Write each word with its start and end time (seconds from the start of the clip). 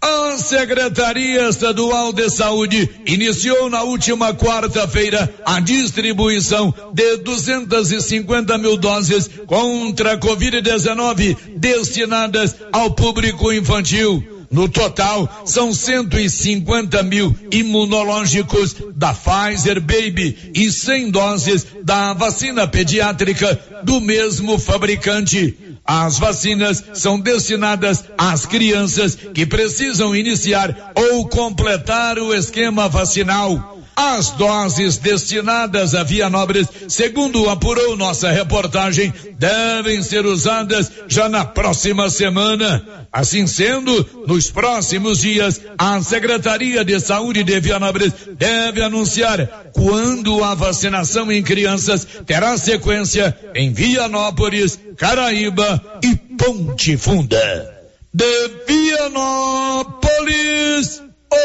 A 0.00 0.36
Secretaria 0.38 1.48
Estadual 1.48 2.12
de 2.12 2.28
Saúde 2.28 2.88
iniciou 3.06 3.70
na 3.70 3.82
última 3.82 4.34
quarta-feira 4.34 5.32
a 5.44 5.58
distribuição 5.60 6.72
de 6.92 7.16
250 7.18 8.58
mil 8.58 8.76
doses 8.76 9.28
contra 9.46 10.12
a 10.12 10.18
Covid-19 10.18 11.36
destinadas 11.56 12.56
ao 12.72 12.90
público 12.90 13.52
infantil. 13.52 14.35
No 14.50 14.68
total, 14.68 15.42
são 15.44 15.72
150 15.72 17.02
mil 17.02 17.34
imunológicos 17.50 18.76
da 18.94 19.12
Pfizer 19.12 19.80
Baby 19.80 20.52
e 20.54 20.70
100 20.70 21.10
doses 21.10 21.66
da 21.82 22.12
vacina 22.12 22.66
pediátrica 22.66 23.58
do 23.82 24.00
mesmo 24.00 24.58
fabricante. 24.58 25.56
As 25.84 26.18
vacinas 26.18 26.82
são 26.94 27.18
destinadas 27.20 28.04
às 28.18 28.44
crianças 28.44 29.14
que 29.14 29.46
precisam 29.46 30.16
iniciar 30.16 30.92
ou 30.94 31.28
completar 31.28 32.18
o 32.18 32.34
esquema 32.34 32.88
vacinal. 32.88 33.76
As 33.96 34.32
doses 34.32 34.98
destinadas 34.98 35.94
a 35.94 36.02
Vianópolis, 36.02 36.68
segundo 36.86 37.48
apurou 37.48 37.96
nossa 37.96 38.30
reportagem, 38.30 39.10
devem 39.38 40.02
ser 40.02 40.26
usadas 40.26 40.92
já 41.08 41.30
na 41.30 41.46
próxima 41.46 42.10
semana. 42.10 43.08
Assim 43.10 43.46
sendo, 43.46 44.06
nos 44.26 44.50
próximos 44.50 45.20
dias, 45.20 45.62
a 45.78 46.02
Secretaria 46.02 46.84
de 46.84 47.00
Saúde 47.00 47.42
de 47.42 47.58
Vianópolis 47.58 48.12
deve 48.36 48.82
anunciar 48.82 49.70
quando 49.72 50.44
a 50.44 50.54
vacinação 50.54 51.32
em 51.32 51.42
crianças 51.42 52.06
terá 52.26 52.58
sequência 52.58 53.34
em 53.54 53.72
Vianópolis, 53.72 54.78
Caraíba 54.98 56.00
e 56.02 56.14
Ponte 56.36 56.98
Funda. 56.98 57.74
De 58.12 58.50
Vianópolis, 58.68 59.96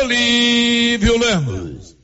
Olívio 0.02 1.18
Lemos. 1.18 2.01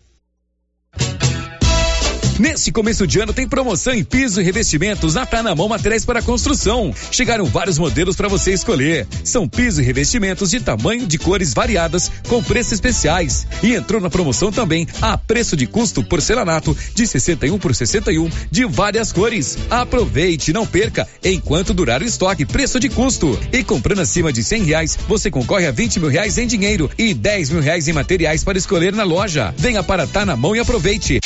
Nesse 2.39 2.71
começo 2.71 3.07
de 3.07 3.19
ano 3.19 3.33
tem 3.33 3.47
promoção 3.47 3.93
em 3.93 4.03
piso 4.03 4.39
e 4.39 4.43
revestimentos 4.43 5.15
na 5.15 5.25
Tá 5.25 5.41
na 5.41 5.55
Mão 5.55 5.67
Materiais 5.67 6.05
para 6.05 6.21
Construção. 6.21 6.93
Chegaram 7.11 7.45
vários 7.45 7.79
modelos 7.79 8.15
para 8.15 8.27
você 8.27 8.53
escolher. 8.53 9.07
São 9.23 9.49
piso 9.49 9.81
e 9.81 9.83
revestimentos 9.83 10.51
de 10.51 10.59
tamanho 10.59 11.07
de 11.07 11.17
cores 11.17 11.51
variadas 11.51 12.11
com 12.27 12.43
preços 12.43 12.73
especiais. 12.73 13.47
E 13.63 13.73
entrou 13.73 13.99
na 13.99 14.09
promoção 14.09 14.51
também 14.51 14.87
a 15.01 15.17
preço 15.17 15.57
de 15.57 15.65
custo 15.65 16.03
porcelanato 16.03 16.77
de 16.93 17.07
61 17.07 17.57
por 17.57 17.73
61 17.73 18.29
de 18.51 18.65
várias 18.65 19.11
cores. 19.11 19.57
Aproveite, 19.67 20.53
não 20.53 20.67
perca 20.67 21.07
enquanto 21.23 21.73
durar 21.73 22.03
o 22.03 22.05
estoque, 22.05 22.45
preço 22.45 22.79
de 22.79 22.87
custo. 22.87 23.37
E 23.51 23.63
comprando 23.63 24.01
acima 24.01 24.31
de 24.31 24.43
100 24.43 24.63
reais, 24.63 24.99
você 25.07 25.31
concorre 25.31 25.65
a 25.65 25.71
20 25.71 25.99
mil 25.99 26.09
reais 26.09 26.37
em 26.37 26.45
dinheiro 26.45 26.87
e 26.99 27.15
10 27.15 27.49
mil 27.49 27.61
reais 27.61 27.87
em 27.87 27.93
materiais 27.93 28.43
para 28.43 28.59
escolher 28.59 28.93
na 28.93 29.03
loja. 29.03 29.55
Venha 29.57 29.81
para 29.81 30.05
Tá 30.05 30.23
na 30.23 30.35
Mão 30.35 30.55
e 30.55 30.59
aproveite. 30.59 31.19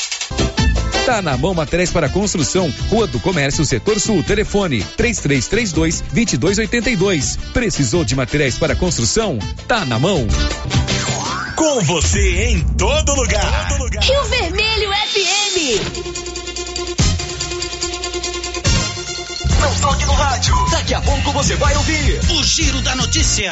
Tá 1.05 1.21
na 1.21 1.35
mão 1.35 1.53
materiais 1.53 1.91
para 1.91 2.07
construção, 2.07 2.71
Rua 2.89 3.07
do 3.07 3.19
Comércio, 3.19 3.65
Setor 3.65 3.99
Sul, 3.99 4.21
telefone 4.23 4.83
3332 4.97 6.01
2282. 6.13 7.37
Precisou 7.53 8.05
de 8.05 8.15
materiais 8.15 8.57
para 8.57 8.75
construção? 8.75 9.39
Tá 9.67 9.83
na 9.83 9.97
mão. 9.97 10.27
Com 11.55 11.81
você 11.81 12.51
em 12.51 12.59
todo 12.77 13.15
lugar. 13.15 13.69
Todo 13.69 13.83
lugar. 13.83 14.03
Rio 14.03 14.23
Vermelho 14.25 14.91
FM. 14.91 15.57
Não 19.59 19.75
toque 19.81 20.05
no 20.05 20.13
rádio. 20.13 20.55
Daqui 20.69 20.93
a 20.93 21.01
pouco 21.01 21.31
você 21.31 21.55
vai 21.55 21.75
ouvir 21.75 22.19
o 22.31 22.43
Giro 22.43 22.79
da 22.81 22.95
Notícia. 22.95 23.51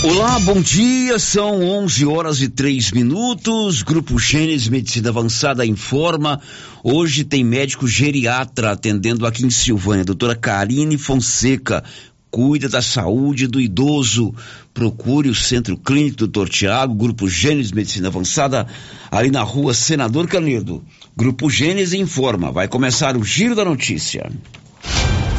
Olá, 0.00 0.38
bom 0.38 0.60
dia. 0.60 1.18
São 1.18 1.60
11 1.60 2.06
horas 2.06 2.40
e 2.40 2.48
3 2.48 2.92
minutos. 2.92 3.82
Grupo 3.82 4.16
Gênesis 4.16 4.68
Medicina 4.68 5.08
Avançada 5.08 5.66
informa. 5.66 6.40
Hoje 6.84 7.24
tem 7.24 7.42
médico 7.42 7.88
geriatra 7.88 8.70
atendendo 8.70 9.26
aqui 9.26 9.44
em 9.44 9.50
Silvânia, 9.50 10.04
doutora 10.04 10.36
Karine 10.36 10.96
Fonseca. 10.96 11.82
Cuida 12.30 12.68
da 12.68 12.80
saúde 12.80 13.48
do 13.48 13.60
idoso. 13.60 14.32
Procure 14.72 15.30
o 15.30 15.34
Centro 15.34 15.76
Clínico 15.76 16.18
Doutor 16.18 16.48
Tiago, 16.48 16.94
Grupo 16.94 17.28
Gênesis 17.28 17.72
Medicina 17.72 18.06
Avançada, 18.06 18.68
ali 19.10 19.32
na 19.32 19.42
rua 19.42 19.74
Senador 19.74 20.28
Canedo. 20.28 20.84
Grupo 21.16 21.50
Gênesis 21.50 21.98
informa. 21.98 22.52
Vai 22.52 22.68
começar 22.68 23.16
o 23.16 23.24
Giro 23.24 23.56
da 23.56 23.64
Notícia. 23.64 24.30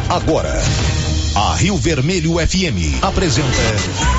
Agora, 0.09 0.53
a 1.33 1.55
Rio 1.55 1.77
Vermelho 1.77 2.33
FM 2.45 3.01
apresenta. 3.01 4.18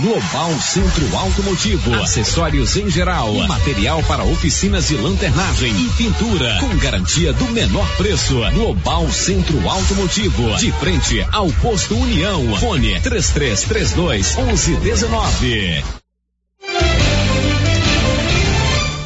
Global 0.00 0.52
Centro 0.60 1.16
Automotivo, 1.16 1.92
acessórios 1.94 2.76
em 2.76 2.88
geral, 2.88 3.34
material 3.48 4.00
para 4.04 4.22
oficinas 4.22 4.86
de 4.86 4.96
lanternagem 4.96 5.74
e 5.74 5.90
pintura, 5.90 6.56
com 6.60 6.76
garantia 6.76 7.32
do 7.32 7.44
menor 7.46 7.84
preço. 7.96 8.36
Global 8.52 9.10
Centro 9.10 9.68
Automotivo, 9.68 10.56
de 10.58 10.70
frente 10.70 11.20
ao 11.32 11.50
posto 11.54 11.96
União. 11.96 12.56
Fone 12.58 13.00
3332 13.00 14.36
1119. 14.36 15.82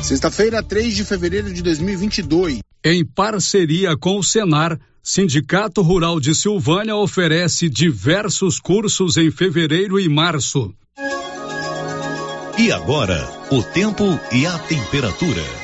Sexta-feira, 0.02 0.62
3 0.62 0.94
de 0.94 1.04
fevereiro 1.06 1.54
de 1.54 1.62
2022. 1.62 2.58
Em 2.84 3.02
parceria 3.02 3.96
com 3.96 4.18
o 4.18 4.22
Senar, 4.22 4.78
Sindicato 5.02 5.82
Rural 5.82 6.20
de 6.20 6.32
Silvânia 6.32 6.94
oferece 6.94 7.68
diversos 7.68 8.60
cursos 8.60 9.16
em 9.16 9.32
fevereiro 9.32 9.98
e 9.98 10.08
março. 10.08 10.72
E 12.56 12.70
agora, 12.70 13.28
o 13.50 13.60
tempo 13.64 14.04
e 14.30 14.46
a 14.46 14.56
temperatura. 14.60 15.61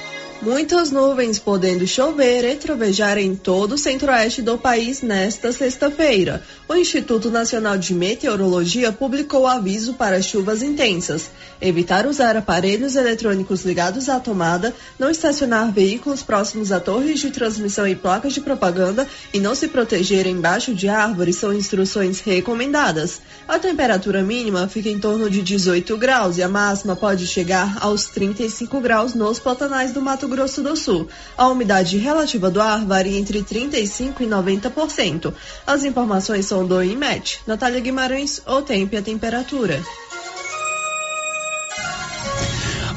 Muitas 0.49 0.91
nuvens 0.91 1.39
podendo 1.39 1.87
chover 1.87 2.43
e 2.43 2.57
trovejar 2.57 3.19
em 3.19 3.37
todo 3.37 3.73
o 3.73 3.79
centro-oeste 3.79 4.41
do 4.41 4.57
país 4.57 5.03
nesta 5.03 5.53
sexta-feira. 5.53 6.43
O 6.67 6.75
Instituto 6.75 7.31
Nacional 7.31 7.77
de 7.77 7.93
Meteorologia 7.93 8.91
publicou 8.91 9.47
aviso 9.47 9.93
para 9.93 10.23
chuvas 10.23 10.63
intensas. 10.63 11.29
Evitar 11.61 12.07
usar 12.07 12.35
aparelhos 12.35 12.97
eletrônicos 12.97 13.63
ligados 13.63 14.09
à 14.09 14.19
tomada, 14.19 14.75
não 14.99 15.11
estacionar 15.11 15.71
veículos 15.71 16.23
próximos 16.23 16.73
a 16.73 16.81
torres 16.81 17.21
de 17.21 17.31
transmissão 17.31 17.87
e 17.87 17.95
placas 17.95 18.33
de 18.33 18.41
propaganda 18.41 19.07
e 19.35 19.41
não 19.41 19.55
se 19.55 19.69
proteger 19.69 20.27
embaixo 20.27 20.75
de 20.75 20.89
árvores 20.89 21.37
são 21.37 21.53
instruções 21.53 22.21
recomendadas. 22.21 23.21
A 23.47 23.59
temperatura 23.59 24.23
mínima 24.23 24.67
fica 24.67 24.89
em 24.89 24.99
torno 24.99 25.29
de 25.29 25.43
18 25.43 25.95
graus 25.99 26.39
e 26.39 26.43
a 26.43 26.49
máxima 26.49 26.97
pode 26.97 27.27
chegar 27.27 27.77
aos 27.83 28.07
35 28.07 28.81
graus 28.81 29.13
nos 29.13 29.39
Pantanais 29.39 29.93
do 29.93 30.01
Mato 30.01 30.27
Grosso 30.27 30.38
do 30.47 30.77
Sul. 30.77 31.09
A 31.37 31.49
umidade 31.49 31.97
relativa 31.99 32.51
do 32.51 32.61
ar 32.61 32.85
varia 32.85 33.19
entre 33.19 33.43
35% 33.43 34.21
e 34.21 34.27
90%. 34.27 35.35
As 35.67 35.85
informações 35.85 36.47
são 36.47 36.67
do 36.67 36.83
IMET. 36.83 37.41
Natália 37.47 37.81
Guimarães, 37.81 38.41
o 38.47 38.63
tempo 38.63 38.95
e 38.95 38.99
a 38.99 39.03
temperatura. 39.03 39.83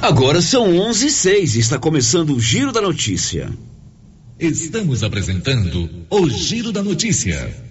Agora 0.02 0.42
são 0.42 0.78
11 0.78 1.08
e 1.08 1.12
6 1.12 1.56
está 1.56 1.78
começando 1.78 2.32
o 2.32 2.40
Giro 2.40 2.72
da 2.72 2.82
Notícia. 2.82 3.52
Estamos 4.40 5.04
apresentando 5.04 5.88
o 6.10 6.28
Giro 6.28 6.72
da 6.72 6.82
Notícia. 6.82 7.71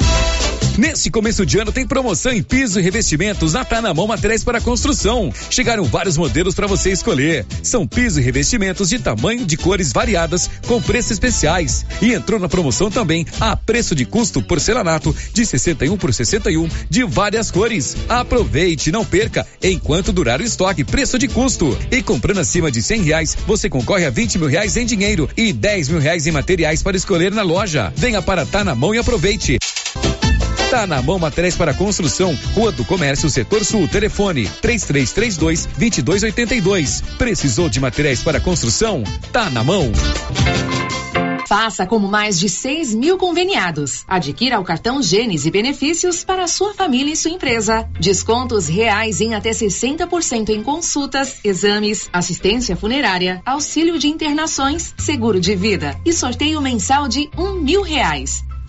Nesse 0.77 1.11
começo 1.11 1.45
de 1.45 1.59
ano 1.59 1.71
tem 1.71 1.85
promoção 1.85 2.31
em 2.31 2.41
piso 2.41 2.79
e 2.79 2.83
revestimentos 2.83 3.53
na 3.53 3.65
Tá 3.65 3.81
na 3.81 3.93
Mão 3.93 4.07
Materiais 4.07 4.43
para 4.43 4.61
Construção. 4.61 5.31
Chegaram 5.49 5.83
vários 5.83 6.17
modelos 6.17 6.55
para 6.55 6.65
você 6.65 6.91
escolher. 6.91 7.45
São 7.61 7.85
piso 7.85 8.19
e 8.19 8.23
revestimentos 8.23 8.87
de 8.87 8.97
tamanho 8.97 9.45
de 9.45 9.57
cores 9.57 9.91
variadas 9.91 10.49
com 10.67 10.81
preços 10.81 11.11
especiais. 11.11 11.85
E 12.01 12.13
entrou 12.13 12.39
na 12.39 12.47
promoção 12.47 12.89
também 12.89 13.25
a 13.39 13.55
preço 13.55 13.93
de 13.93 14.05
custo 14.05 14.41
porcelanato 14.41 15.13
de 15.33 15.45
61 15.45 15.97
por 15.97 16.13
61 16.13 16.69
de 16.89 17.03
várias 17.03 17.51
cores. 17.51 17.97
Aproveite, 18.07 18.93
não 18.93 19.03
perca 19.03 19.45
enquanto 19.61 20.13
durar 20.13 20.39
o 20.39 20.43
estoque, 20.43 20.85
preço 20.85 21.19
de 21.19 21.27
custo. 21.27 21.77
E 21.91 22.01
comprando 22.01 22.39
acima 22.39 22.71
de 22.71 22.81
100 22.81 23.01
reais, 23.03 23.37
você 23.45 23.69
concorre 23.69 24.05
a 24.05 24.09
20 24.09 24.39
mil 24.39 24.47
reais 24.47 24.77
em 24.77 24.85
dinheiro 24.85 25.29
e 25.35 25.51
10 25.51 25.89
mil 25.89 25.99
reais 25.99 26.25
em 26.27 26.31
materiais 26.31 26.81
para 26.81 26.95
escolher 26.95 27.31
na 27.31 27.43
loja. 27.43 27.91
Venha 27.95 28.21
para 28.21 28.45
Tá 28.45 28.63
na 28.63 28.73
Mão 28.73 28.95
e 28.95 28.97
aproveite. 28.97 29.59
Tá 30.71 30.87
na 30.87 31.01
mão 31.01 31.19
materiais 31.19 31.57
para 31.57 31.73
construção, 31.73 32.33
Rua 32.55 32.71
do 32.71 32.85
Comércio, 32.85 33.29
Setor 33.29 33.65
Sul, 33.65 33.89
telefone 33.89 34.47
3332 34.61 35.65
2282. 35.65 37.01
Precisou 37.17 37.67
de 37.67 37.77
materiais 37.81 38.23
para 38.23 38.39
construção? 38.39 39.03
Tá 39.33 39.49
na 39.49 39.65
mão. 39.65 39.91
Faça 41.45 41.85
como 41.85 42.07
mais 42.07 42.39
de 42.39 42.47
6 42.47 42.95
mil 42.95 43.17
conveniados. 43.17 44.05
Adquira 44.07 44.61
o 44.61 44.63
cartão 44.63 45.03
Gênesis 45.03 45.45
e 45.45 45.51
benefícios 45.51 46.23
para 46.23 46.47
sua 46.47 46.73
família 46.73 47.11
e 47.11 47.17
sua 47.17 47.31
empresa. 47.31 47.85
Descontos 47.99 48.69
reais 48.69 49.19
em 49.19 49.33
até 49.33 49.51
60% 49.51 50.51
em 50.51 50.63
consultas, 50.63 51.35
exames, 51.43 52.07
assistência 52.13 52.77
funerária, 52.77 53.41
auxílio 53.45 53.99
de 53.99 54.07
internações, 54.07 54.93
seguro 54.97 55.41
de 55.41 55.53
vida 55.53 55.99
e 56.05 56.13
sorteio 56.13 56.61
mensal 56.61 57.09
de 57.09 57.29
um 57.37 57.55
mil 57.55 57.81
reais. 57.81 58.49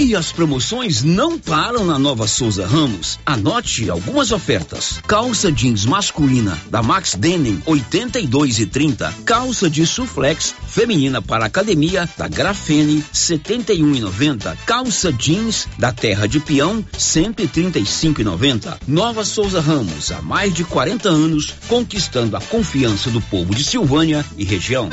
E 0.00 0.16
as 0.16 0.32
promoções 0.32 1.04
não 1.04 1.38
param 1.38 1.84
na 1.84 1.98
Nova 1.98 2.26
Souza 2.26 2.66
Ramos. 2.66 3.18
Anote 3.24 3.88
algumas 3.88 4.32
ofertas. 4.32 4.98
Calça 5.06 5.52
jeans 5.52 5.86
masculina 5.86 6.58
da 6.68 6.82
Max 6.82 7.14
Denim 7.14 7.62
82 7.64 8.58
e 8.58 8.66
30. 8.66 9.14
Calça 9.24 9.70
de 9.70 9.86
suflex 9.86 10.52
feminina 10.66 11.22
para 11.22 11.46
academia 11.46 12.08
da 12.18 12.26
Grafene 12.26 13.04
71 13.12 13.94
e 13.94 14.00
90. 14.00 14.58
Calça 14.66 15.12
jeans 15.12 15.68
da 15.78 15.92
Terra 15.92 16.26
de 16.26 16.40
Peão 16.40 16.84
135 16.98 18.20
e 18.20 18.24
90. 18.24 18.78
Nova 18.88 19.24
Souza 19.24 19.60
Ramos 19.60 20.10
há 20.10 20.20
mais 20.20 20.52
de 20.52 20.64
40 20.64 21.08
anos 21.08 21.54
conquistando 21.68 22.36
a 22.36 22.40
confiança 22.40 23.10
do 23.10 23.20
povo 23.20 23.54
de 23.54 23.62
Silvânia 23.62 24.26
e 24.36 24.44
região. 24.44 24.90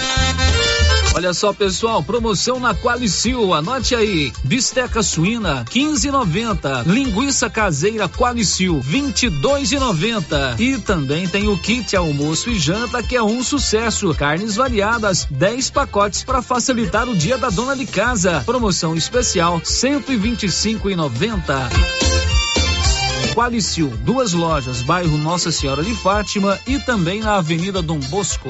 Olha 1.13 1.33
só, 1.33 1.51
pessoal, 1.51 2.01
promoção 2.01 2.57
na 2.57 2.73
Qualicil, 2.73 3.53
anote 3.53 3.93
aí. 3.93 4.31
Bisteca 4.45 5.03
suína 5.03 5.65
15,90. 5.65 6.85
Linguiça 6.85 7.49
caseira 7.49 8.07
Qualicil 8.07 8.79
22,90. 8.79 10.57
E 10.57 10.77
também 10.77 11.27
tem 11.27 11.49
o 11.49 11.57
kit 11.57 11.93
almoço 11.95 12.49
e 12.49 12.57
janta 12.57 13.03
que 13.03 13.17
é 13.17 13.21
um 13.21 13.43
sucesso. 13.43 14.15
Carnes 14.15 14.55
variadas, 14.55 15.27
10 15.29 15.69
pacotes 15.71 16.23
para 16.23 16.41
facilitar 16.41 17.09
o 17.09 17.15
dia 17.15 17.37
da 17.37 17.49
dona 17.49 17.75
de 17.75 17.85
casa. 17.85 18.41
Promoção 18.45 18.95
especial 18.95 19.59
125,90. 19.59 21.41
Qualicil, 23.33 23.89
duas 24.03 24.33
lojas, 24.33 24.81
bairro 24.81 25.17
Nossa 25.17 25.51
Senhora 25.51 25.83
de 25.83 25.93
Fátima 25.93 26.57
e 26.65 26.79
também 26.79 27.19
na 27.19 27.35
Avenida 27.35 27.81
Dom 27.81 27.99
Bosco. 27.99 28.49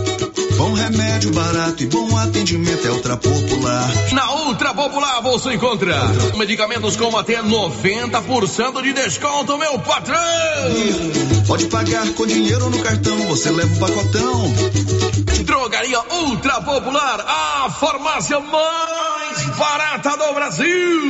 Bom 0.61 0.73
remédio 0.73 1.31
barato 1.31 1.81
e 1.81 1.87
bom 1.87 2.15
atendimento 2.15 2.85
é 2.85 2.91
Ultra 2.91 3.17
Popular. 3.17 3.91
Na 4.13 4.31
Ultra 4.45 4.75
Popular 4.75 5.19
você 5.23 5.55
encontra 5.55 5.95
medicamentos 6.37 6.95
com 6.95 7.17
até 7.17 7.41
90% 7.41 8.83
de 8.83 8.93
desconto, 8.93 9.57
meu 9.57 9.79
patrão! 9.79 10.21
Pode 11.47 11.65
pagar 11.65 12.07
com 12.13 12.27
dinheiro 12.27 12.69
no 12.69 12.77
cartão, 12.77 13.17
você 13.25 13.49
leva 13.49 13.73
o 13.73 13.79
pacotão. 13.79 14.53
Drogaria 15.45 15.99
Ultra 16.27 16.61
Popular, 16.61 17.25
a 17.27 17.71
farmácia 17.71 18.39
mais 18.39 19.57
barata 19.57 20.15
do 20.15 20.33
Brasil. 20.35 21.01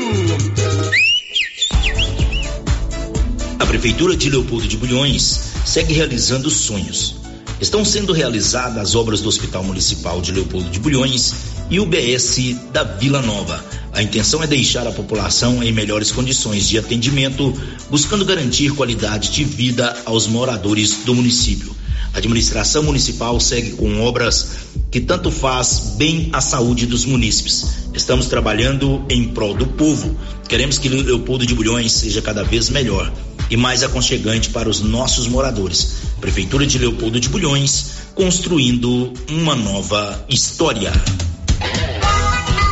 A 3.59 3.65
Prefeitura 3.65 4.15
de 4.15 4.29
Leopoldo 4.29 4.65
de 4.65 4.77
Bulhões 4.77 5.41
segue 5.65 5.93
realizando 5.93 6.49
sonhos. 6.49 7.20
Estão 7.61 7.85
sendo 7.85 8.11
realizadas 8.11 8.75
as 8.79 8.95
obras 8.95 9.21
do 9.21 9.29
Hospital 9.29 9.63
Municipal 9.63 10.19
de 10.19 10.31
Leopoldo 10.31 10.67
de 10.71 10.79
Bulhões 10.79 11.35
e 11.69 11.79
o 11.79 11.85
BS 11.85 12.55
da 12.73 12.83
Vila 12.83 13.21
Nova. 13.21 13.63
A 13.93 14.01
intenção 14.01 14.41
é 14.41 14.47
deixar 14.47 14.87
a 14.87 14.91
população 14.91 15.61
em 15.61 15.71
melhores 15.71 16.11
condições 16.11 16.67
de 16.67 16.79
atendimento, 16.79 17.53
buscando 17.87 18.25
garantir 18.25 18.71
qualidade 18.71 19.29
de 19.29 19.43
vida 19.43 19.95
aos 20.05 20.25
moradores 20.25 21.03
do 21.05 21.13
município. 21.13 21.75
A 22.15 22.17
administração 22.17 22.81
municipal 22.81 23.39
segue 23.39 23.73
com 23.73 24.01
obras 24.01 24.47
que 24.89 24.99
tanto 24.99 25.29
faz 25.29 25.93
bem 25.97 26.29
à 26.33 26.41
saúde 26.41 26.87
dos 26.87 27.05
munícipes. 27.05 27.67
Estamos 27.93 28.25
trabalhando 28.25 29.05
em 29.07 29.25
prol 29.25 29.53
do 29.53 29.67
povo. 29.67 30.17
Queremos 30.49 30.79
que 30.79 30.89
Leopoldo 30.89 31.45
de 31.45 31.53
Bulhões 31.53 31.91
seja 31.91 32.23
cada 32.23 32.43
vez 32.43 32.71
melhor 32.71 33.13
e 33.51 33.57
mais 33.57 33.83
aconchegante 33.83 34.49
para 34.49 34.69
os 34.69 34.79
nossos 34.79 35.27
moradores. 35.27 35.97
Prefeitura 36.21 36.65
de 36.65 36.77
Leopoldo 36.79 37.19
de 37.19 37.27
Bulhões, 37.27 37.91
construindo 38.15 39.13
uma 39.29 39.53
nova 39.53 40.25
história. 40.29 40.91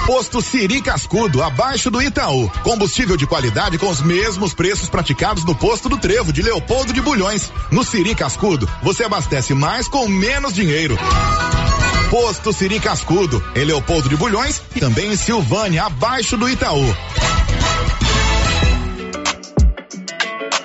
Posto 0.08 0.42
Siri 0.42 0.82
Cascudo, 0.82 1.44
abaixo 1.44 1.92
do 1.92 2.02
Itaú. 2.02 2.50
Combustível 2.64 3.16
de 3.16 3.28
qualidade 3.28 3.78
com 3.78 3.90
os 3.90 4.02
mesmos 4.02 4.56
preços 4.56 4.90
praticados 4.90 5.46
no 5.46 5.54
posto 5.54 5.88
do 5.88 5.98
Trevo 5.98 6.34
de 6.34 6.42
Leopoldo 6.42 6.94
de 6.94 7.02
Bulhões. 7.02 7.52
No 7.70 7.84
Siri 7.84 8.16
Cascudo, 8.16 8.68
você 8.82 9.04
abastece 9.04 9.54
mais 9.54 9.88
com 9.88 10.08
menos 10.08 10.54
dinheiro. 10.54 10.98
Posto 12.10 12.52
Siri 12.52 12.80
Cascudo, 12.80 13.44
em 13.56 13.66
Leopoldo 13.66 14.10
de 14.10 14.16
Bulhões 14.16 14.62
e 14.76 14.80
também 14.80 15.12
em 15.12 15.16
Silvânia, 15.16 15.84
abaixo 15.84 16.36
do 16.38 16.50
Itaú. 16.50 16.96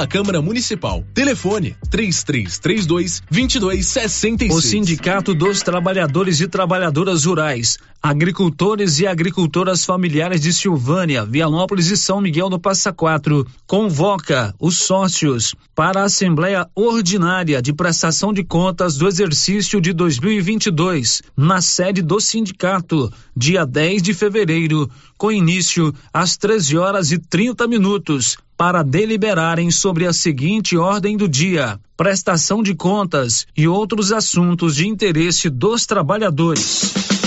da 0.00 0.06
Câmara 0.06 0.40
Municipal. 0.40 1.04
Telefone 1.12 1.76
3332 1.90 3.22
2266. 3.30 4.50
O 4.50 4.62
Sindicato 4.62 5.34
dos 5.34 5.60
Trabalhadores 5.60 6.40
e 6.40 6.48
Trabalhadoras 6.48 7.26
Rurais, 7.26 7.76
Agricultores 8.02 8.98
e 8.98 9.06
Agricultoras 9.06 9.84
Familiares 9.84 10.40
de 10.40 10.54
Silvânia, 10.54 11.26
Vianópolis 11.26 11.90
e 11.90 11.98
São 11.98 12.18
Miguel 12.18 12.48
do 12.48 12.58
Passa 12.58 12.94
Quatro 12.94 13.46
convoca 13.66 14.54
os 14.58 14.78
sócios 14.78 15.54
para 15.74 16.00
a 16.00 16.04
Assembleia 16.04 16.66
Ordinária 16.74 17.60
de 17.60 17.74
Prestação 17.74 18.32
de 18.32 18.42
Contas 18.42 18.96
do 18.96 19.06
exercício 19.06 19.82
de 19.82 19.92
2022, 19.92 21.20
na 21.36 21.60
sede 21.60 22.00
do 22.00 22.18
sindicato, 22.20 23.12
dia 23.36 23.66
10 23.66 24.00
de 24.00 24.14
fevereiro, 24.14 24.90
com 25.18 25.30
início 25.30 25.92
às 26.10 26.38
13 26.38 26.78
horas 26.78 27.12
e 27.12 27.18
30 27.18 27.68
minutos 27.68 28.38
para 28.60 28.82
deliberarem 28.82 29.70
sobre 29.70 30.06
a 30.06 30.12
seguinte 30.12 30.76
ordem 30.76 31.16
do 31.16 31.26
dia: 31.26 31.80
prestação 31.96 32.62
de 32.62 32.74
contas 32.74 33.46
e 33.56 33.66
outros 33.66 34.12
assuntos 34.12 34.76
de 34.76 34.86
interesse 34.86 35.48
dos 35.48 35.86
trabalhadores. 35.86 37.09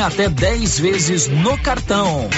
até 0.00 0.28
10 0.28 0.78
vezes 0.78 1.28
no 1.28 1.58
cartão. 1.58 2.28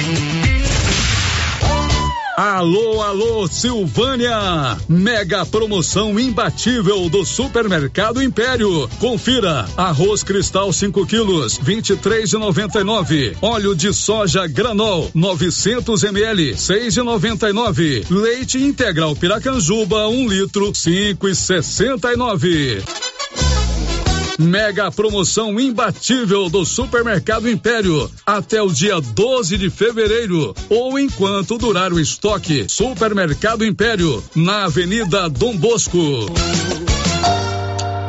Alô, 2.36 3.00
alô, 3.00 3.48
Silvânia! 3.48 4.76
Mega 4.86 5.46
promoção 5.46 6.20
imbatível 6.20 7.08
do 7.08 7.24
Supermercado 7.24 8.22
Império. 8.22 8.86
Confira: 8.98 9.66
arroz 9.74 10.22
cristal 10.22 10.70
5 10.70 11.06
quilos, 11.06 11.58
23,99. 11.58 13.38
Óleo 13.40 13.74
de 13.74 13.90
soja 13.94 14.46
granol 14.46 15.10
900 15.14 16.04
ml, 16.04 16.56
6,99. 16.56 18.04
Leite 18.10 18.58
integral 18.58 19.16
Piracanjuba 19.16 20.06
1 20.06 20.12
um 20.12 20.28
litro, 20.28 20.72
5,69. 20.72 23.15
Mega 24.38 24.90
promoção 24.90 25.58
imbatível 25.58 26.50
do 26.50 26.64
Supermercado 26.64 27.48
Império 27.48 28.10
até 28.24 28.60
o 28.60 28.68
dia 28.68 29.00
12 29.00 29.56
de 29.56 29.70
fevereiro 29.70 30.54
ou 30.68 30.98
enquanto 30.98 31.58
durar 31.58 31.92
o 31.92 31.98
estoque. 32.00 32.66
Supermercado 32.68 33.64
Império 33.64 34.22
na 34.34 34.64
Avenida 34.64 35.28
Dom 35.28 35.56
Bosco. 35.56 35.96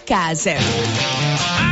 casa. 0.00 1.71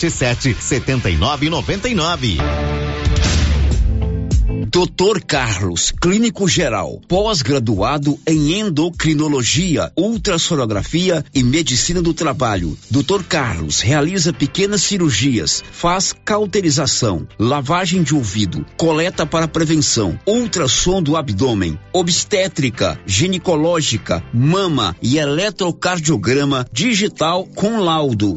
99677 0.00 0.56
7999. 0.60 2.38
Dr. 4.70 5.24
Carlos, 5.26 5.90
clínico 5.90 6.48
geral, 6.48 7.00
pós-graduado 7.08 8.16
em 8.24 8.60
endocrinologia, 8.60 9.90
ultrassonografia 9.96 11.24
e 11.34 11.42
medicina 11.42 12.00
do 12.00 12.14
trabalho. 12.14 12.78
Dr. 12.88 13.24
Carlos 13.28 13.80
realiza 13.80 14.32
pequenas 14.32 14.82
cirurgias, 14.82 15.64
faz 15.72 16.14
cauterização, 16.24 17.26
lavagem 17.36 18.02
de 18.02 18.14
ouvido, 18.14 18.64
coleta 18.76 19.26
para 19.26 19.48
prevenção, 19.48 20.16
ultrassom 20.24 21.02
do 21.02 21.16
abdômen, 21.16 21.76
obstétrica, 21.92 22.96
ginecológica, 23.04 24.22
mama 24.32 24.94
e 25.02 25.18
eletrocardiograma 25.18 26.64
digital 26.72 27.44
com 27.44 27.80
laudo. 27.80 28.36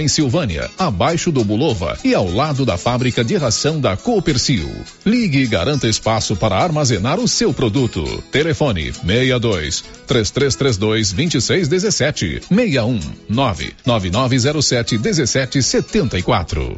em 0.00 0.08
Silvânia, 0.08 0.70
abaixo 0.78 1.30
do 1.32 1.44
Bulova 1.44 1.98
e 2.04 2.14
ao 2.14 2.30
lado 2.30 2.64
da 2.64 2.76
fábrica 2.76 3.24
de 3.24 3.36
ração 3.36 3.80
da 3.80 3.96
Coopercil. 3.96 4.70
Ligue 5.04 5.42
e 5.42 5.46
garanta 5.46 5.88
espaço 5.88 6.36
para 6.36 6.56
armazenar 6.56 7.18
o 7.18 7.28
seu 7.28 7.52
produto. 7.52 8.02
Telefone 8.30 8.92
62 8.92 9.84
3332 10.06 11.12
2617 11.12 12.42
61 12.48 13.00
99907 13.28 14.98
1774. 14.98 16.76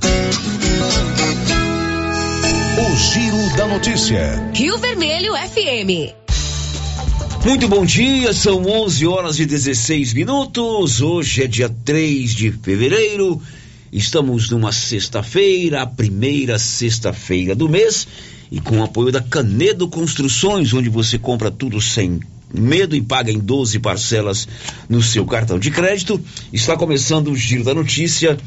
O 2.76 2.96
Giro 2.96 3.56
da 3.56 3.66
Notícia. 3.66 4.50
Rio 4.54 4.78
Vermelho 4.78 5.34
FM. 5.34 6.23
Muito 7.44 7.68
bom 7.68 7.84
dia, 7.84 8.32
são 8.32 8.64
11 8.64 9.06
horas 9.06 9.38
e 9.38 9.44
16 9.44 10.14
minutos. 10.14 11.02
Hoje 11.02 11.42
é 11.42 11.46
dia 11.46 11.68
3 11.68 12.34
de 12.34 12.50
fevereiro. 12.50 13.38
Estamos 13.92 14.48
numa 14.48 14.72
sexta-feira, 14.72 15.82
a 15.82 15.86
primeira 15.86 16.58
sexta-feira 16.58 17.54
do 17.54 17.68
mês, 17.68 18.08
e 18.50 18.62
com 18.62 18.78
o 18.78 18.82
apoio 18.82 19.12
da 19.12 19.20
Canedo 19.20 19.86
Construções, 19.88 20.72
onde 20.72 20.88
você 20.88 21.18
compra 21.18 21.50
tudo 21.50 21.82
sem 21.82 22.18
medo 22.52 22.96
e 22.96 23.02
paga 23.02 23.30
em 23.30 23.38
12 23.38 23.78
parcelas 23.78 24.48
no 24.88 25.02
seu 25.02 25.26
cartão 25.26 25.58
de 25.58 25.70
crédito. 25.70 26.18
Está 26.50 26.78
começando 26.78 27.30
o 27.30 27.36
Giro 27.36 27.62
da 27.62 27.74
Notícia 27.74 28.38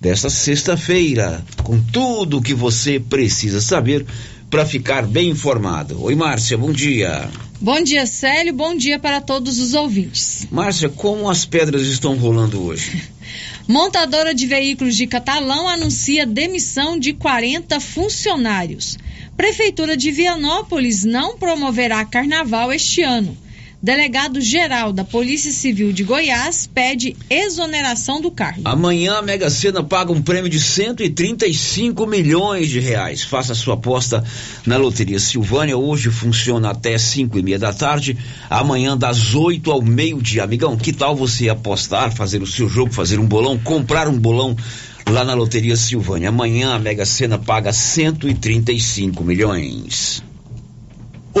desta 0.00 0.28
sexta-feira, 0.28 1.40
com 1.62 1.78
tudo 1.80 2.38
o 2.38 2.42
que 2.42 2.54
você 2.54 2.98
precisa 2.98 3.60
saber 3.60 4.04
para 4.50 4.66
ficar 4.66 5.06
bem 5.06 5.30
informado. 5.30 6.02
Oi, 6.02 6.14
Márcia, 6.16 6.58
bom 6.58 6.72
dia. 6.72 7.30
Bom 7.60 7.80
dia, 7.82 8.04
Célio. 8.04 8.52
Bom 8.52 8.76
dia 8.76 8.98
para 8.98 9.20
todos 9.20 9.60
os 9.60 9.74
ouvintes. 9.74 10.48
Márcia, 10.50 10.88
como 10.88 11.30
as 11.30 11.44
pedras 11.44 11.82
estão 11.82 12.16
rolando 12.16 12.60
hoje? 12.60 13.08
Montadora 13.68 14.34
de 14.34 14.46
veículos 14.46 14.96
de 14.96 15.06
Catalão 15.06 15.68
anuncia 15.68 16.26
demissão 16.26 16.98
de 16.98 17.12
40 17.12 17.78
funcionários. 17.78 18.98
Prefeitura 19.36 19.96
de 19.96 20.10
Vianópolis 20.10 21.04
não 21.04 21.38
promoverá 21.38 22.04
carnaval 22.04 22.72
este 22.72 23.02
ano. 23.02 23.36
Delegado-geral 23.82 24.92
da 24.92 25.04
Polícia 25.04 25.50
Civil 25.50 25.90
de 25.90 26.04
Goiás 26.04 26.66
pede 26.66 27.16
exoneração 27.30 28.20
do 28.20 28.30
cargo. 28.30 28.60
Amanhã 28.66 29.14
a 29.14 29.22
Mega 29.22 29.48
Sena 29.48 29.82
paga 29.82 30.12
um 30.12 30.20
prêmio 30.20 30.50
de 30.50 30.60
135 30.60 32.06
milhões 32.06 32.68
de 32.68 32.78
reais. 32.78 33.22
Faça 33.22 33.54
sua 33.54 33.74
aposta 33.74 34.22
na 34.66 34.76
Loteria 34.76 35.18
Silvânia. 35.18 35.78
Hoje 35.78 36.10
funciona 36.10 36.70
até 36.70 36.98
5 36.98 37.38
e 37.38 37.42
meia 37.42 37.58
da 37.58 37.72
tarde. 37.72 38.18
Amanhã 38.50 38.98
das 38.98 39.34
8 39.34 39.70
ao 39.70 39.80
meio-dia. 39.80 40.44
Amigão, 40.44 40.76
que 40.76 40.92
tal 40.92 41.16
você 41.16 41.48
apostar, 41.48 42.14
fazer 42.14 42.42
o 42.42 42.46
seu 42.46 42.68
jogo, 42.68 42.92
fazer 42.92 43.18
um 43.18 43.26
bolão, 43.26 43.58
comprar 43.58 44.08
um 44.08 44.18
bolão 44.18 44.54
lá 45.08 45.24
na 45.24 45.32
Loteria 45.32 45.74
Silvânia? 45.74 46.28
Amanhã 46.28 46.74
a 46.74 46.78
Mega 46.78 47.06
Sena 47.06 47.38
paga 47.38 47.72
135 47.72 49.24
milhões. 49.24 50.22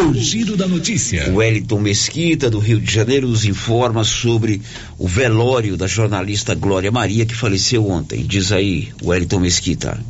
O 0.00 0.14
Giro 0.14 0.56
da 0.56 0.66
Notícia. 0.66 1.30
O 1.30 1.36
Wellington 1.36 1.78
Mesquita, 1.78 2.48
do 2.48 2.58
Rio 2.58 2.80
de 2.80 2.90
Janeiro, 2.90 3.28
nos 3.28 3.44
informa 3.44 4.02
sobre 4.02 4.62
o 4.98 5.06
velório 5.06 5.76
da 5.76 5.86
jornalista 5.86 6.54
Glória 6.54 6.90
Maria, 6.90 7.26
que 7.26 7.34
faleceu 7.34 7.86
ontem. 7.86 8.24
Diz 8.24 8.50
aí, 8.50 8.88
Wellington 9.04 9.40
Mesquita. 9.40 10.02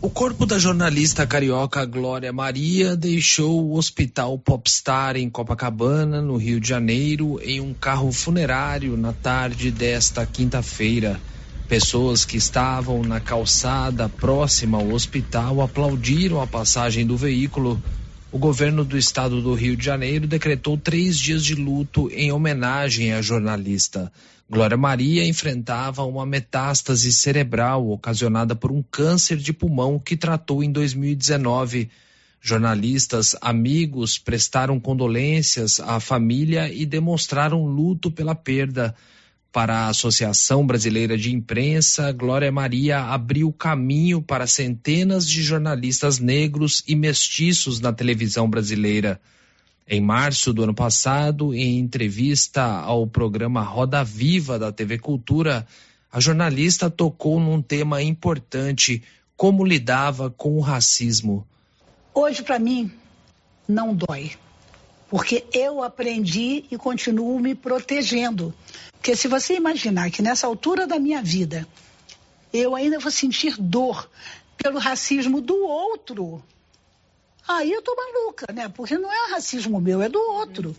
O 0.00 0.08
corpo 0.08 0.46
da 0.46 0.58
jornalista 0.58 1.26
carioca 1.26 1.84
Glória 1.84 2.32
Maria 2.32 2.96
deixou 2.96 3.66
o 3.66 3.76
Hospital 3.76 4.38
Popstar 4.38 5.14
em 5.18 5.28
Copacabana, 5.28 6.22
no 6.22 6.38
Rio 6.38 6.58
de 6.58 6.66
Janeiro, 6.66 7.38
em 7.42 7.60
um 7.60 7.74
carro 7.74 8.10
funerário 8.12 8.96
na 8.96 9.12
tarde 9.12 9.70
desta 9.70 10.24
quinta-feira. 10.24 11.20
Pessoas 11.68 12.24
que 12.24 12.38
estavam 12.38 13.02
na 13.02 13.20
calçada 13.20 14.08
próxima 14.08 14.78
ao 14.78 14.90
hospital 14.90 15.60
aplaudiram 15.60 16.40
a 16.40 16.46
passagem 16.46 17.06
do 17.06 17.16
veículo 17.16 17.82
o 18.34 18.38
governo 18.38 18.84
do 18.84 18.98
estado 18.98 19.40
do 19.40 19.54
Rio 19.54 19.76
de 19.76 19.84
Janeiro 19.84 20.26
decretou 20.26 20.76
três 20.76 21.16
dias 21.16 21.44
de 21.44 21.54
luto 21.54 22.10
em 22.10 22.32
homenagem 22.32 23.12
à 23.12 23.22
jornalista. 23.22 24.10
Glória 24.50 24.76
Maria 24.76 25.24
enfrentava 25.24 26.02
uma 26.02 26.26
metástase 26.26 27.12
cerebral 27.12 27.88
ocasionada 27.88 28.56
por 28.56 28.72
um 28.72 28.82
câncer 28.82 29.36
de 29.36 29.52
pulmão 29.52 30.00
que 30.00 30.16
tratou 30.16 30.64
em 30.64 30.72
2019. 30.72 31.88
Jornalistas, 32.40 33.36
amigos 33.40 34.18
prestaram 34.18 34.80
condolências 34.80 35.78
à 35.78 36.00
família 36.00 36.68
e 36.68 36.84
demonstraram 36.84 37.64
luto 37.64 38.10
pela 38.10 38.34
perda. 38.34 38.96
Para 39.54 39.82
a 39.82 39.88
Associação 39.90 40.66
Brasileira 40.66 41.16
de 41.16 41.32
Imprensa, 41.32 42.10
Glória 42.10 42.50
Maria 42.50 43.02
abriu 43.02 43.52
caminho 43.52 44.20
para 44.20 44.48
centenas 44.48 45.28
de 45.28 45.44
jornalistas 45.44 46.18
negros 46.18 46.82
e 46.88 46.96
mestiços 46.96 47.78
na 47.78 47.92
televisão 47.92 48.50
brasileira. 48.50 49.20
Em 49.86 50.00
março 50.00 50.52
do 50.52 50.64
ano 50.64 50.74
passado, 50.74 51.54
em 51.54 51.78
entrevista 51.78 52.64
ao 52.64 53.06
programa 53.06 53.62
Roda 53.62 54.02
Viva 54.02 54.58
da 54.58 54.72
TV 54.72 54.98
Cultura, 54.98 55.64
a 56.10 56.18
jornalista 56.18 56.90
tocou 56.90 57.38
num 57.38 57.62
tema 57.62 58.02
importante: 58.02 59.04
como 59.36 59.64
lidava 59.64 60.30
com 60.30 60.56
o 60.56 60.60
racismo. 60.60 61.46
Hoje, 62.12 62.42
para 62.42 62.58
mim, 62.58 62.90
não 63.68 63.94
dói, 63.94 64.32
porque 65.08 65.44
eu 65.52 65.80
aprendi 65.80 66.64
e 66.72 66.76
continuo 66.76 67.38
me 67.38 67.54
protegendo. 67.54 68.52
Porque 69.04 69.16
se 69.16 69.28
você 69.28 69.54
imaginar 69.54 70.10
que 70.10 70.22
nessa 70.22 70.46
altura 70.46 70.86
da 70.86 70.98
minha 70.98 71.20
vida 71.20 71.68
eu 72.50 72.74
ainda 72.74 72.98
vou 72.98 73.10
sentir 73.10 73.54
dor 73.60 74.08
pelo 74.56 74.78
racismo 74.78 75.42
do 75.42 75.62
outro, 75.62 76.42
aí 77.46 77.70
eu 77.70 77.82
tô 77.82 77.94
maluca, 77.94 78.50
né? 78.50 78.66
Porque 78.70 78.96
não 78.96 79.12
é 79.12 79.32
racismo 79.32 79.78
meu, 79.78 80.00
é 80.00 80.08
do 80.08 80.18
outro. 80.18 80.74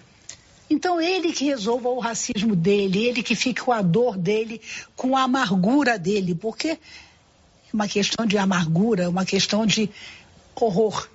Então 0.67 0.99
ele 0.99 1.31
que 1.31 1.45
resolva 1.45 1.87
o 1.89 1.99
racismo 1.99 2.55
dele, 2.55 3.05
ele 3.05 3.21
que 3.21 3.35
fique 3.35 3.61
com 3.61 3.71
a 3.71 3.83
dor 3.83 4.17
dele, 4.17 4.59
com 4.95 5.15
a 5.15 5.21
amargura 5.21 5.99
dele, 5.99 6.33
porque 6.33 6.69
é 6.69 6.79
uma 7.71 7.87
questão 7.87 8.25
de 8.25 8.39
amargura, 8.39 9.07
uma 9.07 9.23
questão 9.23 9.67
de 9.67 9.87
horror, 10.55 11.07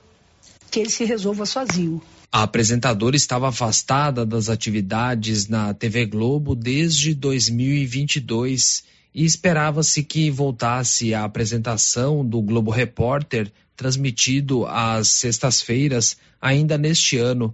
que 0.70 0.78
ele 0.78 0.90
se 0.90 1.04
resolva 1.04 1.44
sozinho. 1.44 2.00
A 2.32 2.44
apresentadora 2.44 3.16
estava 3.16 3.48
afastada 3.48 4.24
das 4.24 4.48
atividades 4.48 5.48
na 5.48 5.74
TV 5.74 6.06
Globo 6.06 6.54
desde 6.54 7.12
2022 7.12 8.84
e 9.12 9.24
esperava-se 9.24 10.04
que 10.04 10.30
voltasse 10.30 11.12
à 11.12 11.24
apresentação 11.24 12.24
do 12.24 12.40
Globo 12.40 12.70
Repórter, 12.70 13.50
transmitido 13.76 14.64
às 14.66 15.08
sextas-feiras, 15.08 16.16
ainda 16.40 16.78
neste 16.78 17.18
ano. 17.18 17.52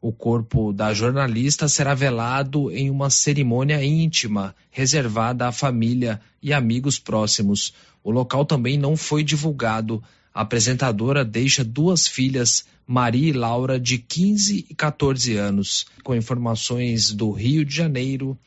O 0.00 0.12
corpo 0.12 0.72
da 0.72 0.94
jornalista 0.94 1.66
será 1.66 1.92
velado 1.92 2.70
em 2.70 2.90
uma 2.90 3.10
cerimônia 3.10 3.84
íntima, 3.84 4.54
reservada 4.70 5.48
à 5.48 5.52
família 5.52 6.20
e 6.40 6.52
amigos 6.52 6.96
próximos. 6.96 7.74
O 8.04 8.12
local 8.12 8.44
também 8.44 8.78
não 8.78 8.96
foi 8.96 9.24
divulgado. 9.24 10.00
A 10.34 10.40
apresentadora 10.40 11.24
deixa 11.24 11.62
duas 11.62 12.08
filhas, 12.08 12.64
Maria 12.86 13.28
e 13.28 13.32
Laura, 13.32 13.78
de 13.78 13.98
15 13.98 14.66
e 14.68 14.74
14 14.74 15.36
anos. 15.36 15.86
Com 16.02 16.14
informações 16.14 17.12
do 17.12 17.30
Rio 17.32 17.64
de 17.64 17.74
Janeiro, 17.74 18.38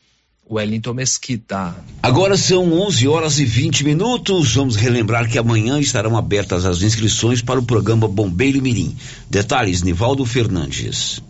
Wellington 0.48 0.94
Mesquita. 0.94 1.76
Agora 2.02 2.36
são 2.36 2.72
11 2.72 3.06
horas 3.06 3.38
e 3.38 3.44
20 3.44 3.84
minutos. 3.84 4.54
Vamos 4.54 4.76
relembrar 4.76 5.30
que 5.30 5.38
amanhã 5.38 5.78
estarão 5.78 6.16
abertas 6.16 6.64
as 6.64 6.82
inscrições 6.82 7.40
para 7.40 7.60
o 7.60 7.64
programa 7.64 8.08
Bombeiro 8.08 8.60
Mirim. 8.60 8.96
Detalhes, 9.30 9.82
Nivaldo 9.82 10.24
Fernandes. 10.24 11.22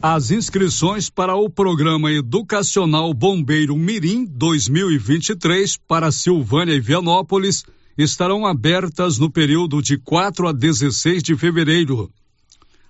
As 0.00 0.30
inscrições 0.30 1.10
para 1.10 1.34
o 1.34 1.50
programa 1.50 2.12
educacional 2.12 3.12
Bombeiro 3.12 3.76
Mirim 3.76 4.24
2023 4.24 5.76
para 5.88 6.12
Silvânia 6.12 6.74
e 6.74 6.80
Vianópolis 6.80 7.64
estarão 7.98 8.46
abertas 8.46 9.18
no 9.18 9.28
período 9.28 9.82
de 9.82 9.98
4 9.98 10.46
a 10.46 10.52
16 10.52 11.20
de 11.20 11.36
fevereiro. 11.36 12.08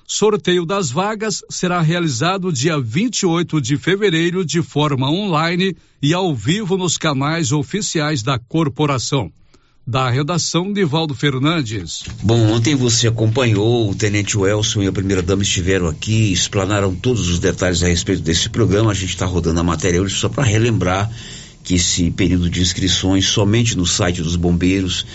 Sorteio 0.08 0.66
das 0.66 0.90
vagas 0.90 1.42
será 1.50 1.80
realizado 1.82 2.52
dia 2.52 2.80
28 2.80 3.62
de 3.62 3.78
fevereiro 3.78 4.44
de 4.44 4.62
forma 4.62 5.10
online 5.10 5.76
e 6.02 6.14
ao 6.14 6.36
vivo 6.36 6.78
nos 6.78 6.98
canais 6.98 7.52
oficiais 7.52 8.24
da 8.24 8.40
corporação. 8.40 9.32
Da 9.86 10.12
redação 10.12 10.72
de 10.72 10.86
Valdo 10.86 11.16
Fernandes. 11.16 12.04
Bom, 12.22 12.52
ontem 12.52 12.76
você 12.76 13.08
acompanhou, 13.08 13.90
o 13.90 13.96
Tenente 13.96 14.38
Welson 14.38 14.84
e 14.84 14.88
a 14.88 14.92
primeira 14.92 15.24
dama 15.24 15.42
estiveram 15.42 15.88
aqui, 15.88 16.32
explanaram 16.32 16.94
todos 16.94 17.28
os 17.28 17.40
detalhes 17.40 17.82
a 17.82 17.88
respeito 17.88 18.22
desse 18.22 18.48
programa. 18.48 18.92
A 18.92 18.94
gente 18.94 19.10
está 19.10 19.26
rodando 19.26 19.60
a 19.60 19.64
matéria 19.64 20.02
hoje 20.02 20.16
só 20.16 20.30
para 20.30 20.44
relembrar 20.44 21.12
que 21.64 21.76
esse 21.76 22.12
período 22.12 22.48
de 22.48 22.62
inscrições 22.62 23.26
somente 23.26 23.76
no 23.76 23.86
site 23.86 24.22
dos 24.22 24.36
bombeiros 24.36 25.06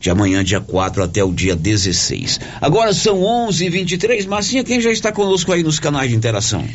de 0.00 0.08
amanhã, 0.08 0.42
dia 0.42 0.60
4 0.62 1.02
até 1.02 1.22
o 1.22 1.30
dia 1.30 1.54
16. 1.54 2.40
Agora 2.58 2.94
são 2.94 3.20
11h23. 3.20 4.26
Marcinha, 4.26 4.64
quem 4.64 4.80
já 4.80 4.90
está 4.90 5.12
conosco 5.12 5.52
aí 5.52 5.62
nos 5.62 5.78
canais 5.78 6.08
de 6.08 6.16
interação? 6.16 6.66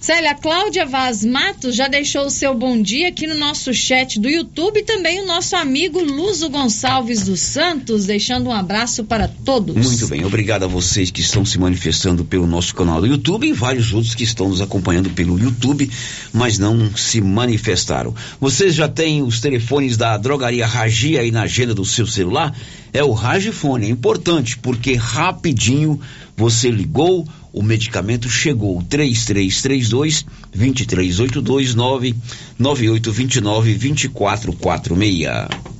Célia, 0.00 0.34
Cláudia 0.34 0.86
Vaz 0.86 1.22
Matos 1.22 1.76
já 1.76 1.86
deixou 1.86 2.24
o 2.24 2.30
seu 2.30 2.54
bom 2.54 2.80
dia 2.80 3.08
aqui 3.08 3.26
no 3.26 3.34
nosso 3.34 3.74
chat 3.74 4.18
do 4.18 4.30
YouTube 4.30 4.78
e 4.78 4.82
também 4.82 5.20
o 5.20 5.26
nosso 5.26 5.54
amigo 5.54 6.02
Luzo 6.02 6.48
Gonçalves 6.48 7.24
dos 7.24 7.40
Santos, 7.40 8.06
deixando 8.06 8.48
um 8.48 8.52
abraço 8.52 9.04
para 9.04 9.28
todos. 9.28 9.76
Muito 9.76 10.08
bem, 10.08 10.24
obrigado 10.24 10.62
a 10.62 10.66
vocês 10.66 11.10
que 11.10 11.20
estão 11.20 11.44
se 11.44 11.58
manifestando 11.58 12.24
pelo 12.24 12.46
nosso 12.46 12.74
canal 12.74 13.02
do 13.02 13.06
YouTube 13.06 13.46
e 13.46 13.52
vários 13.52 13.92
outros 13.92 14.14
que 14.14 14.24
estão 14.24 14.48
nos 14.48 14.62
acompanhando 14.62 15.10
pelo 15.10 15.38
YouTube, 15.38 15.90
mas 16.32 16.58
não 16.58 16.96
se 16.96 17.20
manifestaram. 17.20 18.14
Vocês 18.40 18.74
já 18.74 18.88
têm 18.88 19.22
os 19.22 19.38
telefones 19.38 19.98
da 19.98 20.16
drogaria 20.16 20.66
Ragia 20.66 21.20
aí 21.20 21.30
na 21.30 21.42
agenda 21.42 21.74
do 21.74 21.84
seu 21.84 22.06
celular? 22.06 22.56
É 22.90 23.04
o 23.04 23.12
Ragifone, 23.12 23.84
é 23.84 23.90
importante 23.90 24.56
porque 24.56 24.94
rapidinho 24.94 26.00
você 26.34 26.70
ligou 26.70 27.28
o 27.52 27.62
medicamento 27.62 28.28
chegou. 28.28 28.82
3332 28.88 30.24
2382 30.52 31.74
99829 31.74 33.74
2446. 33.74 35.70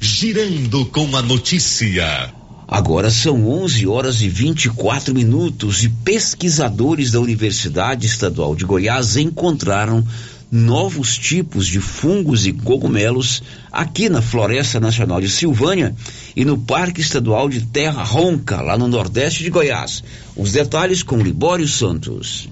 Girando 0.00 0.86
com 0.86 1.16
a 1.16 1.22
notícia. 1.22 2.32
Agora 2.70 3.10
são 3.10 3.48
11 3.48 3.86
horas 3.86 4.20
e 4.20 4.28
24 4.28 5.14
minutos 5.14 5.84
e 5.84 5.88
pesquisadores 5.88 7.12
da 7.12 7.20
Universidade 7.20 8.06
Estadual 8.06 8.54
de 8.54 8.66
Goiás 8.66 9.16
encontraram 9.16 10.04
novos 10.50 11.16
tipos 11.16 11.66
de 11.66 11.80
fungos 11.80 12.46
e 12.46 12.52
cogumelos 12.52 13.42
aqui 13.70 14.08
na 14.08 14.22
Floresta 14.22 14.80
Nacional 14.80 15.20
de 15.20 15.28
Silvânia 15.28 15.94
e 16.34 16.44
no 16.44 16.58
Parque 16.58 17.00
Estadual 17.00 17.48
de 17.48 17.62
Terra 17.62 18.02
Ronca, 18.02 18.60
lá 18.60 18.78
no 18.78 18.88
Nordeste 18.88 19.42
de 19.42 19.50
Goiás. 19.50 20.02
Os 20.38 20.52
detalhes 20.52 21.02
com 21.02 21.20
Libório 21.20 21.66
Santos. 21.66 22.48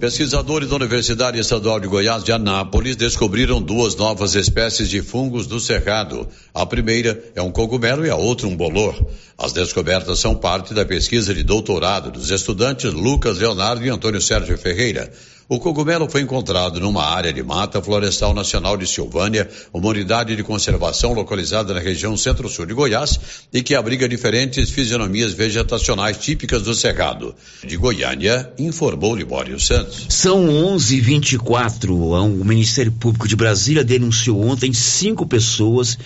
Pesquisadores 0.00 0.70
da 0.70 0.76
Universidade 0.76 1.38
Estadual 1.38 1.78
de 1.78 1.86
Goiás 1.86 2.24
de 2.24 2.32
Anápolis 2.32 2.96
descobriram 2.96 3.60
duas 3.60 3.94
novas 3.94 4.34
espécies 4.34 4.88
de 4.88 5.02
fungos 5.02 5.46
do 5.46 5.60
cerrado. 5.60 6.26
A 6.54 6.64
primeira 6.64 7.22
é 7.34 7.42
um 7.42 7.52
cogumelo 7.52 8.06
e 8.06 8.08
a 8.08 8.16
outra 8.16 8.46
um 8.46 8.56
bolor. 8.56 8.94
As 9.36 9.52
descobertas 9.52 10.20
são 10.20 10.34
parte 10.34 10.72
da 10.72 10.86
pesquisa 10.86 11.34
de 11.34 11.42
doutorado 11.42 12.10
dos 12.10 12.30
estudantes 12.30 12.94
Lucas 12.94 13.36
Leonardo 13.36 13.84
e 13.84 13.90
Antônio 13.90 14.22
Sérgio 14.22 14.56
Ferreira. 14.56 15.12
O 15.50 15.58
cogumelo 15.58 16.06
foi 16.10 16.20
encontrado 16.20 16.78
numa 16.78 17.02
área 17.02 17.32
de 17.32 17.42
mata 17.42 17.80
florestal 17.80 18.34
nacional 18.34 18.76
de 18.76 18.86
Silvânia, 18.86 19.48
uma 19.72 19.88
unidade 19.88 20.36
de 20.36 20.42
conservação 20.42 21.14
localizada 21.14 21.72
na 21.72 21.80
região 21.80 22.14
centro-sul 22.18 22.66
de 22.66 22.74
Goiás 22.74 23.18
e 23.50 23.62
que 23.62 23.74
abriga 23.74 24.06
diferentes 24.06 24.68
fisionomias 24.68 25.32
vegetacionais 25.32 26.18
típicas 26.18 26.64
do 26.64 26.74
cerrado. 26.74 27.34
De 27.64 27.78
Goiânia, 27.78 28.52
informou 28.58 29.16
Libório 29.16 29.58
Santos. 29.58 30.04
São 30.10 30.46
11:24. 30.50 31.94
O 31.94 32.44
Ministério 32.44 32.92
Público 32.92 33.26
de 33.26 33.34
Brasília 33.34 33.82
denunciou 33.82 34.46
ontem 34.46 34.74
cinco 34.74 35.26
pessoas 35.26 35.98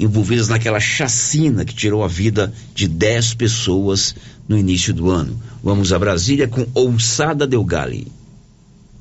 envolvidas 0.00 0.48
naquela 0.48 0.80
chacina 0.80 1.64
que 1.64 1.76
tirou 1.76 2.02
a 2.02 2.08
vida 2.08 2.52
de 2.74 2.88
10 2.88 3.34
pessoas 3.34 4.16
no 4.48 4.58
início 4.58 4.92
do 4.92 5.08
ano. 5.10 5.40
Vamos 5.62 5.92
a 5.92 5.98
Brasília 5.98 6.48
com 6.48 6.66
Ouçada 6.74 7.46
Delgali. 7.46 8.18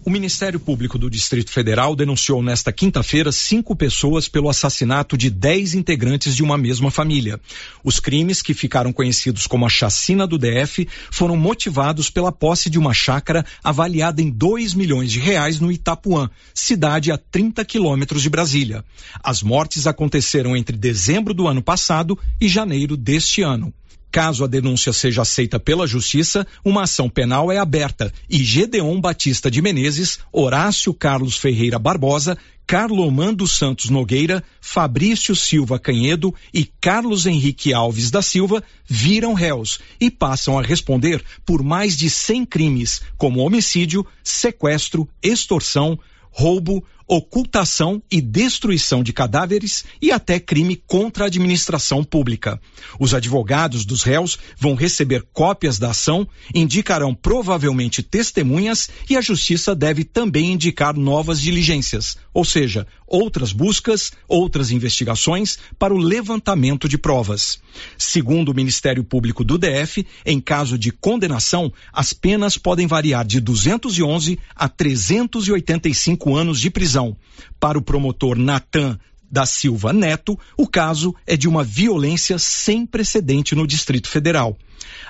O 0.06 0.10
Ministério 0.10 0.62
Público 0.62 0.98
do 0.98 1.10
Distrito 1.10 1.52
Federal 1.52 1.94
denunciou 1.94 2.42
nesta 2.42 2.72
quinta-feira 2.72 3.34
cinco 3.34 3.76
pessoas 3.76 4.30
pelo 4.30 4.50
assassinato 4.50 5.18
de 5.18 5.30
dez 5.30 5.74
integrantes 5.74 6.38
de 6.38 6.42
uma 6.42 6.58
mesma 6.58 6.90
família. 6.90 7.38
Os 7.84 8.00
crimes, 8.00 8.42
que 8.42 8.54
ficaram 8.54 8.94
conhecidos 8.94 9.46
como 9.46 9.66
a 9.66 9.70
chacina 9.70 10.26
do 10.26 10.38
DF, 10.38 10.88
foram 11.12 11.36
motivados 11.36 12.10
pela 12.10 12.32
posse 12.32 12.70
de 12.70 12.80
uma 12.80 12.94
chácara 12.94 13.46
avaliada 13.62 14.22
em 14.22 14.30
2 14.30 14.74
milhões 14.74 15.12
de 15.12 15.20
reais 15.20 15.60
no 15.60 15.70
Itapuã, 15.70 16.30
cidade 16.54 17.12
a 17.12 17.18
30 17.18 17.66
quilômetros 17.66 18.22
de 18.22 18.30
Brasília. 18.30 18.86
As 19.22 19.44
mortes 19.44 19.86
aconteceram 19.86 20.56
entre 20.56 20.78
dezembro 20.78 21.34
do 21.34 21.46
ano 21.46 21.62
passado 21.62 22.18
e 22.40 22.48
janeiro 22.48 22.96
deste 22.96 23.42
ano. 23.42 23.74
Caso 24.12 24.44
a 24.44 24.48
denúncia 24.48 24.92
seja 24.92 25.22
aceita 25.22 25.60
pela 25.60 25.86
Justiça, 25.86 26.46
uma 26.66 26.84
ação 26.84 27.10
penal 27.10 27.52
é 27.52 27.58
aberta. 27.58 28.12
E 28.30 28.44
Gedeon 28.44 29.00
Batista 29.00 29.52
de 29.52 29.62
Menezes, 29.62 30.20
Horácio 30.32 30.94
Carlos 30.94 31.38
Ferreira 31.38 31.78
Barbosa, 31.78 32.38
Carlomã 32.66 33.34
dos 33.34 33.58
Santos 33.58 33.90
Nogueira, 33.90 34.44
Fabrício 34.62 35.36
Silva 35.36 35.80
Canhedo 35.80 36.34
e 36.54 36.66
Carlos 36.66 37.26
Henrique 37.26 37.74
Alves 37.74 38.12
da 38.12 38.22
Silva 38.22 38.64
viram 38.88 39.34
réus 39.34 39.80
e 40.00 40.12
passam 40.12 40.58
a 40.58 40.62
responder 40.62 41.24
por 41.46 41.64
mais 41.64 41.98
de 41.98 42.10
100 42.10 42.46
crimes, 42.46 43.02
como 43.18 43.40
homicídio, 43.40 44.06
sequestro, 44.24 45.10
extorsão, 45.22 46.00
roubo, 46.32 46.84
ocultação 47.10 48.04
e 48.12 48.22
destruição 48.22 49.02
de 49.02 49.12
cadáveres 49.12 49.84
e 50.00 50.12
até 50.12 50.40
crime 50.40 50.76
contra 50.76 51.24
a 51.24 51.28
administração 51.28 52.04
pública. 52.04 52.62
Os 53.00 53.16
advogados 53.16 53.84
dos 53.84 54.04
réus 54.04 54.38
vão 54.56 54.76
receber 54.76 55.26
cópias 55.34 55.80
da 55.80 55.90
ação, 55.90 56.28
indicarão 56.54 57.16
provavelmente 57.16 58.04
testemunhas 58.04 58.92
e 59.10 59.18
a 59.18 59.22
justiça 59.22 59.74
deve 59.74 60.04
também 60.04 60.54
indicar 60.54 60.96
novas 60.96 61.42
diligências, 61.42 62.16
ou 62.32 62.46
seja, 62.46 62.86
outras 63.08 63.52
buscas, 63.52 64.12
outras 64.28 64.70
investigações 64.70 65.58
para 65.80 65.94
o 65.94 65.98
levantamento 65.98 66.88
de 66.88 66.96
provas. 66.98 67.60
Segundo 67.98 68.50
o 68.50 68.54
Ministério 68.54 69.04
Público 69.04 69.44
do 69.44 69.58
DF, 69.58 70.06
em 70.24 70.40
caso 70.40 70.78
de 70.78 70.92
condenação, 70.92 71.74
as 71.92 72.14
penas 72.14 72.56
podem 72.56 72.86
variar 72.86 73.26
de 73.26 73.40
211 73.40 74.38
a 74.56 74.70
385 74.70 76.36
anos 76.36 76.60
de 76.60 76.70
prisão 76.70 76.99
prisão. 77.00 77.16
Para 77.60 77.78
o 77.78 77.82
promotor 77.82 78.38
Natan 78.38 79.00
da 79.32 79.46
Silva 79.46 79.94
Neto, 79.94 80.38
o 80.58 80.68
caso 80.68 81.16
é 81.26 81.38
de 81.38 81.48
uma 81.48 81.64
violência 81.64 82.38
sem 82.40 82.86
precedente 82.86 83.56
no 83.56 83.68
Distrito 83.68 84.10
Federal. 84.10 84.58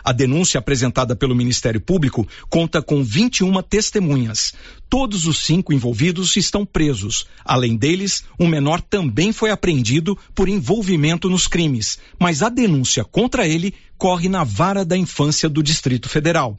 A 0.03 0.11
denúncia 0.11 0.57
apresentada 0.57 1.15
pelo 1.15 1.35
Ministério 1.35 1.79
Público 1.79 2.27
conta 2.49 2.81
com 2.81 3.03
21 3.03 3.61
testemunhas. 3.61 4.53
Todos 4.89 5.25
os 5.25 5.39
cinco 5.39 5.71
envolvidos 5.73 6.35
estão 6.35 6.65
presos. 6.65 7.27
Além 7.45 7.77
deles, 7.77 8.23
um 8.39 8.47
menor 8.47 8.81
também 8.81 9.31
foi 9.31 9.51
apreendido 9.51 10.17
por 10.35 10.49
envolvimento 10.49 11.29
nos 11.29 11.47
crimes, 11.47 11.99
mas 12.19 12.41
a 12.41 12.49
denúncia 12.49 13.05
contra 13.05 13.47
ele 13.47 13.73
corre 13.97 14.27
na 14.27 14.43
vara 14.43 14.83
da 14.83 14.97
infância 14.97 15.47
do 15.47 15.63
Distrito 15.63 16.09
Federal. 16.09 16.57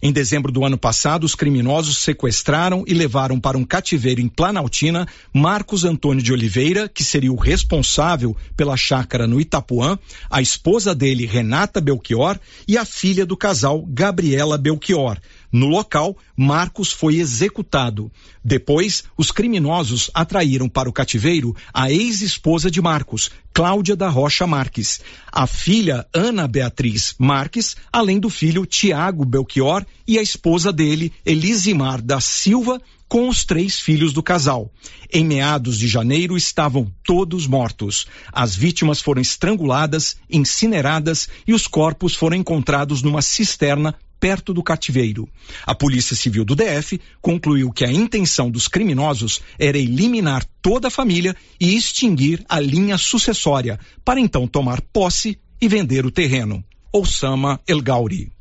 Em 0.00 0.12
dezembro 0.12 0.52
do 0.52 0.64
ano 0.64 0.78
passado, 0.78 1.24
os 1.24 1.34
criminosos 1.34 1.98
sequestraram 1.98 2.84
e 2.86 2.94
levaram 2.94 3.40
para 3.40 3.58
um 3.58 3.64
cativeiro 3.64 4.20
em 4.20 4.28
Planaltina 4.28 5.08
Marcos 5.34 5.84
Antônio 5.84 6.22
de 6.22 6.32
Oliveira, 6.32 6.88
que 6.88 7.02
seria 7.02 7.32
o 7.32 7.36
responsável 7.36 8.36
pela 8.56 8.76
chácara 8.76 9.26
no 9.26 9.40
Itapuã, 9.40 9.98
a 10.30 10.40
esposa 10.40 10.94
dele, 10.94 11.26
Renata 11.26 11.80
Belchior, 11.80 12.38
e 12.68 12.78
a 12.78 12.84
filha 12.84 13.26
do 13.26 13.36
casal, 13.36 13.84
Gabriela 13.88 14.56
Belchior. 14.56 15.18
No 15.50 15.66
local, 15.66 16.16
Marcos 16.36 16.92
foi 16.92 17.16
executado. 17.16 18.12
Depois, 18.44 19.04
os 19.16 19.30
criminosos 19.30 20.10
atraíram 20.12 20.68
para 20.68 20.88
o 20.88 20.92
cativeiro 20.92 21.56
a 21.72 21.90
ex-esposa 21.90 22.70
de 22.70 22.80
Marcos, 22.82 23.30
Cláudia 23.52 23.96
da 23.96 24.08
Rocha 24.08 24.46
Marques, 24.46 25.00
a 25.32 25.46
filha 25.46 26.06
Ana 26.14 26.46
Beatriz 26.46 27.14
Marques, 27.18 27.76
além 27.92 28.20
do 28.20 28.30
filho 28.30 28.66
Tiago 28.66 29.24
Belchior 29.24 29.84
e 30.06 30.18
a 30.18 30.22
esposa 30.22 30.72
dele, 30.72 31.12
Elisimar 31.24 32.00
da 32.00 32.20
Silva, 32.20 32.80
com 33.08 33.28
os 33.28 33.44
três 33.44 33.80
filhos 33.80 34.12
do 34.12 34.22
casal. 34.22 34.70
Em 35.12 35.24
meados 35.24 35.78
de 35.78 35.88
janeiro 35.88 36.36
estavam 36.36 36.92
todos 37.04 37.46
mortos. 37.46 38.06
As 38.32 38.54
vítimas 38.54 39.00
foram 39.00 39.22
estranguladas, 39.22 40.16
incineradas 40.30 41.28
e 41.46 41.54
os 41.54 41.66
corpos 41.66 42.14
foram 42.14 42.36
encontrados 42.36 43.02
numa 43.02 43.22
cisterna 43.22 43.94
perto 44.20 44.52
do 44.52 44.62
cativeiro. 44.62 45.28
A 45.64 45.74
Polícia 45.74 46.16
Civil 46.16 46.44
do 46.44 46.56
DF 46.56 47.00
concluiu 47.20 47.70
que 47.72 47.84
a 47.84 47.92
intenção 47.92 48.50
dos 48.50 48.68
criminosos 48.68 49.40
era 49.58 49.78
eliminar 49.78 50.44
toda 50.60 50.88
a 50.88 50.90
família 50.90 51.36
e 51.60 51.76
extinguir 51.76 52.44
a 52.48 52.60
linha 52.60 52.98
sucessória, 52.98 53.78
para 54.04 54.20
então 54.20 54.46
tomar 54.46 54.80
posse 54.80 55.38
e 55.60 55.68
vender 55.68 56.04
o 56.04 56.10
terreno. 56.10 56.64
Osama 56.92 57.60
El 57.66 57.80
Gauri. 57.80 58.37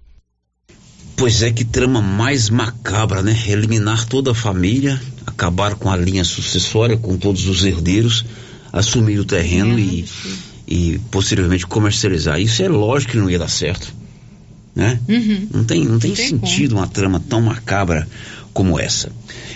Pois 1.17 1.41
é, 1.41 1.51
que 1.51 1.65
trama 1.65 2.01
mais 2.01 2.49
macabra, 2.49 3.21
né? 3.21 3.37
Eliminar 3.47 4.05
toda 4.05 4.31
a 4.31 4.35
família, 4.35 5.01
acabar 5.25 5.75
com 5.75 5.91
a 5.91 5.97
linha 5.97 6.23
sucessória, 6.23 6.95
com 6.95 7.17
todos 7.17 7.47
os 7.47 7.65
herdeiros, 7.65 8.23
assumir 8.71 9.19
o 9.19 9.25
terreno 9.25 9.77
é, 9.77 9.81
e, 9.81 10.05
e 10.65 10.99
posteriormente 11.11 11.67
comercializar. 11.67 12.39
Isso 12.39 12.63
é 12.63 12.69
lógico 12.69 13.11
que 13.11 13.17
não 13.17 13.29
ia 13.29 13.39
dar 13.39 13.49
certo 13.49 13.97
né? 14.77 14.99
Uhum. 15.09 15.47
Não 15.51 15.63
tem, 15.63 15.83
não 15.83 15.97
tem, 15.97 16.13
tem 16.13 16.27
sentido 16.27 16.75
como. 16.75 16.81
uma 16.81 16.87
trama 16.87 17.19
tão 17.19 17.41
macabra 17.41 18.07
como 18.53 18.79
essa. 18.79 19.11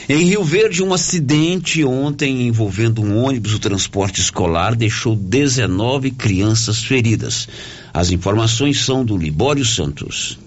Em 0.10 0.26
Rio 0.26 0.44
Verde, 0.44 0.82
um 0.82 0.92
acidente 0.92 1.84
ontem 1.86 2.48
envolvendo 2.48 3.04
um 3.04 3.24
ônibus 3.24 3.52
do 3.52 3.60
transporte 3.60 4.20
escolar 4.20 4.76
deixou 4.76 5.16
19 5.16 6.10
crianças 6.10 6.84
feridas. 6.84 7.48
As 7.94 8.10
informações 8.10 8.84
são 8.84 9.06
do 9.06 9.16
Libório 9.16 9.64
Santos. 9.64 10.40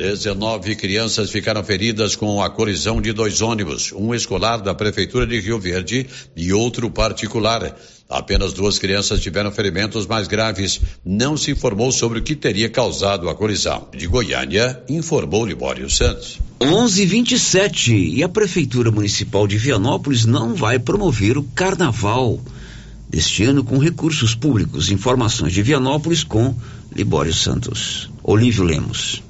19 0.00 0.76
crianças 0.76 1.30
ficaram 1.30 1.62
feridas 1.62 2.16
com 2.16 2.42
a 2.42 2.48
colisão 2.48 3.02
de 3.02 3.12
dois 3.12 3.42
ônibus, 3.42 3.92
um 3.92 4.14
escolar 4.14 4.56
da 4.56 4.74
Prefeitura 4.74 5.26
de 5.26 5.38
Rio 5.38 5.60
Verde 5.60 6.06
e 6.34 6.54
outro 6.54 6.90
particular. 6.90 7.76
Apenas 8.08 8.54
duas 8.54 8.78
crianças 8.78 9.20
tiveram 9.20 9.52
ferimentos 9.52 10.06
mais 10.06 10.26
graves. 10.26 10.80
Não 11.04 11.36
se 11.36 11.50
informou 11.50 11.92
sobre 11.92 12.18
o 12.18 12.22
que 12.22 12.34
teria 12.34 12.70
causado 12.70 13.28
a 13.28 13.34
colisão. 13.34 13.88
De 13.94 14.06
Goiânia, 14.06 14.82
informou 14.88 15.44
Libório 15.44 15.88
Santos. 15.90 16.38
11:27 16.60 17.92
e 17.92 18.22
a 18.22 18.28
Prefeitura 18.28 18.90
Municipal 18.90 19.46
de 19.46 19.58
Vianópolis 19.58 20.24
não 20.24 20.54
vai 20.54 20.78
promover 20.78 21.36
o 21.36 21.42
Carnaval 21.42 22.40
deste 23.06 23.44
ano 23.44 23.62
com 23.62 23.76
recursos 23.76 24.34
públicos. 24.34 24.90
Informações 24.90 25.52
de 25.52 25.62
Vianópolis 25.62 26.24
com 26.24 26.54
Libório 26.96 27.34
Santos. 27.34 28.10
Olívio 28.24 28.64
Lemos. 28.64 29.22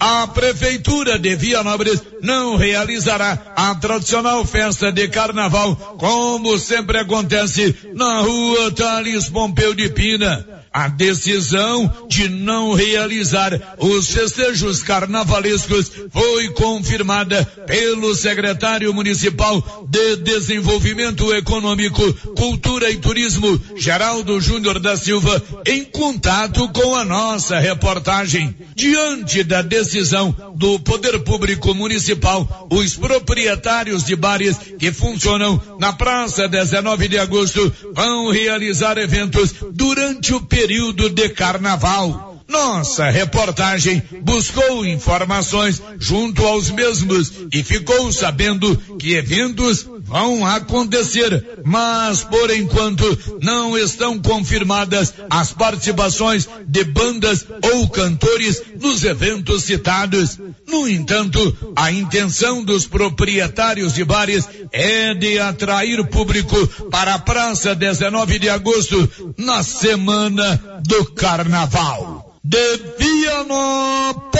A 0.00 0.26
Prefeitura 0.28 1.18
de 1.18 1.36
Vianópolis 1.36 2.02
não 2.22 2.56
realizará 2.56 3.52
a 3.54 3.74
tradicional 3.74 4.44
festa 4.44 4.90
de 4.90 5.08
carnaval, 5.08 5.76
como 5.98 6.58
sempre 6.58 6.98
acontece 6.98 7.74
na 7.94 8.20
rua 8.20 8.72
Thales 8.72 9.28
Pompeu 9.28 9.74
de 9.74 9.88
Pina. 9.90 10.55
A 10.76 10.88
decisão 10.88 11.90
de 12.06 12.28
não 12.28 12.74
realizar 12.74 13.50
os 13.78 14.10
festejos 14.10 14.82
carnavalescos 14.82 15.90
foi 16.10 16.50
confirmada 16.50 17.42
pelo 17.66 18.14
secretário 18.14 18.92
municipal 18.92 19.86
de 19.88 20.16
Desenvolvimento 20.16 21.32
Econômico, 21.32 22.12
Cultura 22.36 22.90
e 22.90 22.98
Turismo, 22.98 23.58
Geraldo 23.78 24.38
Júnior 24.38 24.78
da 24.78 24.98
Silva, 24.98 25.42
em 25.66 25.82
contato 25.82 26.68
com 26.68 26.94
a 26.94 27.06
nossa 27.06 27.58
reportagem. 27.58 28.54
Diante 28.74 29.42
da 29.44 29.62
decisão 29.62 30.36
do 30.56 30.78
Poder 30.80 31.20
Público 31.20 31.74
Municipal, 31.74 32.68
os 32.70 32.94
proprietários 32.96 34.04
de 34.04 34.14
bares 34.14 34.58
que 34.78 34.92
funcionam 34.92 35.58
na 35.80 35.94
Praça 35.94 36.46
19 36.46 37.08
de 37.08 37.18
Agosto 37.18 37.72
vão 37.94 38.30
realizar 38.30 38.98
eventos 38.98 39.54
durante 39.72 40.34
o 40.34 40.40
período 40.42 40.65
período 40.66 41.08
de 41.08 41.32
carnaval. 41.32 42.35
Nossa 42.48 43.10
reportagem 43.10 44.00
buscou 44.22 44.86
informações 44.86 45.82
junto 45.98 46.46
aos 46.46 46.70
mesmos 46.70 47.32
e 47.52 47.62
ficou 47.62 48.12
sabendo 48.12 48.76
que 48.98 49.14
eventos 49.14 49.84
vão 50.00 50.46
acontecer, 50.46 51.60
mas 51.64 52.22
por 52.22 52.50
enquanto 52.50 53.38
não 53.42 53.76
estão 53.76 54.20
confirmadas 54.20 55.12
as 55.28 55.52
participações 55.52 56.48
de 56.66 56.84
bandas 56.84 57.44
ou 57.62 57.88
cantores 57.88 58.62
nos 58.80 59.02
eventos 59.02 59.64
citados. 59.64 60.38
No 60.68 60.88
entanto, 60.88 61.74
a 61.74 61.90
intenção 61.90 62.62
dos 62.62 62.86
proprietários 62.86 63.94
de 63.94 64.04
bares 64.04 64.48
é 64.70 65.14
de 65.14 65.40
atrair 65.40 66.06
público 66.06 66.66
para 66.90 67.14
a 67.14 67.18
Praça 67.18 67.74
19 67.74 68.38
de 68.38 68.48
Agosto 68.48 69.34
na 69.36 69.64
semana 69.64 70.80
do 70.84 71.06
Carnaval. 71.06 72.26
De 72.48 72.78
Vianópolis 72.96 74.36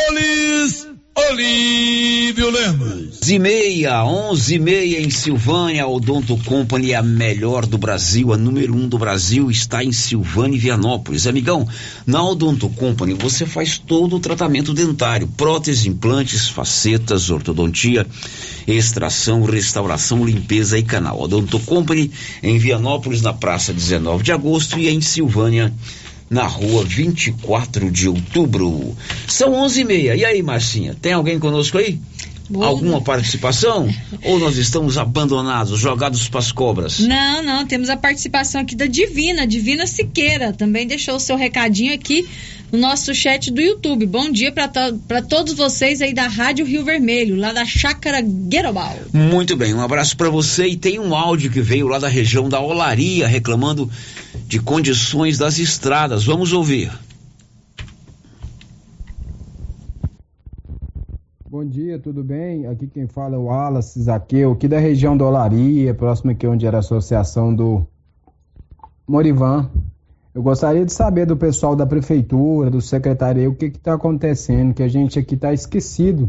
Olívio 1.28 2.50
Lemos. 2.50 3.18
11 3.20 3.34
e 3.34 3.38
meia, 3.40 4.04
11 4.04 4.54
e 4.54 4.58
meia 4.60 5.00
em 5.00 5.10
Silvânia, 5.10 5.82
a 5.82 5.88
Odonto 5.88 6.36
Company 6.44 6.92
é 6.92 6.94
a 6.94 7.02
melhor 7.02 7.66
do 7.66 7.76
Brasil, 7.76 8.32
a 8.32 8.36
número 8.36 8.76
um 8.76 8.86
do 8.86 8.96
Brasil 8.96 9.50
está 9.50 9.82
em 9.82 9.90
Silvânia 9.90 10.56
e 10.56 10.60
Vianópolis. 10.60 11.26
Amigão, 11.26 11.66
na 12.06 12.22
Odonto 12.22 12.68
Company 12.68 13.14
você 13.14 13.44
faz 13.44 13.76
todo 13.76 14.14
o 14.14 14.20
tratamento 14.20 14.72
dentário, 14.72 15.26
próteses, 15.26 15.84
implantes, 15.86 16.48
facetas, 16.48 17.28
ortodontia, 17.28 18.06
extração, 18.68 19.42
restauração, 19.42 20.24
limpeza 20.24 20.78
e 20.78 20.84
canal. 20.84 21.22
Odonto 21.22 21.58
Company 21.58 22.12
em 22.40 22.56
Vianópolis, 22.56 23.20
na 23.20 23.32
praça 23.32 23.72
19 23.72 24.22
de 24.22 24.30
agosto 24.30 24.78
e 24.78 24.88
em 24.88 25.00
Silvânia, 25.00 25.74
na 26.28 26.46
rua 26.46 26.84
24 26.84 27.90
de 27.90 28.08
outubro. 28.08 28.96
São 29.26 29.54
11 29.54 29.80
e 29.80 29.84
meia. 29.84 30.16
E 30.16 30.24
aí, 30.24 30.42
Marcinha, 30.42 30.94
tem 31.00 31.12
alguém 31.12 31.38
conosco 31.38 31.78
aí? 31.78 32.00
Boa. 32.48 32.66
Alguma 32.66 33.00
participação? 33.00 33.88
Ou 34.22 34.38
nós 34.38 34.56
estamos 34.56 34.96
abandonados, 34.96 35.80
jogados 35.80 36.28
para 36.28 36.38
as 36.38 36.52
cobras? 36.52 37.00
Não, 37.00 37.42
não, 37.42 37.66
temos 37.66 37.90
a 37.90 37.96
participação 37.96 38.60
aqui 38.60 38.76
da 38.76 38.86
Divina, 38.86 39.46
Divina 39.46 39.86
Siqueira, 39.86 40.52
também 40.52 40.86
deixou 40.86 41.16
o 41.16 41.20
seu 41.20 41.36
recadinho 41.36 41.92
aqui 41.92 42.24
no 42.70 42.78
nosso 42.78 43.12
chat 43.14 43.50
do 43.50 43.60
YouTube. 43.60 44.06
Bom 44.06 44.30
dia 44.30 44.52
para 44.52 44.68
to 44.68 45.00
todos 45.28 45.54
vocês 45.54 46.00
aí 46.00 46.14
da 46.14 46.28
Rádio 46.28 46.64
Rio 46.64 46.84
Vermelho, 46.84 47.36
lá 47.36 47.52
da 47.52 47.64
Chácara 47.64 48.20
Guerobal. 48.20 48.96
Muito 49.12 49.56
bem, 49.56 49.74
um 49.74 49.80
abraço 49.80 50.16
para 50.16 50.30
você 50.30 50.68
e 50.68 50.76
tem 50.76 51.00
um 51.00 51.14
áudio 51.14 51.50
que 51.50 51.60
veio 51.60 51.88
lá 51.88 51.98
da 51.98 52.08
região 52.08 52.48
da 52.48 52.60
Olaria 52.60 53.26
reclamando 53.26 53.90
de 54.46 54.60
condições 54.60 55.38
das 55.38 55.58
estradas. 55.58 56.24
Vamos 56.24 56.52
ouvir. 56.52 56.92
Bom 61.48 61.64
dia, 61.64 61.98
tudo 61.98 62.22
bem? 62.22 62.66
Aqui 62.66 62.86
quem 62.86 63.06
fala 63.06 63.36
é 63.36 63.38
o 63.38 63.44
Wallace 63.44 64.02
Zaqueu, 64.02 64.52
aqui 64.52 64.68
da 64.68 64.78
região 64.78 65.16
da 65.16 65.24
Olaria, 65.24 65.94
próximo 65.94 66.30
aqui 66.30 66.46
onde 66.46 66.66
era 66.66 66.76
a 66.76 66.80
associação 66.80 67.54
do 67.54 67.86
Morivan. 69.08 69.70
Eu 70.34 70.42
gostaria 70.42 70.84
de 70.84 70.92
saber 70.92 71.24
do 71.24 71.34
pessoal 71.34 71.74
da 71.74 71.86
prefeitura, 71.86 72.68
do 72.68 72.82
secretário, 72.82 73.50
o 73.50 73.54
que 73.54 73.66
está 73.66 73.94
acontecendo, 73.94 74.74
que 74.74 74.82
a 74.82 74.88
gente 74.88 75.18
aqui 75.18 75.34
está 75.34 75.50
esquecido. 75.50 76.28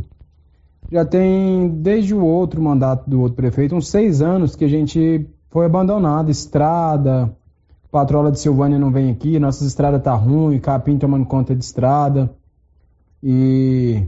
Já 0.89 1.03
tem, 1.03 1.67
desde 1.67 2.15
o 2.15 2.23
outro 2.23 2.61
mandato 2.61 3.09
do 3.09 3.19
outro 3.19 3.35
prefeito, 3.35 3.75
uns 3.75 3.89
seis 3.89 4.21
anos 4.21 4.55
que 4.55 4.63
a 4.63 4.69
gente 4.69 5.27
foi 5.49 5.65
abandonado. 5.65 6.31
Estrada, 6.31 7.35
patrola 7.91 8.31
de 8.31 8.39
Silvânia 8.39 8.77
não 8.77 8.91
vem 8.91 9.11
aqui, 9.11 9.39
nossas 9.39 9.67
estradas 9.67 10.01
tá 10.01 10.13
ruim, 10.13 10.59
capim 10.59 10.97
tomando 10.97 11.25
conta 11.25 11.55
de 11.55 11.63
estrada. 11.63 12.29
E 13.23 14.03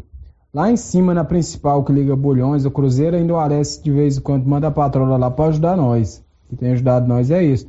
lá 0.53 0.69
em 0.69 0.77
cima, 0.77 1.13
na 1.13 1.23
principal 1.23 1.83
que 1.83 1.91
liga 1.91 2.15
Bulhões, 2.15 2.65
o 2.65 2.71
Cruzeiro 2.71 3.15
ainda 3.15 3.33
o 3.33 3.37
Arece 3.37 3.81
de 3.81 3.91
vez 3.91 4.17
em 4.17 4.21
quando 4.21 4.45
manda 4.45 4.67
a 4.67 4.71
patrola 4.71 5.17
lá 5.17 5.31
para 5.31 5.49
ajudar 5.49 5.77
nós. 5.77 6.23
Que 6.49 6.55
tem 6.55 6.71
ajudado 6.71 7.07
nós 7.07 7.31
é 7.31 7.43
isso. 7.43 7.67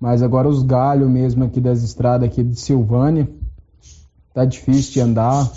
Mas 0.00 0.22
agora 0.22 0.48
os 0.48 0.62
galhos 0.62 1.08
mesmo 1.08 1.44
aqui 1.44 1.60
das 1.60 1.82
estradas 1.82 2.28
aqui 2.28 2.42
de 2.42 2.58
Silvânia, 2.58 3.28
tá 4.34 4.44
difícil 4.44 4.94
de 4.94 5.00
andar, 5.00 5.50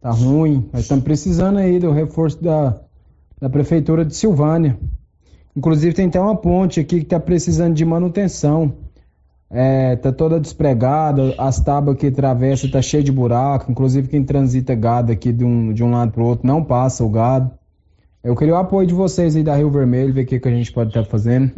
tá 0.00 0.10
ruim. 0.10 0.68
Nós 0.72 0.82
estamos 0.82 1.04
precisando 1.04 1.58
aí 1.58 1.78
do 1.78 1.90
reforço 1.90 2.42
da, 2.42 2.80
da 3.40 3.50
prefeitura 3.50 4.04
de 4.04 4.14
Silvânia. 4.14 4.78
Inclusive 5.54 5.94
tem 5.94 6.06
até 6.06 6.20
uma 6.20 6.36
ponte 6.36 6.80
aqui 6.80 7.00
que 7.00 7.06
tá 7.06 7.20
precisando 7.20 7.74
de 7.74 7.84
manutenção. 7.84 8.72
É, 9.52 9.96
tá 9.96 10.12
toda 10.12 10.38
despregada, 10.38 11.34
as 11.36 11.58
tábuas 11.58 11.98
que 11.98 12.06
atravessa 12.06 12.70
tá 12.70 12.80
cheia 12.80 13.02
de 13.02 13.10
buraco, 13.10 13.70
inclusive 13.70 14.06
quem 14.06 14.22
transita 14.22 14.76
gado 14.76 15.10
aqui 15.10 15.32
de 15.32 15.44
um, 15.44 15.72
de 15.72 15.82
um 15.82 15.90
lado 15.90 16.12
pro 16.12 16.24
outro 16.24 16.46
não 16.46 16.62
passa 16.62 17.02
o 17.02 17.08
gado. 17.08 17.50
Eu 18.22 18.36
queria 18.36 18.54
o 18.54 18.58
apoio 18.58 18.86
de 18.86 18.94
vocês 18.94 19.34
aí 19.34 19.42
da 19.42 19.56
Rio 19.56 19.70
Vermelho, 19.70 20.12
ver 20.12 20.22
o 20.22 20.26
que, 20.26 20.38
que 20.38 20.48
a 20.48 20.52
gente 20.52 20.70
pode 20.70 20.90
estar 20.90 21.02
tá 21.02 21.10
fazendo. 21.10 21.50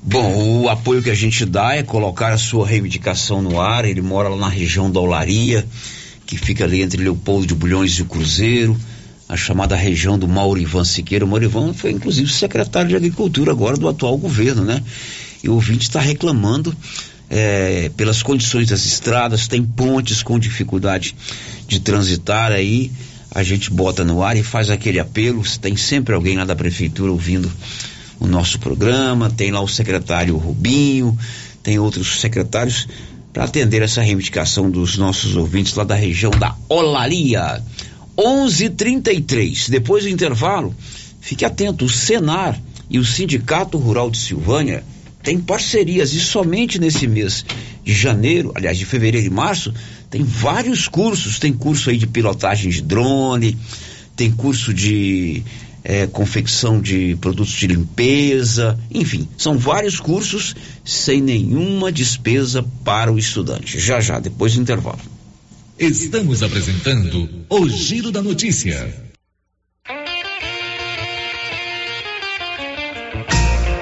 Bom, 0.00 0.62
o 0.62 0.68
apoio 0.68 1.02
que 1.02 1.10
a 1.10 1.14
gente 1.14 1.44
dá 1.44 1.74
é 1.74 1.82
colocar 1.82 2.32
a 2.32 2.38
sua 2.38 2.66
reivindicação 2.66 3.42
no 3.42 3.60
ar. 3.60 3.84
Ele 3.84 4.00
mora 4.00 4.28
lá 4.28 4.36
na 4.36 4.48
região 4.48 4.90
da 4.90 5.00
Olaria, 5.00 5.66
que 6.24 6.36
fica 6.36 6.64
ali 6.64 6.82
entre 6.82 7.02
Leopoldo 7.02 7.46
de 7.46 7.54
Bulhões 7.54 7.92
e 7.92 8.02
o 8.02 8.06
Cruzeiro, 8.06 8.76
a 9.28 9.36
chamada 9.36 9.74
região 9.74 10.18
do 10.18 10.28
Maurivan 10.28 10.84
Siqueira. 10.84 11.24
O 11.24 11.28
Maurivan 11.28 11.72
foi 11.72 11.90
inclusive 11.90 12.30
secretário 12.30 12.90
de 12.90 12.96
Agricultura 12.96 13.50
agora 13.50 13.76
do 13.76 13.88
atual 13.88 14.16
governo, 14.16 14.64
né? 14.64 14.82
E 15.42 15.48
o 15.48 15.54
ouvinte 15.54 15.82
está 15.82 16.00
reclamando 16.00 16.74
é, 17.30 17.90
pelas 17.96 18.22
condições 18.22 18.68
das 18.68 18.84
estradas, 18.86 19.46
tem 19.46 19.62
pontes 19.62 20.22
com 20.22 20.38
dificuldade 20.38 21.14
de 21.66 21.80
transitar 21.80 22.52
aí. 22.52 22.90
A 23.30 23.42
gente 23.42 23.70
bota 23.70 24.04
no 24.04 24.22
ar 24.22 24.36
e 24.36 24.42
faz 24.42 24.70
aquele 24.70 24.98
apelo. 24.98 25.42
Tem 25.60 25.76
sempre 25.76 26.14
alguém 26.14 26.36
lá 26.36 26.44
da 26.44 26.56
prefeitura 26.56 27.12
ouvindo 27.12 27.50
o 28.18 28.26
nosso 28.26 28.58
programa, 28.58 29.30
tem 29.30 29.50
lá 29.50 29.60
o 29.60 29.68
secretário 29.68 30.36
Rubinho, 30.36 31.16
tem 31.62 31.78
outros 31.78 32.20
secretários 32.20 32.88
para 33.32 33.44
atender 33.44 33.82
essa 33.82 34.02
reivindicação 34.02 34.70
dos 34.70 34.96
nossos 34.96 35.36
ouvintes 35.36 35.74
lá 35.74 35.84
da 35.84 35.94
região 35.94 36.30
da 36.30 36.56
Olaria. 36.68 37.62
11:33. 38.16 39.68
Depois 39.68 40.02
do 40.02 40.10
intervalo, 40.10 40.74
fique 41.20 41.44
atento, 41.44 41.84
o 41.84 41.88
Senar 41.88 42.60
e 42.90 42.98
o 42.98 43.04
Sindicato 43.04 43.78
Rural 43.78 44.10
de 44.10 44.18
Silvânia 44.18 44.82
têm 45.28 45.38
parcerias 45.38 46.14
e 46.14 46.20
somente 46.20 46.78
nesse 46.78 47.06
mês 47.06 47.44
de 47.84 47.92
janeiro, 47.92 48.50
aliás, 48.54 48.78
de 48.78 48.86
fevereiro 48.86 49.26
e 49.26 49.30
março, 49.30 49.74
tem 50.08 50.24
vários 50.24 50.88
cursos, 50.88 51.38
tem 51.38 51.52
curso 51.52 51.90
aí 51.90 51.98
de 51.98 52.06
pilotagem 52.06 52.70
de 52.70 52.80
drone, 52.80 53.54
tem 54.16 54.32
curso 54.32 54.72
de 54.72 55.42
é, 55.84 56.06
confecção 56.06 56.80
de 56.80 57.14
produtos 57.20 57.52
de 57.52 57.66
limpeza, 57.66 58.78
enfim, 58.90 59.28
são 59.36 59.58
vários 59.58 60.00
cursos 60.00 60.56
sem 60.82 61.20
nenhuma 61.20 61.92
despesa 61.92 62.64
para 62.82 63.12
o 63.12 63.18
estudante. 63.18 63.78
Já 63.78 64.00
já, 64.00 64.18
depois 64.18 64.54
do 64.54 64.62
intervalo. 64.62 65.00
Estamos 65.78 66.42
apresentando 66.42 67.28
o 67.50 67.68
Giro 67.68 68.10
da 68.10 68.22
Notícia. 68.22 69.07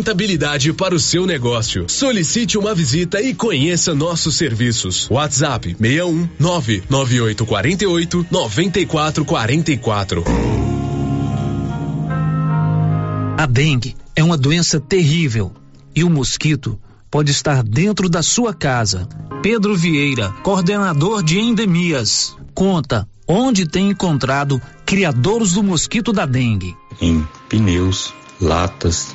rentabilidade 0.00 0.72
para 0.72 0.94
o 0.94 0.98
seu 0.98 1.26
negócio. 1.26 1.84
Solicite 1.86 2.56
uma 2.56 2.74
visita 2.74 3.20
e 3.20 3.34
conheça 3.34 3.94
nossos 3.94 4.34
serviços. 4.34 5.06
WhatsApp 5.10 5.76
61 5.78 6.28
99848 6.38 8.26
9444. 8.30 10.24
A 13.36 13.46
dengue 13.46 13.94
é 14.16 14.24
uma 14.24 14.38
doença 14.38 14.80
terrível 14.80 15.52
e 15.94 16.02
o 16.02 16.08
mosquito 16.08 16.80
pode 17.10 17.30
estar 17.30 17.62
dentro 17.62 18.08
da 18.08 18.22
sua 18.22 18.54
casa. 18.54 19.06
Pedro 19.42 19.76
Vieira, 19.76 20.30
coordenador 20.42 21.22
de 21.22 21.38
endemias, 21.38 22.34
conta 22.54 23.06
onde 23.28 23.68
tem 23.68 23.90
encontrado 23.90 24.60
criadores 24.86 25.52
do 25.52 25.62
mosquito 25.62 26.10
da 26.12 26.24
dengue. 26.24 26.74
Em 27.00 27.26
pneus, 27.48 28.14
latas, 28.40 29.14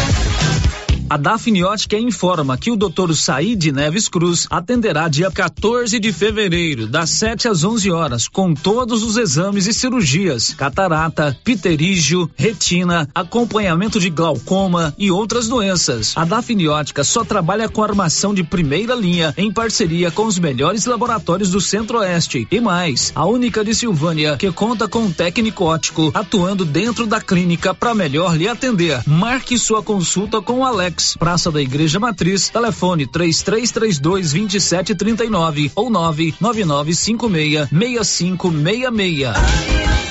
A 1.11 1.17
Dafniótica 1.17 1.99
informa 1.99 2.57
que 2.57 2.71
o 2.71 2.77
Dr. 2.77 3.11
Said 3.13 3.69
Neves 3.73 4.07
Cruz 4.07 4.47
atenderá 4.49 5.09
dia 5.09 5.29
14 5.29 5.99
de 5.99 6.13
fevereiro, 6.13 6.87
das 6.87 7.09
7 7.09 7.49
às 7.49 7.65
11 7.65 7.91
horas, 7.91 8.29
com 8.29 8.53
todos 8.53 9.03
os 9.03 9.17
exames 9.17 9.67
e 9.67 9.73
cirurgias: 9.73 10.53
catarata, 10.53 11.37
pterígio, 11.43 12.31
retina, 12.37 13.09
acompanhamento 13.13 13.99
de 13.99 14.09
glaucoma 14.09 14.95
e 14.97 15.11
outras 15.11 15.49
doenças. 15.49 16.13
A 16.15 16.23
Dafniótica 16.23 17.03
só 17.03 17.25
trabalha 17.25 17.67
com 17.67 17.83
armação 17.83 18.33
de 18.33 18.41
primeira 18.41 18.95
linha 18.95 19.33
em 19.35 19.51
parceria 19.51 20.11
com 20.11 20.23
os 20.23 20.39
melhores 20.39 20.85
laboratórios 20.85 21.49
do 21.49 21.59
Centro-Oeste 21.59 22.47
e 22.49 22.61
mais, 22.61 23.11
a 23.13 23.25
única 23.25 23.65
de 23.65 23.75
Silvânia 23.75 24.37
que 24.37 24.49
conta 24.49 24.87
com 24.87 24.99
um 24.99 25.11
técnico 25.11 25.65
ótico 25.65 26.09
atuando 26.13 26.63
dentro 26.63 27.05
da 27.05 27.19
clínica 27.19 27.73
para 27.73 27.93
melhor 27.93 28.33
lhe 28.37 28.47
atender. 28.47 29.03
Marque 29.05 29.59
sua 29.59 29.83
consulta 29.83 30.41
com 30.41 30.59
o 30.59 30.65
Alex 30.65 31.00
Praça 31.17 31.51
da 31.51 31.61
Igreja 31.61 31.99
Matriz, 31.99 32.49
telefone 32.49 33.07
3332 33.07 34.31
2739 34.31 35.71
ou 35.75 35.89
99956 35.89 37.69
6566. 37.71 40.10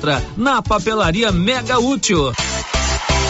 na 0.37 0.61
Papelaria 0.61 1.31
Mega 1.31 1.79
Útil. 1.79 2.33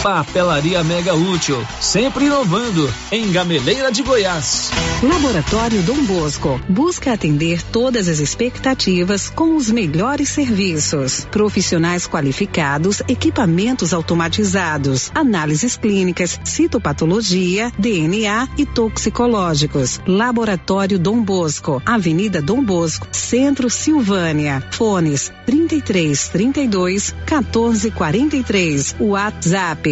Papelaria 0.02 0.82
Mega 0.82 1.14
Útil, 1.14 1.64
sempre 1.80 2.24
inovando, 2.24 2.92
em 3.12 3.30
Gameleira 3.30 3.92
de 3.92 4.02
Goiás. 4.02 4.72
Laboratório 5.00 5.80
Dom 5.82 6.02
Bosco 6.02 6.60
busca 6.68 7.12
atender 7.12 7.62
todas 7.62 8.08
as 8.08 8.18
expectativas 8.18 9.30
com 9.30 9.54
os 9.54 9.70
melhores 9.70 10.28
serviços. 10.28 11.24
Profissionais 11.30 12.04
qualificados, 12.08 13.00
equipamentos 13.06 13.94
automatizados, 13.94 15.12
análises 15.14 15.76
clínicas, 15.76 16.40
citopatologia, 16.42 17.70
DNA 17.78 18.48
e 18.58 18.66
toxicológicos. 18.66 20.00
Laboratório 20.04 20.98
Dom 20.98 21.22
Bosco, 21.22 21.80
Avenida 21.86 22.42
Dom 22.42 22.64
Bosco, 22.64 23.06
Centro 23.12 23.70
Silvânia. 23.70 24.64
Fones 24.72 25.32
33 25.46 26.28
32 26.28 27.14
14 27.24 27.90
43. 27.92 28.96
WhatsApp 28.98 29.91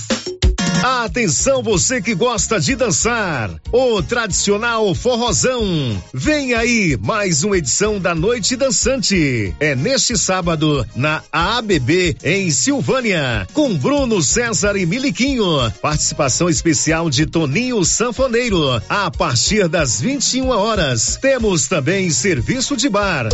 Atenção 0.83 1.61
você 1.61 2.01
que 2.01 2.15
gosta 2.15 2.59
de 2.59 2.75
dançar, 2.75 3.51
o 3.71 4.01
tradicional 4.01 4.95
forrozão. 4.95 5.63
Vem 6.11 6.55
aí 6.55 6.97
mais 6.99 7.43
uma 7.43 7.55
edição 7.55 7.99
da 7.99 8.15
Noite 8.15 8.55
Dançante. 8.55 9.53
É 9.59 9.75
neste 9.75 10.17
sábado 10.17 10.83
na 10.95 11.21
ABB 11.31 12.17
em 12.23 12.49
Silvânia, 12.49 13.47
com 13.53 13.75
Bruno 13.77 14.23
César 14.23 14.75
e 14.75 14.87
Miliquinho. 14.87 15.71
Participação 15.83 16.49
especial 16.49 17.11
de 17.11 17.27
Toninho 17.27 17.85
Sanfoneiro 17.85 18.81
a 18.89 19.11
partir 19.11 19.67
das 19.67 20.01
21 20.01 20.49
horas. 20.49 21.15
Temos 21.21 21.67
também 21.67 22.09
serviço 22.09 22.75
de 22.75 22.89
bar. 22.89 23.29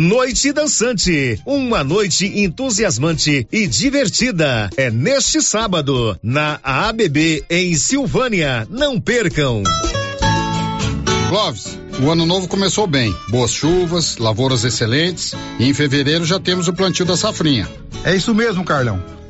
Noite 0.00 0.50
Dançante, 0.50 1.38
uma 1.44 1.84
noite 1.84 2.24
entusiasmante 2.40 3.46
e 3.52 3.66
divertida. 3.66 4.70
É 4.74 4.90
neste 4.90 5.42
sábado, 5.42 6.18
na 6.22 6.58
ABB 6.62 7.44
em 7.50 7.76
Silvânia. 7.76 8.66
Não 8.70 8.98
percam. 8.98 9.62
Clóvis, 11.28 11.78
o 12.02 12.10
ano 12.10 12.24
novo 12.24 12.48
começou 12.48 12.86
bem. 12.86 13.14
Boas 13.28 13.50
chuvas, 13.50 14.16
lavouras 14.16 14.64
excelentes 14.64 15.34
e 15.58 15.68
em 15.68 15.74
fevereiro 15.74 16.24
já 16.24 16.40
temos 16.40 16.66
o 16.66 16.72
plantio 16.72 17.04
da 17.04 17.14
safrinha. 17.14 17.68
É 18.02 18.16
isso 18.16 18.34
mesmo, 18.34 18.64
Carlão. 18.64 19.19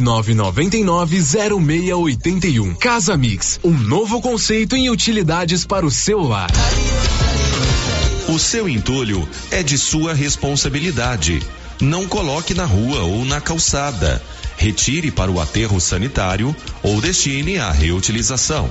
999990681. 0.00 2.76
Casa 2.76 3.16
Mix, 3.16 3.60
um 3.62 3.72
novo 3.72 4.20
conceito 4.20 4.76
em 4.76 4.90
utilidades 4.90 5.64
para 5.64 5.86
o 5.86 5.90
celular. 5.90 6.50
O 8.28 8.38
seu 8.38 8.68
entulho 8.68 9.28
é 9.50 9.62
de 9.62 9.76
sua 9.76 10.14
responsabilidade. 10.14 11.42
Não 11.80 12.06
coloque 12.06 12.54
na 12.54 12.64
rua 12.64 13.02
ou 13.02 13.24
na 13.24 13.40
calçada. 13.40 14.22
Retire 14.56 15.10
para 15.10 15.30
o 15.30 15.40
aterro 15.40 15.80
sanitário 15.80 16.54
ou 16.82 17.00
destine 17.00 17.58
à 17.58 17.70
reutilização. 17.70 18.70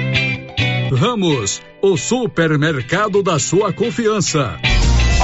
Ramos, 0.93 1.61
o 1.81 1.95
supermercado 1.95 3.23
da 3.23 3.39
sua 3.39 3.71
confiança. 3.71 4.59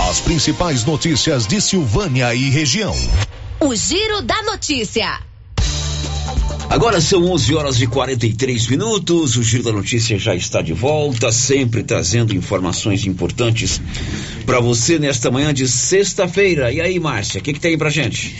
As 0.10 0.22
principais 0.22 0.86
notícias 0.86 1.46
de 1.46 1.60
Silvânia 1.60 2.34
e 2.34 2.50
região. 2.50 2.96
O 3.60 3.76
Giro 3.76 4.22
da 4.22 4.42
Notícia. 4.44 5.20
Agora 6.70 7.02
são 7.02 7.26
11 7.26 7.54
horas 7.54 7.82
e 7.82 7.88
43 7.88 8.68
minutos. 8.68 9.36
O 9.36 9.44
Giro 9.44 9.64
da 9.64 9.74
Notícia 9.74 10.18
já 10.18 10.34
está 10.34 10.62
de 10.62 10.72
volta, 10.72 11.34
sempre 11.34 11.84
trazendo 11.84 12.34
informações 12.34 13.06
importantes 13.06 13.82
para 14.46 14.62
você 14.62 14.98
nesta 14.98 15.30
manhã 15.30 15.54
de 15.54 15.68
sexta-feira. 15.68 16.72
E 16.72 16.80
aí, 16.80 16.98
Márcia, 16.98 17.42
o 17.42 17.44
que, 17.44 17.52
que 17.52 17.60
tem 17.60 17.78
pra 17.78 17.90
gente? 17.90 18.38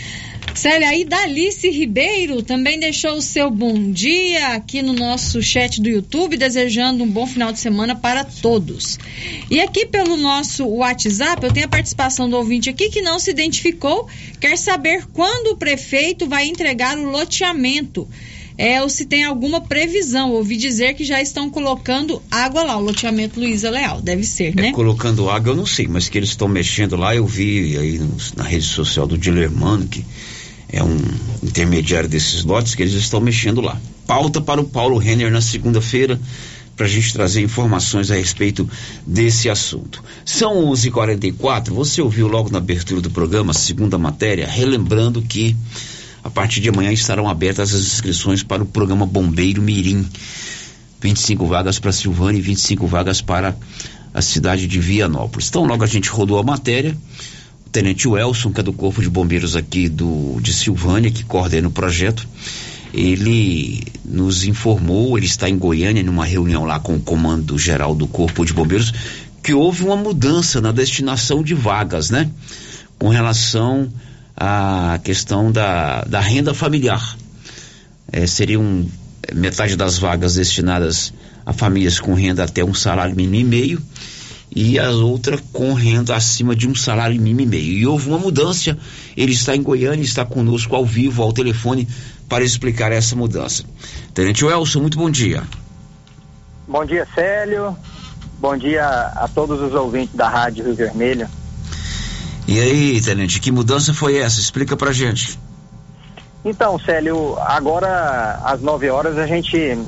Célia, 0.54 0.88
aí 0.88 1.04
Dalice 1.04 1.70
Ribeiro 1.70 2.42
também 2.42 2.78
deixou 2.80 3.12
o 3.12 3.22
seu 3.22 3.50
bom 3.50 3.92
dia 3.92 4.48
aqui 4.48 4.82
no 4.82 4.92
nosso 4.92 5.40
chat 5.42 5.80
do 5.80 5.88
YouTube, 5.88 6.36
desejando 6.36 7.04
um 7.04 7.08
bom 7.08 7.26
final 7.26 7.52
de 7.52 7.60
semana 7.60 7.94
para 7.94 8.24
todos. 8.24 8.98
E 9.50 9.60
aqui 9.60 9.86
pelo 9.86 10.16
nosso 10.16 10.66
WhatsApp, 10.66 11.44
eu 11.44 11.52
tenho 11.52 11.66
a 11.66 11.70
participação 11.70 12.28
do 12.28 12.36
ouvinte 12.36 12.68
aqui 12.68 12.88
que 12.88 13.00
não 13.02 13.18
se 13.18 13.30
identificou, 13.30 14.08
quer 14.40 14.58
saber 14.58 15.06
quando 15.12 15.52
o 15.52 15.56
prefeito 15.56 16.26
vai 16.26 16.46
entregar 16.46 16.98
o 16.98 17.10
loteamento. 17.10 18.08
É, 18.58 18.82
ou 18.82 18.88
se 18.88 19.06
tem 19.06 19.22
alguma 19.22 19.60
previsão. 19.60 20.32
Ouvi 20.32 20.56
dizer 20.56 20.94
que 20.94 21.04
já 21.04 21.22
estão 21.22 21.48
colocando 21.48 22.20
água 22.28 22.64
lá, 22.64 22.76
o 22.76 22.80
loteamento 22.80 23.38
Luiza 23.38 23.70
Leal. 23.70 24.02
Deve 24.02 24.24
ser, 24.24 24.52
né? 24.52 24.70
É, 24.70 24.72
colocando 24.72 25.30
água 25.30 25.52
eu 25.52 25.56
não 25.56 25.64
sei, 25.64 25.86
mas 25.86 26.08
que 26.08 26.18
eles 26.18 26.30
estão 26.30 26.48
mexendo 26.48 26.96
lá, 26.96 27.14
eu 27.14 27.24
vi 27.24 27.78
aí 27.78 28.00
na 28.36 28.42
rede 28.42 28.64
social 28.64 29.06
do 29.06 29.16
Dilermano, 29.16 29.86
que 29.86 30.04
é 30.70 30.82
um 30.82 30.98
intermediário 31.42 32.08
desses 32.08 32.44
lotes, 32.44 32.74
que 32.74 32.82
eles 32.82 32.94
estão 32.94 33.20
mexendo 33.20 33.60
lá. 33.60 33.80
Pauta 34.06 34.40
para 34.40 34.60
o 34.60 34.64
Paulo 34.64 34.98
Renner 34.98 35.30
na 35.30 35.40
segunda-feira, 35.40 36.20
para 36.76 36.86
a 36.86 36.88
gente 36.88 37.12
trazer 37.12 37.42
informações 37.42 38.10
a 38.10 38.14
respeito 38.14 38.68
desse 39.06 39.50
assunto. 39.50 40.02
São 40.24 40.64
11:44. 40.70 40.86
h 40.86 40.90
44 40.90 41.74
você 41.74 42.00
ouviu 42.00 42.28
logo 42.28 42.50
na 42.50 42.58
abertura 42.58 43.00
do 43.00 43.10
programa, 43.10 43.52
segunda 43.52 43.98
matéria, 43.98 44.46
relembrando 44.46 45.20
que 45.22 45.56
a 46.22 46.30
partir 46.30 46.60
de 46.60 46.68
amanhã 46.68 46.92
estarão 46.92 47.28
abertas 47.28 47.74
as 47.74 47.80
inscrições 47.80 48.42
para 48.42 48.62
o 48.62 48.66
programa 48.66 49.06
Bombeiro 49.06 49.62
Mirim. 49.62 50.06
25 51.00 51.46
vagas 51.46 51.78
para 51.78 51.92
Silvânia 51.92 52.38
e 52.38 52.42
25 52.42 52.86
vagas 52.86 53.20
para 53.20 53.56
a 54.12 54.20
cidade 54.20 54.66
de 54.66 54.80
Vianópolis. 54.80 55.48
Então, 55.48 55.64
logo 55.64 55.84
a 55.84 55.86
gente 55.86 56.08
rodou 56.10 56.38
a 56.38 56.42
matéria. 56.42 56.96
Tenente 57.70 58.08
Welson, 58.08 58.52
que 58.52 58.60
é 58.60 58.62
do 58.62 58.72
Corpo 58.72 59.02
de 59.02 59.10
Bombeiros 59.10 59.54
aqui 59.54 59.88
do, 59.88 60.40
de 60.40 60.52
Silvânia, 60.52 61.10
que 61.10 61.24
coordena 61.24 61.68
o 61.68 61.70
projeto, 61.70 62.26
ele 62.92 63.82
nos 64.04 64.44
informou, 64.44 65.18
ele 65.18 65.26
está 65.26 65.48
em 65.48 65.58
Goiânia, 65.58 66.02
numa 66.02 66.24
reunião 66.24 66.64
lá 66.64 66.80
com 66.80 66.96
o 66.96 67.00
comando 67.00 67.58
geral 67.58 67.94
do 67.94 68.06
Corpo 68.06 68.44
de 68.44 68.52
Bombeiros, 68.52 68.92
que 69.42 69.52
houve 69.52 69.84
uma 69.84 69.96
mudança 69.96 70.60
na 70.60 70.72
destinação 70.72 71.42
de 71.42 71.54
vagas, 71.54 72.10
né? 72.10 72.30
Com 72.98 73.08
relação 73.08 73.88
à 74.36 74.98
questão 75.04 75.52
da, 75.52 76.02
da 76.04 76.20
renda 76.20 76.54
familiar. 76.54 77.16
É, 78.10 78.26
seriam 78.26 78.86
metade 79.34 79.76
das 79.76 79.98
vagas 79.98 80.36
destinadas 80.36 81.12
a 81.44 81.52
famílias 81.52 82.00
com 82.00 82.14
renda 82.14 82.44
até 82.44 82.64
um 82.64 82.74
salário 82.74 83.14
mínimo 83.14 83.34
e 83.34 83.44
meio 83.44 83.82
e 84.54 84.78
a 84.78 84.90
outra 84.90 85.38
com 85.52 85.72
renda 85.74 86.16
acima 86.16 86.56
de 86.56 86.68
um 86.68 86.74
salário 86.74 87.20
mínimo 87.20 87.42
e 87.42 87.46
meio. 87.46 87.78
E 87.78 87.86
houve 87.86 88.08
uma 88.08 88.18
mudança, 88.18 88.76
ele 89.16 89.32
está 89.32 89.54
em 89.54 89.62
Goiânia, 89.62 90.02
está 90.02 90.24
conosco 90.24 90.74
ao 90.74 90.84
vivo, 90.84 91.22
ao 91.22 91.32
telefone, 91.32 91.86
para 92.28 92.44
explicar 92.44 92.92
essa 92.92 93.14
mudança. 93.14 93.64
Tenente 94.14 94.44
Welson, 94.44 94.80
muito 94.80 94.98
bom 94.98 95.10
dia. 95.10 95.42
Bom 96.66 96.84
dia, 96.84 97.06
Célio. 97.14 97.76
Bom 98.38 98.56
dia 98.56 98.86
a 98.86 99.28
todos 99.28 99.60
os 99.60 99.74
ouvintes 99.74 100.14
da 100.14 100.28
Rádio 100.28 100.64
Rio 100.64 100.74
Vermelho. 100.74 101.28
E 102.46 102.58
aí, 102.60 103.00
Tenente, 103.00 103.40
que 103.40 103.50
mudança 103.50 103.92
foi 103.92 104.18
essa? 104.18 104.40
Explica 104.40 104.76
pra 104.76 104.92
gente. 104.92 105.38
Então, 106.44 106.78
Célio, 106.78 107.36
agora 107.40 108.40
às 108.44 108.60
9 108.60 108.88
horas 108.90 109.18
a 109.18 109.26
gente 109.26 109.78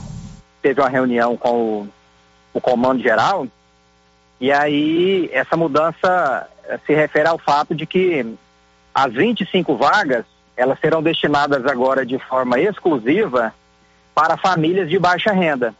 teve 0.61 0.81
uma 0.81 0.91
reunião 0.91 1.37
com 1.37 1.51
o, 1.51 1.89
o 2.53 2.61
Comando 2.61 3.03
Geral 3.03 3.47
e 4.41 4.51
aí 4.51 5.29
essa 5.33 5.57
mudança 5.57 6.49
eh, 6.65 6.79
se 6.87 6.95
refere 6.95 7.29
ao 7.29 7.39
fato 7.39 7.75
de 7.75 7.85
que 7.85 8.35
as 8.95 9.13
25 9.13 9.77
vagas 9.77 10.25
elas 10.57 10.79
serão 10.81 11.03
destinadas 11.03 11.65
agora 11.67 12.05
de 12.05 12.19
forma 12.19 12.59
exclusiva 12.59 13.55
para 14.15 14.37
famílias 14.37 14.89
de 14.89 14.99
baixa 14.99 15.33
renda. 15.33 15.75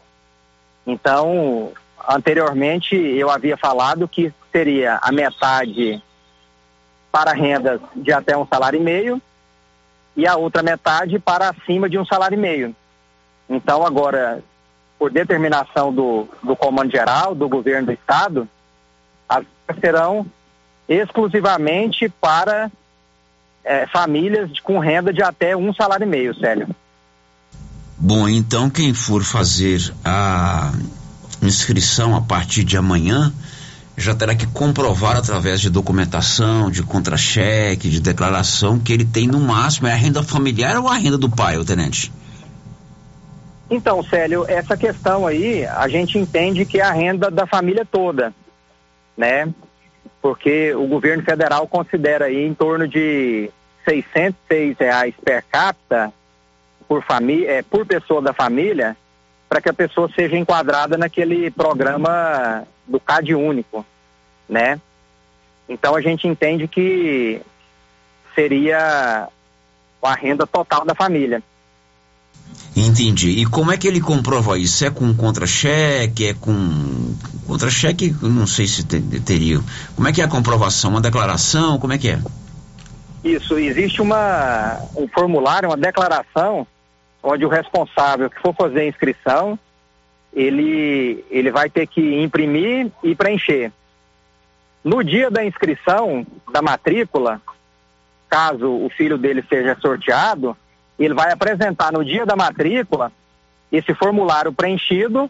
Então, 0.85 1.71
anteriormente 2.07 2.95
eu 2.95 3.29
havia 3.29 3.57
falado 3.57 4.07
que 4.07 4.33
seria 4.51 4.99
a 5.01 5.11
metade 5.11 6.01
para 7.11 7.33
rendas 7.33 7.79
de 7.95 8.11
até 8.11 8.35
um 8.35 8.47
salário 8.47 8.79
e 8.79 8.83
meio 8.83 9.21
e 10.15 10.25
a 10.25 10.35
outra 10.35 10.63
metade 10.63 11.19
para 11.19 11.49
acima 11.49 11.89
de 11.89 11.97
um 11.97 12.05
salário 12.05 12.35
e 12.35 12.41
meio. 12.41 12.75
Então, 13.49 13.85
agora, 13.85 14.43
por 15.01 15.11
determinação 15.11 15.91
do, 15.91 16.27
do 16.43 16.55
Comando 16.55 16.91
Geral, 16.91 17.33
do 17.33 17.49
Governo 17.49 17.87
do 17.87 17.91
Estado, 17.91 18.47
as 19.27 19.43
serão 19.79 20.27
exclusivamente 20.87 22.07
para 22.07 22.71
eh, 23.65 23.87
famílias 23.87 24.59
com 24.59 24.77
renda 24.77 25.11
de 25.11 25.23
até 25.23 25.57
um 25.57 25.73
salário 25.73 26.03
e 26.03 26.07
meio, 26.07 26.35
Célio. 26.35 26.67
Bom, 27.97 28.29
então 28.29 28.69
quem 28.69 28.93
for 28.93 29.23
fazer 29.23 29.91
a 30.05 30.71
inscrição 31.41 32.15
a 32.15 32.21
partir 32.21 32.63
de 32.63 32.77
amanhã 32.77 33.33
já 33.97 34.13
terá 34.13 34.35
que 34.35 34.45
comprovar 34.45 35.17
através 35.17 35.59
de 35.61 35.71
documentação, 35.71 36.69
de 36.69 36.83
contra-cheque, 36.83 37.89
de 37.89 37.99
declaração 37.99 38.77
que 38.77 38.93
ele 38.93 39.05
tem 39.05 39.25
no 39.25 39.39
máximo 39.39 39.87
é 39.87 39.93
a 39.93 39.95
renda 39.95 40.21
familiar 40.21 40.77
ou 40.77 40.87
a 40.87 40.95
renda 40.95 41.17
do 41.17 41.27
pai, 41.27 41.57
ô 41.57 41.65
tenente? 41.65 42.11
Então, 43.71 44.03
Célio, 44.03 44.45
essa 44.49 44.75
questão 44.75 45.25
aí, 45.25 45.65
a 45.65 45.87
gente 45.87 46.19
entende 46.19 46.65
que 46.65 46.81
é 46.81 46.83
a 46.83 46.91
renda 46.91 47.31
da 47.31 47.47
família 47.47 47.87
toda, 47.89 48.33
né? 49.15 49.47
Porque 50.21 50.75
o 50.75 50.85
governo 50.87 51.23
federal 51.23 51.65
considera 51.65 52.25
aí 52.25 52.45
em 52.45 52.53
torno 52.53 52.85
de 52.85 53.49
606 53.85 54.77
reais 54.77 55.15
per 55.23 55.45
capita 55.49 56.11
por 56.85 57.01
família, 57.01 57.49
é, 57.49 57.61
por 57.61 57.85
pessoa 57.85 58.21
da 58.21 58.33
família, 58.33 58.97
para 59.47 59.61
que 59.61 59.69
a 59.69 59.73
pessoa 59.73 60.11
seja 60.13 60.37
enquadrada 60.37 60.97
naquele 60.97 61.49
programa 61.49 62.67
do 62.85 62.99
CAD 62.99 63.33
único, 63.33 63.85
né? 64.49 64.81
Então 65.69 65.95
a 65.95 66.01
gente 66.01 66.27
entende 66.27 66.67
que 66.67 67.41
seria 68.35 69.29
a 70.03 70.13
renda 70.13 70.45
total 70.45 70.83
da 70.83 70.93
família. 70.93 71.41
Entendi. 72.75 73.29
E 73.41 73.45
como 73.45 73.71
é 73.71 73.77
que 73.77 73.87
ele 73.87 73.99
comprova 73.99 74.57
isso? 74.57 74.85
É 74.85 74.89
com 74.89 75.13
contra-cheque? 75.13 76.27
É 76.27 76.33
com. 76.33 77.13
Contra-cheque, 77.45 78.15
não 78.21 78.47
sei 78.47 78.65
se 78.65 78.83
te- 78.85 79.01
teria. 79.19 79.59
Como 79.95 80.07
é 80.07 80.13
que 80.13 80.21
é 80.21 80.23
a 80.23 80.27
comprovação? 80.29 80.91
Uma 80.91 81.01
declaração? 81.01 81.77
Como 81.77 81.91
é 81.91 81.97
que 81.97 82.09
é? 82.09 82.19
Isso, 83.23 83.59
existe 83.59 84.01
uma, 84.01 84.79
um 84.95 85.07
formulário, 85.07 85.69
uma 85.69 85.77
declaração, 85.77 86.65
onde 87.21 87.45
o 87.45 87.49
responsável 87.49 88.29
que 88.29 88.41
for 88.41 88.55
fazer 88.55 88.79
a 88.79 88.87
inscrição, 88.87 89.59
ele, 90.33 91.23
ele 91.29 91.51
vai 91.51 91.69
ter 91.69 91.85
que 91.87 92.23
imprimir 92.23 92.89
e 93.03 93.13
preencher. 93.13 93.71
No 94.83 95.03
dia 95.03 95.29
da 95.29 95.45
inscrição 95.45 96.25
da 96.51 96.61
matrícula, 96.61 97.39
caso 98.29 98.67
o 98.69 98.89
filho 98.89 99.17
dele 99.17 99.43
seja 99.47 99.77
sorteado, 99.79 100.55
ele 100.97 101.13
vai 101.13 101.31
apresentar 101.31 101.91
no 101.91 102.03
dia 102.03 102.25
da 102.25 102.35
matrícula 102.35 103.11
esse 103.71 103.93
formulário 103.95 104.51
preenchido, 104.51 105.29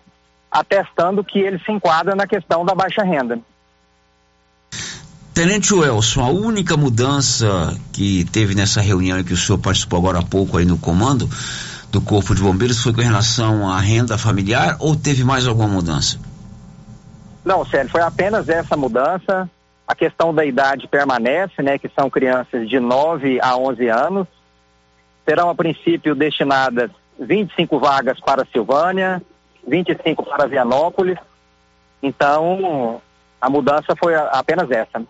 atestando 0.52 1.24
que 1.24 1.40
ele 1.40 1.60
se 1.60 1.72
enquadra 1.72 2.16
na 2.16 2.28
questão 2.28 2.66
da 2.66 2.74
baixa 2.74 3.04
renda. 3.04 3.40
Tenente 5.34 5.74
Welson, 5.74 6.22
a 6.22 6.30
única 6.30 6.76
mudança 6.76 7.74
que 7.94 8.26
teve 8.26 8.54
nessa 8.54 8.82
reunião 8.82 9.24
que 9.24 9.34
o 9.34 9.38
senhor 9.38 9.58
participou 9.60 10.00
agora 10.00 10.20
há 10.20 10.24
pouco 10.24 10.58
aí 10.58 10.66
no 10.66 10.78
comando 10.78 11.30
do 11.90 12.02
Corpo 12.02 12.34
de 12.34 12.42
Bombeiros 12.42 12.82
foi 12.82 12.94
com 12.94 13.02
relação 13.02 13.70
à 13.70 13.80
renda 13.80 14.18
familiar 14.18 14.76
ou 14.80 14.96
teve 14.96 15.24
mais 15.24 15.46
alguma 15.46 15.68
mudança? 15.68 16.18
Não, 17.44 17.66
Sérgio, 17.66 17.92
foi 17.92 18.02
apenas 18.02 18.48
essa 18.50 18.78
mudança. 18.78 19.50
A 19.88 19.96
questão 19.96 20.34
da 20.34 20.46
idade 20.46 20.88
permanece, 20.88 21.62
né, 21.62 21.78
que 21.78 21.90
são 21.90 22.10
crianças 22.10 22.70
de 22.70 22.80
9 22.80 23.40
a 23.42 23.58
11 23.58 23.88
anos. 23.88 24.28
Serão, 25.26 25.50
a 25.50 25.56
princípio, 25.56 26.16
destinadas 26.16 26.90
25 27.20 27.80
vagas 27.80 28.20
para 28.20 28.46
Silvânia, 28.52 29.22
25 29.68 30.24
para 30.24 30.48
Vianópolis. 30.48 31.18
Então, 32.02 33.02
a 33.40 33.50
mudança 33.50 33.96
foi 33.98 34.16
apenas 34.16 34.70
essa. 34.72 35.04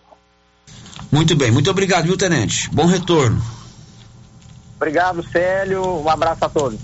Muito 1.10 1.34
bem, 1.34 1.50
muito 1.50 1.70
obrigado, 1.70 2.04
viu, 2.04 2.16
Tenente? 2.16 2.68
Bom 2.70 2.86
retorno. 2.86 3.42
Obrigado, 4.76 5.22
Célio. 5.22 6.02
Um 6.02 6.08
abraço 6.08 6.44
a 6.44 6.48
todos. 6.48 6.78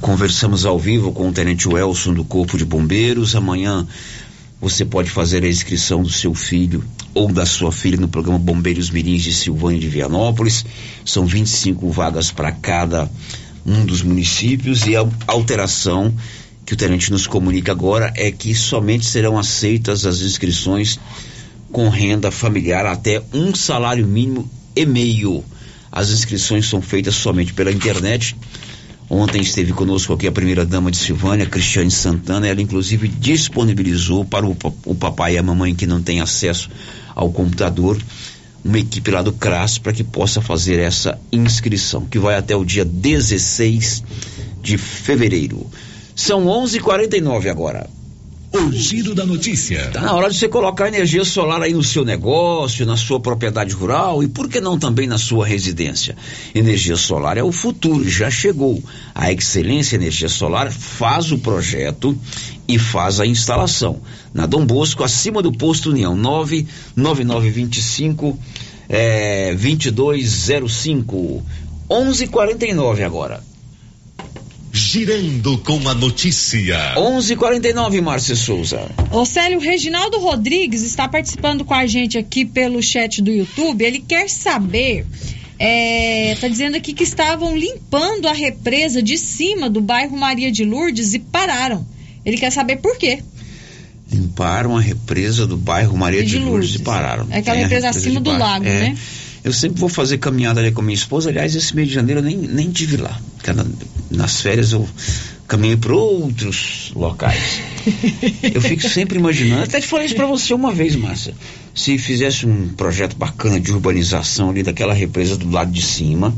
Conversamos 0.00 0.66
ao 0.66 0.78
vivo 0.78 1.12
com 1.12 1.28
o 1.28 1.32
Tenente 1.32 1.68
Welson 1.68 2.12
do 2.12 2.24
Corpo 2.24 2.56
de 2.56 2.64
Bombeiros. 2.64 3.34
Amanhã 3.34 3.86
você 4.60 4.84
pode 4.84 5.10
fazer 5.10 5.42
a 5.44 5.48
inscrição 5.48 6.02
do 6.02 6.10
seu 6.10 6.34
filho 6.34 6.84
ou 7.14 7.32
da 7.32 7.46
sua 7.46 7.70
filha 7.70 7.96
no 7.96 8.08
programa 8.08 8.38
Bombeiros 8.38 8.90
Mirins 8.90 9.22
de 9.22 9.32
Silvânia 9.32 9.78
de 9.80 9.88
Vianópolis. 9.88 10.64
São 11.04 11.24
25 11.26 11.88
vagas 11.90 12.30
para 12.30 12.50
cada 12.52 13.08
um 13.64 13.84
dos 13.84 14.02
municípios 14.02 14.86
e 14.86 14.96
a 14.96 15.06
alteração 15.26 16.12
que 16.66 16.74
o 16.74 16.76
tenente 16.76 17.10
nos 17.10 17.26
comunica 17.26 17.72
agora 17.72 18.12
é 18.16 18.30
que 18.30 18.54
somente 18.54 19.04
serão 19.06 19.38
aceitas 19.38 20.04
as 20.06 20.20
inscrições 20.22 20.98
com 21.70 21.88
renda 21.88 22.30
familiar 22.30 22.86
até 22.86 23.22
um 23.32 23.54
salário 23.54 24.06
mínimo 24.06 24.48
e 24.74 24.84
meio. 24.86 25.44
As 25.92 26.10
inscrições 26.10 26.66
são 26.66 26.80
feitas 26.82 27.14
somente 27.14 27.52
pela 27.52 27.70
internet. 27.70 28.34
Ontem 29.10 29.42
esteve 29.42 29.72
conosco 29.72 30.12
aqui 30.14 30.26
a 30.26 30.32
primeira 30.32 30.64
dama 30.64 30.90
de 30.90 30.96
Silvânia, 30.96 31.46
Cristiane 31.46 31.90
Santana. 31.90 32.48
Ela 32.48 32.62
inclusive 32.62 33.06
disponibilizou 33.06 34.24
para 34.24 34.46
o, 34.46 34.54
pa- 34.54 34.72
o 34.86 34.94
papai 34.94 35.34
e 35.34 35.38
a 35.38 35.42
mamãe 35.42 35.74
que 35.74 35.86
não 35.86 36.02
têm 36.02 36.20
acesso 36.20 36.70
ao 37.14 37.30
computador 37.30 37.98
uma 38.64 38.78
equipe 38.78 39.10
lá 39.10 39.20
do 39.20 39.32
CRAS 39.32 39.76
para 39.76 39.92
que 39.92 40.02
possa 40.02 40.40
fazer 40.40 40.78
essa 40.78 41.18
inscrição, 41.30 42.06
que 42.06 42.18
vai 42.18 42.34
até 42.34 42.56
o 42.56 42.64
dia 42.64 42.84
16 42.84 44.02
de 44.62 44.78
fevereiro. 44.78 45.66
São 46.16 46.46
11:49 46.46 47.50
agora. 47.50 47.90
O 48.54 48.70
giro 48.70 49.16
da 49.16 49.26
notícia. 49.26 49.90
Tá 49.92 50.00
na 50.00 50.14
hora 50.14 50.30
de 50.30 50.38
você 50.38 50.48
colocar 50.48 50.86
energia 50.86 51.24
solar 51.24 51.60
aí 51.60 51.72
no 51.74 51.82
seu 51.82 52.04
negócio, 52.04 52.86
na 52.86 52.96
sua 52.96 53.18
propriedade 53.18 53.74
rural 53.74 54.22
e 54.22 54.28
por 54.28 54.48
que 54.48 54.60
não 54.60 54.78
também 54.78 55.08
na 55.08 55.18
sua 55.18 55.44
residência. 55.44 56.16
Energia 56.54 56.94
solar 56.94 57.36
é 57.36 57.42
o 57.42 57.50
futuro, 57.50 58.08
já 58.08 58.30
chegou. 58.30 58.80
A 59.12 59.32
Excelência 59.32 59.96
Energia 59.96 60.28
Solar 60.28 60.70
faz 60.70 61.32
o 61.32 61.38
projeto 61.38 62.16
e 62.66 62.78
faz 62.78 63.20
a 63.20 63.26
instalação. 63.26 64.00
Na 64.32 64.46
Dom 64.46 64.64
Bosco, 64.64 65.04
acima 65.04 65.42
do 65.42 65.52
posto 65.52 65.90
União, 65.90 66.16
99925 66.16 68.38
é, 68.88 69.54
2205 69.54 71.42
11:49 71.88 73.04
agora. 73.04 73.42
Girando 74.72 75.58
com 75.58 75.88
a 75.88 75.94
notícia. 75.94 76.94
11:49 76.96 78.00
Márcia 78.00 78.34
Souza. 78.34 78.90
Ô 79.12 79.24
Célio, 79.24 79.58
o 79.58 79.60
Reginaldo 79.60 80.18
Rodrigues 80.18 80.82
está 80.82 81.06
participando 81.06 81.64
com 81.64 81.74
a 81.74 81.86
gente 81.86 82.18
aqui 82.18 82.44
pelo 82.44 82.82
chat 82.82 83.22
do 83.22 83.30
YouTube. 83.30 83.84
Ele 83.84 84.00
quer 84.00 84.28
saber 84.28 85.06
É, 85.56 86.36
tá 86.40 86.48
dizendo 86.48 86.76
aqui 86.76 86.92
que 86.92 87.04
estavam 87.04 87.56
limpando 87.56 88.26
a 88.26 88.32
represa 88.32 89.00
de 89.00 89.16
cima 89.16 89.70
do 89.70 89.80
bairro 89.80 90.16
Maria 90.16 90.50
de 90.50 90.64
Lourdes 90.64 91.14
e 91.14 91.20
pararam. 91.20 91.86
Ele 92.24 92.36
quer 92.36 92.50
saber 92.50 92.76
por 92.76 92.96
quê. 92.96 93.22
Limparam 94.10 94.76
a 94.76 94.80
represa 94.80 95.46
do 95.46 95.56
bairro 95.56 95.96
Maria 95.96 96.22
de, 96.22 96.30
De 96.30 96.38
Lourdes, 96.38 96.52
Lourdes. 96.70 96.74
e 96.76 96.78
pararam. 96.80 97.26
É 97.30 97.38
aquela 97.38 97.56
Tem 97.56 97.64
a 97.64 97.68
represa 97.68 97.88
acima 97.88 98.20
do 98.20 98.30
lago, 98.30 98.64
É. 98.66 98.80
né? 98.90 98.96
Eu 99.42 99.52
sempre 99.52 99.78
vou 99.78 99.90
fazer 99.90 100.16
caminhada 100.18 100.60
ali 100.60 100.72
com 100.72 100.80
minha 100.80 100.94
esposa. 100.94 101.28
Aliás, 101.28 101.54
esse 101.54 101.74
mês 101.76 101.88
de 101.88 101.94
janeiro 101.94 102.20
eu 102.20 102.24
nem, 102.24 102.36
nem 102.36 102.70
tive 102.70 102.96
lá. 102.96 103.20
Na- 103.54 103.66
nas 104.10 104.40
férias 104.40 104.72
eu 104.72 104.88
caminhei 105.46 105.76
para 105.76 105.94
outros 105.94 106.92
locais. 106.96 107.60
eu 108.42 108.60
fico 108.62 108.88
sempre 108.88 109.18
imaginando. 109.18 109.64
Até 109.64 109.80
te 109.80 109.86
falei 109.86 110.06
isso 110.06 110.14
para 110.14 110.26
você 110.26 110.54
uma 110.54 110.72
vez, 110.72 110.96
Márcia. 110.96 111.34
Se 111.74 111.98
fizesse 111.98 112.46
um 112.46 112.68
projeto 112.68 113.16
bacana 113.16 113.60
de 113.60 113.70
urbanização 113.70 114.48
ali 114.48 114.62
daquela 114.62 114.94
represa 114.94 115.36
do 115.36 115.50
lado 115.50 115.70
de 115.70 115.82
cima, 115.82 116.34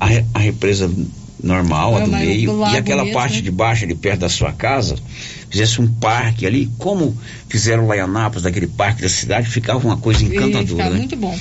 a, 0.00 0.08
a 0.34 0.38
represa 0.40 0.90
normal, 1.42 1.96
a 1.96 2.00
do 2.00 2.10
meio, 2.10 2.52
do 2.52 2.62
e 2.72 2.76
aquela 2.76 3.04
mesmo, 3.04 3.18
parte 3.18 3.36
né? 3.36 3.40
de 3.42 3.50
baixo 3.50 3.84
ali 3.84 3.94
perto 3.94 4.20
da 4.20 4.28
sua 4.28 4.52
casa, 4.52 4.96
fizesse 5.50 5.80
um 5.80 5.86
parque 5.86 6.46
ali, 6.46 6.70
como 6.78 7.16
fizeram 7.48 7.86
lá 7.86 7.96
em 7.96 8.00
Anápolis, 8.00 8.42
daquele 8.42 8.66
parque 8.66 9.02
da 9.02 9.08
cidade, 9.08 9.48
ficava 9.48 9.86
uma 9.86 9.96
coisa 9.96 10.24
encantadora. 10.24 10.66
fica 10.66 10.90
né? 10.90 10.96
muito 10.98 11.16
bom. 11.16 11.38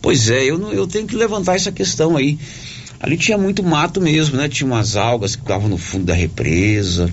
Pois 0.00 0.30
é, 0.30 0.44
eu, 0.44 0.58
não- 0.58 0.72
eu 0.72 0.86
tenho 0.86 1.06
que 1.06 1.14
levantar 1.16 1.54
essa 1.56 1.70
questão 1.72 2.16
aí. 2.16 2.38
Ali 3.00 3.16
tinha 3.16 3.36
muito 3.36 3.62
mato 3.64 4.00
mesmo, 4.00 4.36
né? 4.36 4.48
Tinha 4.48 4.66
umas 4.66 4.94
algas 4.96 5.34
que 5.34 5.42
ficavam 5.42 5.68
no 5.68 5.76
fundo 5.76 6.04
da 6.04 6.14
represa. 6.14 7.12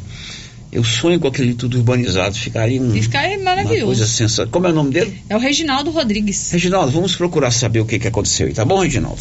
Eu 0.72 0.84
sonho 0.84 1.20
com 1.20 1.28
aquele 1.28 1.56
tudo 1.56 1.78
urbanizado, 1.78 2.36
ficaria 2.36 2.80
um, 2.80 2.96
E 2.96 3.02
fica 3.02 3.18
uma 3.28 3.44
maravilhoso. 3.44 3.86
coisa 3.88 4.06
sensacional. 4.06 4.52
Como 4.52 4.68
é 4.68 4.70
o 4.70 4.74
nome 4.74 4.92
dele? 4.92 5.20
É 5.28 5.36
o 5.36 5.40
Reginaldo 5.40 5.90
Rodrigues. 5.90 6.52
Reginaldo, 6.52 6.92
vamos 6.92 7.16
procurar 7.16 7.50
saber 7.50 7.80
o 7.80 7.86
que, 7.86 7.98
que 7.98 8.08
aconteceu 8.08 8.46
aí, 8.46 8.54
tá 8.54 8.64
bom, 8.64 8.80
Reginaldo? 8.80 9.20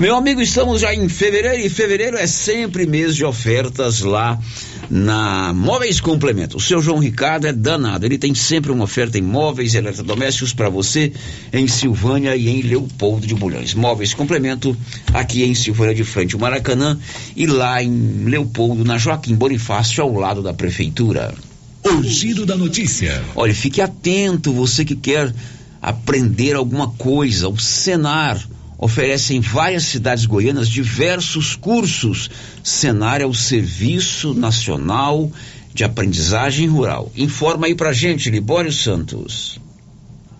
Meu 0.00 0.14
amigo, 0.14 0.40
estamos 0.40 0.80
já 0.82 0.94
em 0.94 1.08
fevereiro 1.08 1.60
e 1.60 1.68
fevereiro 1.68 2.16
é 2.16 2.24
sempre 2.24 2.86
mês 2.86 3.16
de 3.16 3.24
ofertas 3.24 4.00
lá 4.00 4.38
na 4.88 5.52
Móveis 5.52 6.00
Complemento. 6.00 6.56
O 6.56 6.60
seu 6.60 6.80
João 6.80 7.00
Ricardo 7.00 7.48
é 7.48 7.52
danado, 7.52 8.06
ele 8.06 8.16
tem 8.16 8.32
sempre 8.32 8.70
uma 8.70 8.84
oferta 8.84 9.18
em 9.18 9.22
móveis 9.22 9.74
e 9.74 9.78
eletrodomésticos 9.78 10.54
para 10.54 10.68
você 10.68 11.12
em 11.52 11.66
Silvânia 11.66 12.36
e 12.36 12.48
em 12.48 12.62
Leopoldo 12.62 13.26
de 13.26 13.34
Bulhões. 13.34 13.74
Móveis 13.74 14.14
Complemento 14.14 14.76
aqui 15.12 15.42
em 15.42 15.52
Silvânia 15.56 15.96
de 15.96 16.04
frente 16.04 16.36
ao 16.36 16.40
Maracanã 16.40 16.96
e 17.34 17.48
lá 17.48 17.82
em 17.82 18.24
Leopoldo, 18.24 18.84
na 18.84 18.98
Joaquim 18.98 19.34
Bonifácio, 19.34 20.00
ao 20.00 20.14
lado 20.14 20.44
da 20.44 20.54
prefeitura. 20.54 21.34
O 21.82 22.04
giro 22.04 22.46
da 22.46 22.56
notícia. 22.56 23.20
Olha, 23.34 23.52
fique 23.52 23.80
atento, 23.80 24.52
você 24.52 24.84
que 24.84 24.94
quer 24.94 25.34
aprender 25.82 26.54
alguma 26.54 26.88
coisa. 26.90 27.48
O 27.48 27.58
Senar 27.58 28.38
oferece 28.78 29.34
em 29.34 29.40
várias 29.40 29.82
cidades 29.82 30.24
goianas 30.24 30.68
diversos 30.68 31.56
cursos. 31.56 32.30
Senar 32.62 33.20
é 33.20 33.26
o 33.26 33.34
Serviço 33.34 34.32
Nacional 34.32 35.30
de 35.74 35.82
Aprendizagem 35.84 36.68
Rural. 36.68 37.10
Informa 37.16 37.66
aí 37.66 37.74
pra 37.74 37.92
gente, 37.92 38.30
Libório 38.30 38.72
Santos. 38.72 39.60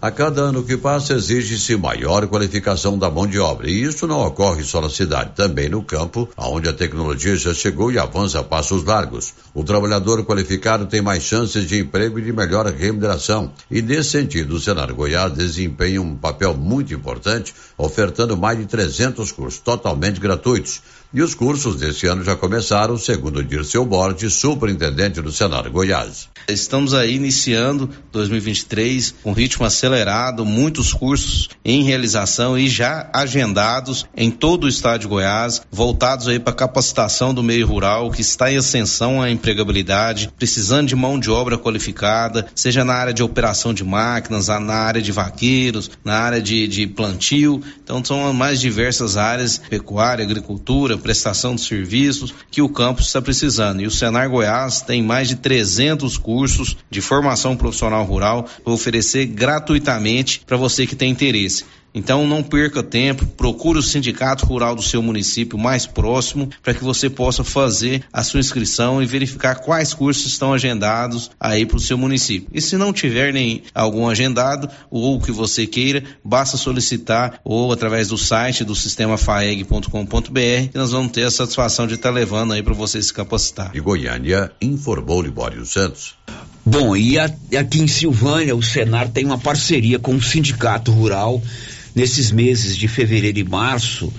A 0.01 0.13
cada 0.13 0.43
ano 0.43 0.63
que 0.63 0.77
passa, 0.77 1.15
exige-se 1.15 1.77
maior 1.77 2.25
qualificação 2.29 2.97
da 2.97 3.11
mão 3.11 3.27
de 3.27 3.41
obra. 3.41 3.69
E 3.69 3.83
isso 3.83 4.07
não 4.07 4.25
ocorre 4.25 4.63
só 4.63 4.81
na 4.81 4.89
cidade, 4.89 5.33
também 5.35 5.69
no 5.69 5.83
campo, 5.83 6.29
onde 6.37 6.69
a 6.69 6.73
tecnologia 6.73 7.35
já 7.35 7.53
chegou 7.53 7.91
e 7.91 7.99
avança 7.99 8.39
a 8.39 8.45
passos 8.45 8.85
largos. 8.85 9.35
O 9.53 9.65
trabalhador 9.65 10.25
qualificado 10.25 10.87
tem 10.87 11.03
mais 11.03 11.25
chances 11.25 11.67
de 11.67 11.81
emprego 11.81 12.17
e 12.21 12.23
de 12.23 12.33
melhor 12.33 12.67
remuneração. 12.67 13.51
E 13.69 13.83
nesse 13.83 14.11
sentido, 14.11 14.55
o 14.55 14.61
Senar 14.61 14.95
Goiás 14.95 15.33
desempenha 15.33 16.01
um 16.01 16.15
papel 16.15 16.55
muito 16.55 16.95
importante, 16.95 17.53
ofertando 17.77 18.37
mais 18.37 18.57
de 18.57 18.67
300 18.67 19.33
cursos 19.33 19.59
totalmente 19.59 20.21
gratuitos. 20.21 20.81
E 21.11 21.23
os 21.23 21.35
cursos 21.35 21.77
desse 21.77 22.07
ano 22.07 22.23
já 22.23 22.37
começaram, 22.37 22.99
segundo 22.99 23.43
Dirceu 23.43 23.83
Borges, 23.83 24.35
superintendente 24.35 25.23
do 25.23 25.33
Senar 25.33 25.71
Goiás. 25.71 26.29
Estamos 26.47 26.93
aí 26.93 27.15
iniciando 27.15 27.89
2023 28.13 29.15
com 29.23 29.33
ritmo 29.33 29.65
acelerado, 29.65 30.45
muitos 30.45 30.93
cursos 30.93 31.49
em 31.65 31.83
realização 31.83 32.59
e 32.59 32.69
já 32.69 33.09
agendados 33.11 34.05
em 34.15 34.31
todo 34.31 34.65
o 34.65 34.69
estado 34.69 35.01
de 35.01 35.07
Goiás, 35.07 35.63
voltados 35.73 36.29
aí 36.29 36.39
para 36.39 36.53
capacitação 36.53 37.33
do 37.33 37.43
meio 37.43 37.67
rural, 37.67 38.11
que 38.11 38.21
está 38.21 38.53
em 38.53 38.59
ascensão 38.59 39.23
à 39.23 39.31
empregabilidade, 39.31 40.31
precisando 40.39 40.89
de 40.89 40.97
mão 40.97 41.19
de 41.19 41.31
obra 41.31 41.57
qualificada, 41.57 42.47
seja 42.55 42.85
na 42.85 42.93
área 42.93 43.15
de 43.15 43.23
operação 43.23 43.73
de 43.73 43.83
máquinas, 43.83 44.49
na 44.49 44.75
área 44.75 45.01
de 45.01 45.11
vaqueiros, 45.11 45.91
na 46.05 46.19
área 46.19 46.43
de, 46.43 46.69
de 46.69 46.87
plantio. 46.87 47.63
Então 47.83 48.05
são 48.05 48.31
mais 48.35 48.61
diversas 48.61 49.17
áreas, 49.17 49.57
pecuária, 49.57 50.23
agricultura, 50.23 50.98
prestação 50.99 51.55
de 51.55 51.61
serviços, 51.63 52.35
que 52.51 52.63
o 52.63 52.69
campus 52.69 53.07
está 53.07 53.23
precisando. 53.23 53.81
E 53.81 53.87
o 53.87 53.91
Senar 53.91 54.29
Goiás 54.29 54.83
tem 54.83 55.03
mais 55.03 55.29
de 55.29 55.37
300 55.37 56.17
cursos 56.19 56.77
de 56.91 57.01
formação 57.01 57.57
profissional 57.57 58.05
rural 58.05 58.49
para 58.63 58.73
oferecer 58.73 59.27
gratuitamente 59.27 60.43
para 60.47 60.57
você 60.57 60.87
que 60.87 60.97
tem 60.97 61.11
interesse. 61.11 61.65
Então 61.95 62.27
não 62.27 62.43
perca 62.43 62.83
tempo, 62.83 63.27
procure 63.27 63.79
o 63.79 63.83
sindicato 63.83 64.45
rural 64.47 64.77
do 64.77 64.83
seu 64.83 65.03
município 65.03 65.59
mais 65.59 65.87
próximo 65.87 66.49
para 66.63 66.75
que 66.75 66.85
você 66.85 67.09
possa 67.11 67.43
fazer 67.43 68.05
a 68.13 68.23
sua 68.23 68.41
inscrição 68.41 69.03
e 69.03 69.07
verificar 69.07 69.57
quais 69.57 69.95
cursos 69.95 70.27
estão 70.27 70.53
agendados 70.53 71.31
aí 71.41 71.65
para 71.67 71.77
o 71.77 71.81
seu 71.81 71.97
município. 71.99 72.49
E 72.53 72.61
se 72.61 72.77
não 72.77 72.93
tiver 72.93 73.33
nem 73.33 73.63
algum 73.75 74.09
agendado 74.09 74.69
ou 74.91 75.17
o 75.17 75.21
que 75.21 75.33
você 75.33 75.67
queira, 75.67 76.05
basta 76.25 76.57
solicitar 76.57 77.41
ou 77.43 77.73
através 77.73 78.09
do 78.09 78.19
site 78.19 78.65
do 78.65 78.75
sistema 78.75 79.17
faeg.com.br 79.17 80.69
que 80.71 80.79
nós 80.79 80.93
vamos 80.93 81.13
ter 81.13 81.25
a 81.25 81.31
satisfação 81.31 81.87
de 81.87 81.95
estar 81.95 82.11
levando 82.11 82.53
aí 82.53 82.63
para 82.63 82.75
você 82.75 83.01
se 83.03 83.13
capacitar. 83.13 83.73
De 83.73 83.81
Goiânia, 83.81 84.53
informou 84.61 85.23
Libório 85.23 85.65
Santos. 85.65 86.15
Bom, 86.65 86.95
e 86.95 87.19
a- 87.19 87.31
aqui 87.59 87.81
em 87.81 87.87
Silvânia, 87.89 88.55
o 88.55 88.63
Senar 88.63 89.09
tem 89.09 89.25
uma 89.25 89.39
parceria 89.39 89.99
com 89.99 90.15
o 90.15 90.23
Sindicato 90.23 90.93
Rural. 90.93 91.43
Nesses 91.99 92.31
meses 92.31 92.77
de 92.77 92.87
fevereiro 92.87 93.41
e 93.41 93.43
março, 93.43 94.13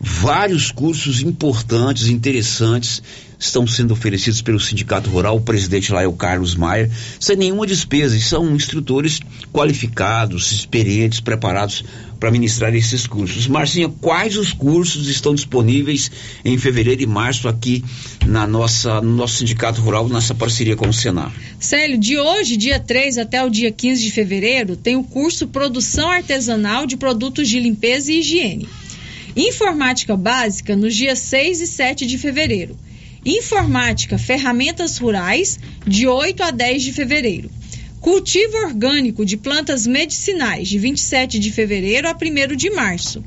vários 0.00 0.70
cursos 0.70 1.22
importantes, 1.22 2.08
interessantes, 2.08 3.02
estão 3.38 3.66
sendo 3.66 3.92
oferecidos 3.92 4.40
pelo 4.42 4.60
Sindicato 4.60 5.10
Rural. 5.10 5.36
O 5.36 5.40
presidente 5.40 5.92
lá 5.92 6.02
é 6.02 6.06
o 6.06 6.12
Carlos 6.12 6.54
Maier, 6.54 6.90
sem 7.20 7.36
nenhuma 7.36 7.66
despesa. 7.66 8.16
E 8.16 8.20
são 8.20 8.54
instrutores 8.54 9.20
qualificados, 9.52 10.52
experientes, 10.52 11.20
preparados 11.20 11.84
para 12.18 12.30
ministrar 12.30 12.74
esses 12.74 13.06
cursos. 13.06 13.46
Marcinha, 13.46 13.88
quais 14.00 14.36
os 14.36 14.52
cursos 14.52 15.08
estão 15.08 15.34
disponíveis 15.34 16.10
em 16.44 16.56
fevereiro 16.56 17.02
e 17.02 17.06
março 17.06 17.48
aqui 17.48 17.84
na 18.26 18.46
nossa, 18.46 19.00
no 19.00 19.14
nosso 19.14 19.36
Sindicato 19.36 19.80
Rural, 19.80 20.08
nessa 20.08 20.34
parceria 20.34 20.76
com 20.76 20.88
o 20.88 20.92
Senar? 20.92 21.32
Célio, 21.58 21.98
de 21.98 22.18
hoje, 22.18 22.56
dia 22.56 22.80
3 22.80 23.18
até 23.18 23.44
o 23.44 23.50
dia 23.50 23.70
15 23.70 24.02
de 24.02 24.10
fevereiro, 24.10 24.76
tem 24.76 24.96
o 24.96 25.04
curso 25.04 25.48
Produção 25.48 26.10
Artesanal 26.10 26.86
de 26.86 26.96
Produtos 26.96 27.48
de 27.48 27.60
Limpeza 27.60 28.10
e 28.10 28.20
Higiene. 28.20 28.68
Informática 29.36 30.16
Básica 30.16 30.76
nos 30.76 30.94
dias 30.94 31.18
6 31.18 31.60
e 31.60 31.66
7 31.66 32.06
de 32.06 32.16
fevereiro. 32.18 32.76
Informática 33.26 34.16
Ferramentas 34.16 34.98
Rurais, 34.98 35.58
de 35.84 36.06
8 36.06 36.42
a 36.42 36.50
10 36.52 36.82
de 36.82 36.92
fevereiro. 36.92 37.50
Cultivo 38.00 38.56
orgânico 38.58 39.24
de 39.24 39.36
plantas 39.36 39.86
medicinais, 39.86 40.68
de 40.68 40.78
27 40.78 41.38
de 41.38 41.50
fevereiro 41.50 42.08
a 42.08 42.12
1 42.12 42.54
de 42.54 42.70
março. 42.70 43.24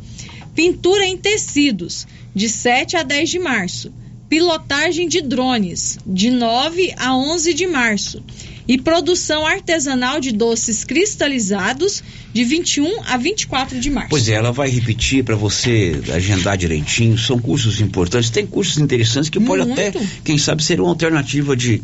Pintura 0.56 1.06
em 1.06 1.18
tecidos, 1.18 2.08
de 2.34 2.48
7 2.48 2.96
a 2.96 3.04
10 3.04 3.30
de 3.30 3.40
março. 3.40 3.92
Pilotagem 4.30 5.10
de 5.10 5.22
drones, 5.22 5.98
de 6.06 6.30
9 6.30 6.94
a 6.96 7.18
11 7.18 7.54
de 7.54 7.68
março. 7.68 8.24
E 8.68 8.78
produção 8.78 9.46
artesanal 9.46 10.20
de 10.20 10.32
doces 10.32 10.84
cristalizados, 10.84 12.04
de 12.34 12.44
21 12.44 13.04
a 13.06 13.18
24 13.18 13.80
de 13.80 13.90
março. 13.90 14.10
Pois 14.10 14.28
é, 14.28 14.34
ela 14.34 14.52
vai 14.52 14.70
repetir 14.70 15.24
para 15.24 15.36
você 15.36 16.02
agendar 16.14 16.58
direitinho. 16.58 17.18
São 17.18 17.40
cursos 17.40 17.80
importantes. 17.80 18.30
Tem 18.30 18.46
cursos 18.46 18.78
interessantes 18.78 19.30
que 19.30 19.40
pode 19.40 19.72
até, 19.72 19.94
quem 20.24 20.38
sabe, 20.38 20.64
ser 20.64 20.82
uma 20.82 20.90
alternativa 20.90 21.56
de, 21.56 21.82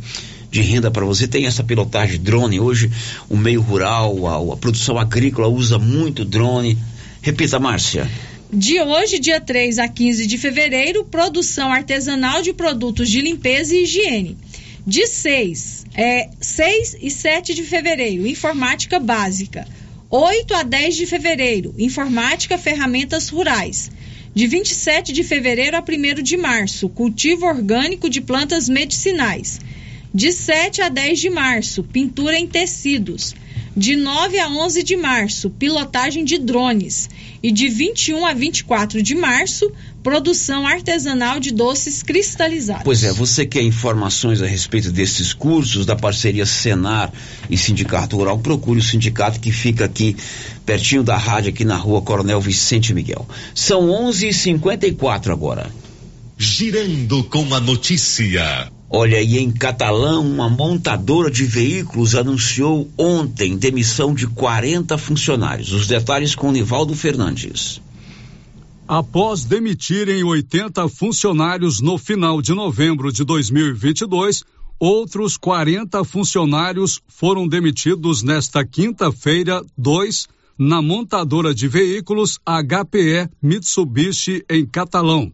de 0.52 0.62
renda 0.62 0.92
para 0.92 1.06
você. 1.06 1.28
Tem 1.28 1.46
essa 1.46 1.64
pilotagem 1.64 2.20
drone. 2.20 2.60
Hoje, 2.60 2.92
o 3.30 3.38
meio 3.38 3.62
rural, 3.62 4.28
a, 4.28 4.54
a 4.54 4.58
produção 4.58 4.98
agrícola 4.98 5.48
usa 5.48 5.80
muito 5.80 6.26
drone. 6.26 6.78
Repita, 7.22 7.60
Márcia. 7.60 8.10
De 8.52 8.80
hoje, 8.80 9.18
dia 9.18 9.42
3 9.42 9.80
a 9.80 9.88
15 9.88 10.28
de 10.28 10.38
fevereiro, 10.38 11.04
produção 11.06 11.74
artesanal 11.74 12.44
de 12.44 12.54
produtos 12.54 13.10
de 13.10 13.20
limpeza 13.20 13.74
e 13.76 13.82
higiene. 13.84 14.38
De 14.86 15.08
6, 15.08 15.86
é, 15.96 16.30
6 16.42 16.98
e 17.02 17.10
7 17.10 17.54
de 17.54 17.64
fevereiro, 17.64 18.28
informática 18.28 19.00
básica. 19.00 19.66
8 20.10 20.54
a 20.54 20.64
10 20.64 20.98
de 20.98 21.06
fevereiro, 21.06 21.74
informática 21.78 22.58
ferramentas 22.58 23.30
rurais. 23.30 23.90
De 24.36 24.46
27 24.46 25.14
de 25.14 25.24
fevereiro 25.24 25.78
a 25.78 25.80
1 25.80 26.22
de 26.22 26.36
março, 26.36 26.90
cultivo 26.90 27.46
orgânico 27.46 28.10
de 28.10 28.20
plantas 28.20 28.68
medicinais. 28.68 29.62
De 30.14 30.34
7 30.34 30.82
a 30.82 30.90
10 30.90 31.20
de 31.20 31.30
março, 31.30 31.84
pintura 31.84 32.38
em 32.38 32.46
tecidos. 32.46 33.34
De 33.76 33.96
9 33.96 34.40
a 34.40 34.50
11 34.50 34.84
de 34.84 34.96
março, 34.96 35.50
pilotagem 35.50 36.24
de 36.24 36.38
drones. 36.38 37.10
E 37.42 37.52
de 37.52 37.68
21 37.68 38.26
a 38.26 38.34
24 38.34 39.02
de 39.02 39.16
março, 39.16 39.72
produção 40.04 40.68
artesanal 40.68 41.40
de 41.40 41.52
doces 41.52 42.04
cristalizados. 42.04 42.84
Pois 42.84 43.04
é, 43.04 43.12
você 43.12 43.46
quer 43.46 43.62
informações 43.64 44.42
a 44.42 44.46
respeito 44.46 44.92
desses 44.92 45.34
cursos 45.34 45.86
da 45.86 45.96
parceria 45.96 46.46
Senar 46.46 47.12
e 47.50 47.58
Sindicato 47.58 48.18
Rural, 48.18 48.38
procure 48.40 48.80
o 48.80 48.84
sindicato 48.84 49.40
que 49.40 49.52
fica 49.52 49.86
aqui 49.86 50.16
pertinho 50.66 51.04
da 51.04 51.18
rádio, 51.18 51.50
aqui 51.50 51.66
na 51.66 51.76
rua 51.76 52.02
Coronel 52.02 52.40
Vicente 52.40 52.94
Miguel. 52.94 53.28
São 53.56 53.88
11h54 53.88 55.32
agora. 55.32 55.72
Girando 56.38 57.24
com 57.24 57.54
a 57.54 57.60
notícia. 57.60 58.73
Olha, 58.96 59.20
e 59.20 59.40
em 59.40 59.50
Catalão, 59.50 60.24
uma 60.24 60.48
montadora 60.48 61.32
de 61.32 61.46
veículos 61.46 62.14
anunciou 62.14 62.88
ontem 62.96 63.58
demissão 63.58 64.14
de 64.14 64.28
40 64.28 65.00
funcionários. 65.00 65.74
Os 65.74 65.88
detalhes 65.88 66.36
com 66.36 66.52
Nivaldo 66.52 66.94
Fernandes. 66.94 67.82
Após 68.88 69.46
demitirem 69.46 70.24
80 70.24 70.88
funcionários 70.90 71.82
no 71.82 71.98
final 71.98 72.40
de 72.40 72.54
novembro 72.54 73.12
de 73.12 73.24
2022, 73.24 74.44
outros 74.80 75.38
40 75.38 76.04
funcionários 76.04 77.02
foram 77.08 77.48
demitidos 77.48 78.22
nesta 78.22 78.64
quinta-feira, 78.64 79.66
2, 79.76 80.28
na 80.56 80.84
montadora 80.84 81.52
de 81.52 81.68
veículos 81.68 82.38
HPE 82.46 83.28
Mitsubishi 83.42 84.46
em 84.48 84.64
Catalão. 84.68 85.32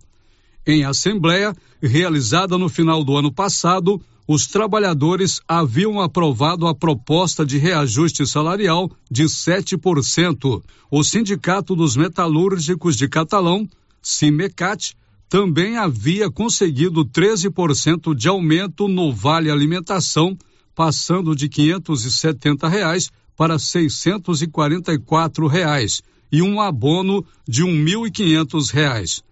Em 0.72 0.84
assembleia 0.84 1.58
realizada 1.82 2.56
no 2.56 2.70
final 2.70 3.04
do 3.04 3.18
ano 3.18 3.34
passado, 3.34 4.00
os 4.28 4.46
trabalhadores 4.46 5.42
haviam 5.48 6.00
aprovado 6.00 6.68
a 6.68 6.76
proposta 6.76 7.44
de 7.44 7.58
reajuste 7.58 8.24
salarial 8.28 8.92
de 9.10 9.24
7%. 9.24 10.62
O 10.92 11.04
Sindicato 11.04 11.76
dos 11.76 11.98
Metalúrgicos 11.98 12.96
de 12.96 13.08
Catalão, 13.08 13.68
Simecat, 14.00 14.96
também 15.28 15.76
havia 15.76 16.30
conseguido 16.30 17.04
13% 17.04 18.14
de 18.14 18.28
aumento 18.28 18.88
no 18.88 19.12
Vale 19.12 19.50
Alimentação, 19.50 20.38
passando 20.76 21.36
de 21.36 21.50
570 21.50 22.68
reais 22.68 23.10
para 23.36 23.58
644 23.58 25.48
reais, 25.48 26.04
e 26.32 26.44
um 26.44 26.62
abono 26.62 27.26
de 27.48 27.64
1.500 27.64 28.72
reais. 28.72 29.24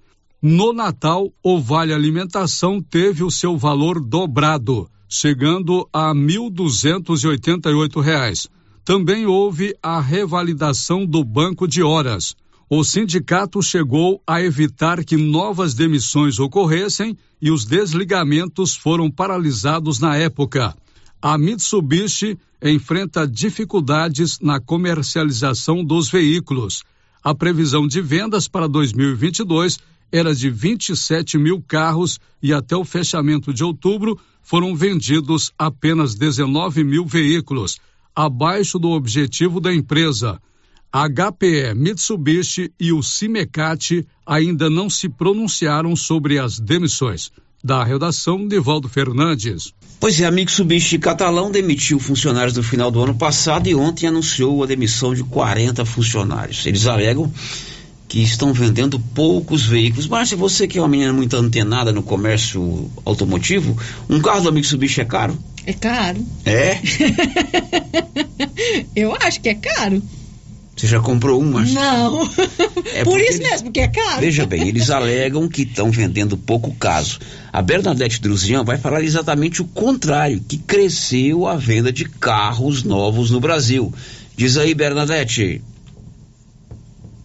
No 0.41 0.71
Natal, 0.71 1.33
o 1.41 1.59
Vale 1.59 1.91
Alimentação 1.91 2.79
teve 2.79 3.23
o 3.23 3.31
seu 3.31 3.57
valor 3.57 3.99
dobrado, 3.99 4.87
chegando 5.09 5.89
a 5.91 6.13
1.288 6.13 7.99
reais. 7.99 8.47
Também 8.85 9.25
houve 9.25 9.75
a 9.81 9.99
revalidação 9.99 11.07
do 11.07 11.23
banco 11.23 11.67
de 11.67 11.81
horas. 11.81 12.35
O 12.69 12.83
sindicato 12.83 13.63
chegou 13.63 14.21
a 14.27 14.39
evitar 14.39 15.03
que 15.03 15.17
novas 15.17 15.73
demissões 15.73 16.37
ocorressem 16.39 17.17
e 17.41 17.49
os 17.49 17.65
desligamentos 17.65 18.75
foram 18.75 19.09
paralisados 19.09 19.97
na 19.99 20.15
época. 20.17 20.75
A 21.19 21.35
Mitsubishi 21.35 22.37
enfrenta 22.61 23.27
dificuldades 23.27 24.39
na 24.39 24.59
comercialização 24.59 25.83
dos 25.83 26.11
veículos. 26.11 26.83
A 27.29 27.35
previsão 27.35 27.85
de 27.85 27.99
vendas 27.99 28.47
para 28.47 28.69
2022 28.69 29.79
era 30.09 30.33
de 30.33 30.49
27 30.49 31.37
mil 31.37 31.61
carros 31.61 32.21
e 32.41 32.53
até 32.53 32.73
o 32.73 32.85
fechamento 32.85 33.53
de 33.53 33.65
outubro 33.65 34.17
foram 34.41 34.73
vendidos 34.73 35.51
apenas 35.59 36.15
19 36.15 36.85
mil 36.85 37.05
veículos, 37.05 37.81
abaixo 38.15 38.79
do 38.79 38.91
objetivo 38.91 39.59
da 39.59 39.75
empresa. 39.75 40.41
A 40.89 41.05
HPE 41.09 41.75
Mitsubishi 41.75 42.71
e 42.79 42.93
o 42.93 43.03
Cimecat 43.03 44.07
ainda 44.25 44.69
não 44.69 44.89
se 44.89 45.09
pronunciaram 45.09 45.97
sobre 45.97 46.39
as 46.39 46.57
demissões. 46.57 47.29
Da 47.61 47.83
redação, 47.83 48.39
Nivaldo 48.39 48.87
Fernandes. 48.87 49.73
Pois 49.99 50.21
é, 50.21 50.25
a 50.25 50.31
Mitsubishi 50.31 50.99
Catalão 50.99 51.49
demitiu 51.49 51.99
funcionários 51.99 52.55
no 52.55 52.61
final 52.61 52.91
do 52.91 53.01
ano 53.01 53.15
passado 53.15 53.67
e 53.67 53.73
ontem 53.73 54.05
anunciou 54.07 54.63
a 54.63 54.67
demissão 54.67 55.13
de 55.13 55.23
40 55.23 55.83
funcionários. 55.85 56.65
Eles 56.67 56.85
alegam 56.85 57.31
que 58.07 58.21
estão 58.21 58.53
vendendo 58.53 58.99
poucos 58.99 59.65
veículos. 59.65 60.07
Márcia, 60.07 60.37
você 60.37 60.67
que 60.67 60.77
é 60.77 60.81
uma 60.81 60.87
menina 60.87 61.11
muito 61.11 61.35
antenada 61.35 61.91
no 61.91 62.03
comércio 62.03 62.89
automotivo, 63.03 63.77
um 64.09 64.21
carro 64.21 64.41
da 64.41 64.51
Mitsubishi 64.51 65.01
é 65.01 65.05
caro? 65.05 65.37
É 65.65 65.73
caro. 65.73 66.25
É? 66.45 66.79
Eu 68.95 69.15
acho 69.19 69.41
que 69.41 69.49
é 69.49 69.55
caro. 69.55 70.01
Você 70.77 70.85
já 70.85 70.99
comprou 70.99 71.41
um, 71.41 71.51
Márcia? 71.51 71.73
Não. 71.73 72.29
É 72.93 73.03
Por 73.03 73.19
isso 73.19 73.39
mesmo, 73.39 73.71
que 73.71 73.79
é 73.79 73.87
caro. 73.87 74.21
Veja 74.21 74.45
bem, 74.45 74.67
eles 74.67 74.89
alegam 74.89 75.47
que 75.49 75.63
estão 75.63 75.91
vendendo 75.91 76.37
pouco 76.37 76.73
caso. 76.75 77.19
A 77.51 77.61
Bernadette 77.61 78.21
Druzian 78.21 78.63
vai 78.63 78.77
falar 78.77 79.03
exatamente 79.03 79.61
o 79.61 79.67
contrário, 79.67 80.39
que 80.47 80.57
cresceu 80.57 81.47
a 81.47 81.55
venda 81.55 81.91
de 81.91 82.05
carros 82.05 82.83
novos 82.83 83.29
no 83.29 83.39
Brasil. 83.39 83.93
Diz 84.35 84.57
aí, 84.57 84.73
Bernadette. 84.73 85.61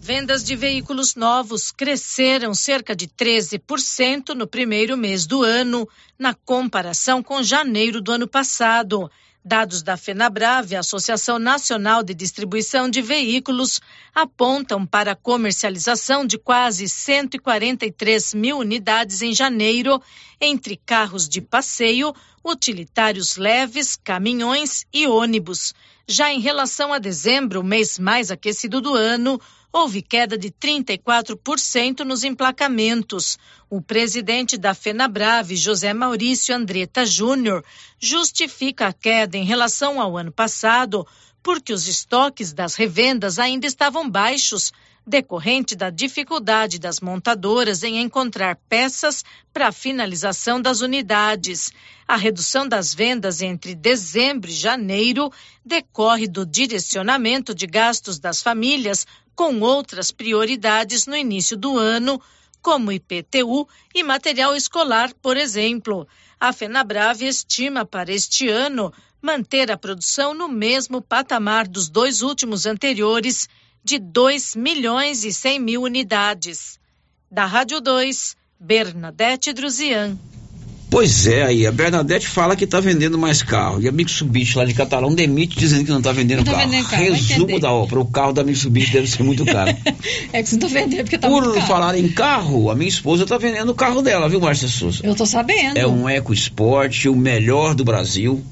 Vendas 0.01 0.43
de 0.43 0.55
veículos 0.55 1.15
novos 1.15 1.71
cresceram 1.71 2.53
cerca 2.53 2.95
de 2.95 3.07
13% 3.07 4.35
no 4.35 4.45
primeiro 4.45 4.97
mês 4.97 5.25
do 5.25 5.43
ano, 5.43 5.87
na 6.19 6.33
comparação 6.33 7.23
com 7.23 7.41
janeiro 7.41 8.01
do 8.01 8.11
ano 8.11 8.27
passado. 8.27 9.09
Dados 9.45 9.83
da 9.83 9.97
FenaBrave, 9.97 10.73
Associação 10.73 11.37
Nacional 11.37 12.01
de 12.01 12.13
Distribuição 12.13 12.89
de 12.89 13.01
Veículos, 13.01 13.81
apontam 14.15 14.85
para 14.85 15.11
a 15.11 15.15
comercialização 15.17 16.25
de 16.25 16.37
quase 16.37 16.87
143 16.87 18.33
mil 18.35 18.59
unidades 18.59 19.21
em 19.21 19.33
janeiro, 19.33 20.01
entre 20.39 20.77
carros 20.77 21.27
de 21.27 21.41
passeio, 21.41 22.15
utilitários 22.41 23.35
leves, 23.35 23.97
caminhões 24.01 24.85
e 24.93 25.07
ônibus. 25.07 25.73
Já 26.07 26.31
em 26.31 26.39
relação 26.39 26.93
a 26.93 26.97
dezembro, 26.97 27.59
o 27.59 27.65
mês 27.65 27.99
mais 27.99 28.31
aquecido 28.31 28.79
do 28.79 28.93
ano, 28.93 29.41
houve 29.73 30.03
queda 30.03 30.37
de 30.37 30.51
34% 30.51 32.01
nos 32.01 32.23
emplacamentos. 32.23 33.39
O 33.67 33.81
presidente 33.81 34.55
da 34.55 34.75
FenaBrave, 34.75 35.55
José 35.55 35.91
Maurício 35.95 36.55
Andretta 36.55 37.03
Júnior, 37.03 37.65
justifica 37.99 38.87
a 38.87 38.93
queda 38.93 39.35
em 39.35 39.43
relação 39.43 39.99
ao 39.99 40.15
ano 40.15 40.31
passado 40.31 41.07
porque 41.41 41.73
os 41.73 41.87
estoques 41.87 42.53
das 42.53 42.75
revendas 42.75 43.39
ainda 43.39 43.65
estavam 43.67 44.09
baixos, 44.09 44.71
decorrente 45.05 45.75
da 45.75 45.89
dificuldade 45.89 46.79
das 46.79 46.99
montadoras 46.99 47.83
em 47.83 47.99
encontrar 47.99 48.55
peças 48.69 49.23
para 49.51 49.67
a 49.67 49.71
finalização 49.71 50.61
das 50.61 50.81
unidades. 50.81 51.71
A 52.07 52.15
redução 52.15 52.67
das 52.67 52.93
vendas 52.93 53.41
entre 53.41 53.75
dezembro 53.75 54.49
e 54.49 54.53
janeiro 54.53 55.31
decorre 55.65 56.27
do 56.27 56.45
direcionamento 56.45 57.53
de 57.53 57.67
gastos 57.67 58.19
das 58.19 58.41
famílias 58.41 59.05
com 59.35 59.59
outras 59.59 60.11
prioridades 60.11 61.05
no 61.05 61.15
início 61.15 61.57
do 61.57 61.77
ano, 61.77 62.21
como 62.61 62.91
IPTU 62.91 63.67
e 63.93 64.03
material 64.03 64.55
escolar, 64.55 65.13
por 65.21 65.35
exemplo. 65.35 66.07
A 66.39 66.53
FenaBrave 66.53 67.25
estima 67.27 67.85
para 67.85 68.11
este 68.11 68.47
ano 68.47 68.93
manter 69.21 69.71
a 69.71 69.77
produção 69.77 70.33
no 70.33 70.49
mesmo 70.49 71.01
patamar 71.01 71.67
dos 71.67 71.89
dois 71.89 72.21
últimos 72.21 72.65
anteriores, 72.65 73.47
de 73.83 73.99
2 73.99 74.55
milhões 74.55 75.23
e 75.23 75.33
100 75.33 75.59
mil 75.59 75.81
unidades. 75.83 76.79
Da 77.31 77.45
Rádio 77.45 77.81
2, 77.81 78.35
Bernadette 78.59 79.51
Druzian. 79.53 80.17
Pois 80.89 81.25
é, 81.25 81.41
aí 81.41 81.65
a 81.65 81.71
Bernadette 81.71 82.27
fala 82.27 82.55
que 82.55 82.65
está 82.65 82.79
vendendo 82.79 83.17
mais 83.17 83.41
carro. 83.41 83.81
E 83.81 83.87
a 83.87 83.91
Mitsubishi 83.91 84.55
lá 84.55 84.63
de 84.63 84.75
Catalão 84.75 85.13
demite 85.15 85.57
dizendo 85.57 85.85
que 85.85 85.89
não 85.89 85.97
está 85.97 86.11
vendendo 86.11 86.37
Não 86.39 86.45
tá 86.45 86.51
carro. 86.51 86.69
vendendo 86.69 86.87
carro, 86.87 87.03
Resumo 87.03 87.59
da 87.59 87.71
obra: 87.71 87.99
o 87.99 88.05
carro 88.05 88.31
da 88.31 88.43
Mitsubishi 88.43 88.93
deve 88.93 89.07
ser 89.09 89.23
muito 89.23 89.43
caro. 89.43 89.75
É 90.31 90.43
que 90.43 90.49
você 90.49 90.55
não 90.55 90.61
tá 90.61 90.67
vendendo 90.67 91.03
porque 91.03 91.17
tá 91.17 91.27
Por 91.27 91.41
muito 91.41 91.55
caro. 91.55 91.67
falar 91.67 91.97
em 91.97 92.07
carro, 92.09 92.69
a 92.69 92.75
minha 92.75 92.87
esposa 92.89 93.23
está 93.23 93.39
vendendo 93.39 93.69
o 93.69 93.75
carro 93.75 94.03
dela, 94.03 94.29
viu, 94.29 94.39
Márcia 94.39 94.67
Souza? 94.67 94.99
Eu 95.03 95.15
tô 95.15 95.25
sabendo. 95.25 95.77
É 95.77 95.87
um 95.87 96.07
EcoSport, 96.07 97.05
o 97.05 97.15
melhor 97.15 97.73
do 97.73 97.83
Brasil. 97.83 98.43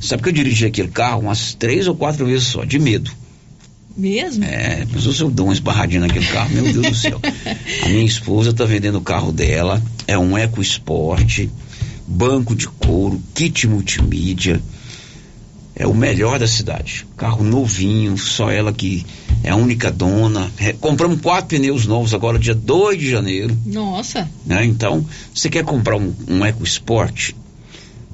Sabe 0.00 0.22
que 0.22 0.28
eu 0.28 0.32
dirigi 0.32 0.66
aquele 0.66 0.88
carro 0.88 1.22
umas 1.22 1.54
três 1.54 1.88
ou 1.88 1.96
quatro 1.96 2.24
vezes 2.24 2.46
só, 2.46 2.64
de 2.64 2.78
medo. 2.78 3.10
Mesmo? 4.00 4.44
É, 4.44 4.86
pensou 4.90 5.12
se 5.12 5.20
eu 5.20 5.30
dou 5.30 5.46
uma 5.46 5.52
esbarradinha 5.52 6.00
naquele 6.00 6.26
carro, 6.26 6.50
meu 6.54 6.72
Deus 6.72 6.86
do 6.86 6.94
céu. 6.94 7.20
A 7.84 7.88
minha 7.88 8.04
esposa 8.04 8.48
está 8.48 8.64
vendendo 8.64 8.96
o 8.96 9.02
carro 9.02 9.30
dela, 9.30 9.82
é 10.06 10.16
um 10.16 10.38
EcoSport, 10.38 11.46
banco 12.06 12.54
de 12.56 12.66
couro, 12.66 13.20
kit 13.34 13.66
multimídia. 13.66 14.58
É 15.76 15.86
o 15.86 15.94
melhor 15.94 16.38
da 16.38 16.46
cidade. 16.46 17.06
Carro 17.14 17.44
novinho, 17.44 18.16
só 18.16 18.50
ela 18.50 18.72
que 18.72 19.04
é 19.44 19.50
a 19.50 19.56
única 19.56 19.90
dona. 19.90 20.50
É, 20.58 20.72
compramos 20.72 21.20
quatro 21.20 21.58
pneus 21.58 21.84
novos 21.84 22.14
agora, 22.14 22.38
dia 22.38 22.54
2 22.54 22.98
de 22.98 23.10
janeiro. 23.10 23.56
Nossa. 23.66 24.30
né? 24.46 24.64
Então, 24.64 25.06
você 25.34 25.50
quer 25.50 25.64
comprar 25.64 25.96
um, 25.96 26.14
um 26.26 26.44
EcoSport, 26.44 27.32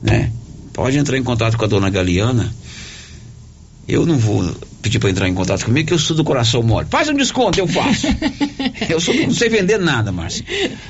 né? 0.03 0.33
Pode 0.73 0.99
entrar 0.99 1.17
em 1.17 1.23
contato 1.23 1.57
com 1.57 1.65
a 1.65 1.69
dona 1.69 1.89
Galiana 1.89 2.55
Eu 3.89 4.05
não 4.05 4.19
vou 4.19 4.45
pedir 4.87 5.01
para 5.01 5.11
entrar 5.11 5.29
em 5.29 5.35
contato 5.35 5.65
comigo, 5.65 5.89
que 5.89 5.95
eu 5.95 5.99
sou 5.99 6.17
do 6.17 6.23
coração 6.23 6.63
mole. 6.63 6.87
Faz 6.89 7.09
um 7.09 7.15
desconto, 7.15 7.59
eu 7.59 7.67
faço. 7.67 8.07
eu 8.89 9.01
sou, 9.01 9.15
não 9.15 9.33
sei 9.33 9.49
vender 9.49 9.79
nada, 9.79 10.13
Márcia. 10.13 10.45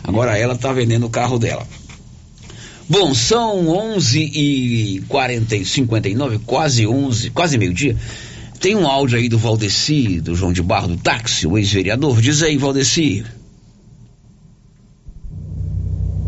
Agora 0.05 0.37
ela 0.37 0.57
tá 0.57 0.73
vendendo 0.73 1.07
o 1.07 1.11
carro 1.11 1.39
dela. 1.39 1.67
Bom, 2.89 3.15
são 3.15 3.69
11 3.69 4.21
e 4.21 5.03
40 5.09 5.57
e 5.57 5.65
59, 5.65 6.39
quase 6.41 6.87
11, 6.87 7.31
quase 7.31 7.59
meio-dia. 7.59 7.97
Tem 8.61 8.77
um 8.77 8.87
áudio 8.87 9.19
aí 9.19 9.29
do 9.29 9.39
Valdeci, 9.39 10.21
do 10.21 10.35
João 10.35 10.53
de 10.53 10.63
Barro, 10.63 10.89
do 10.89 10.97
táxi, 10.97 11.47
o 11.47 11.59
ex-vereador. 11.59 12.21
Diz 12.21 12.43
aí, 12.43 12.57
Valdeci. 12.57 13.25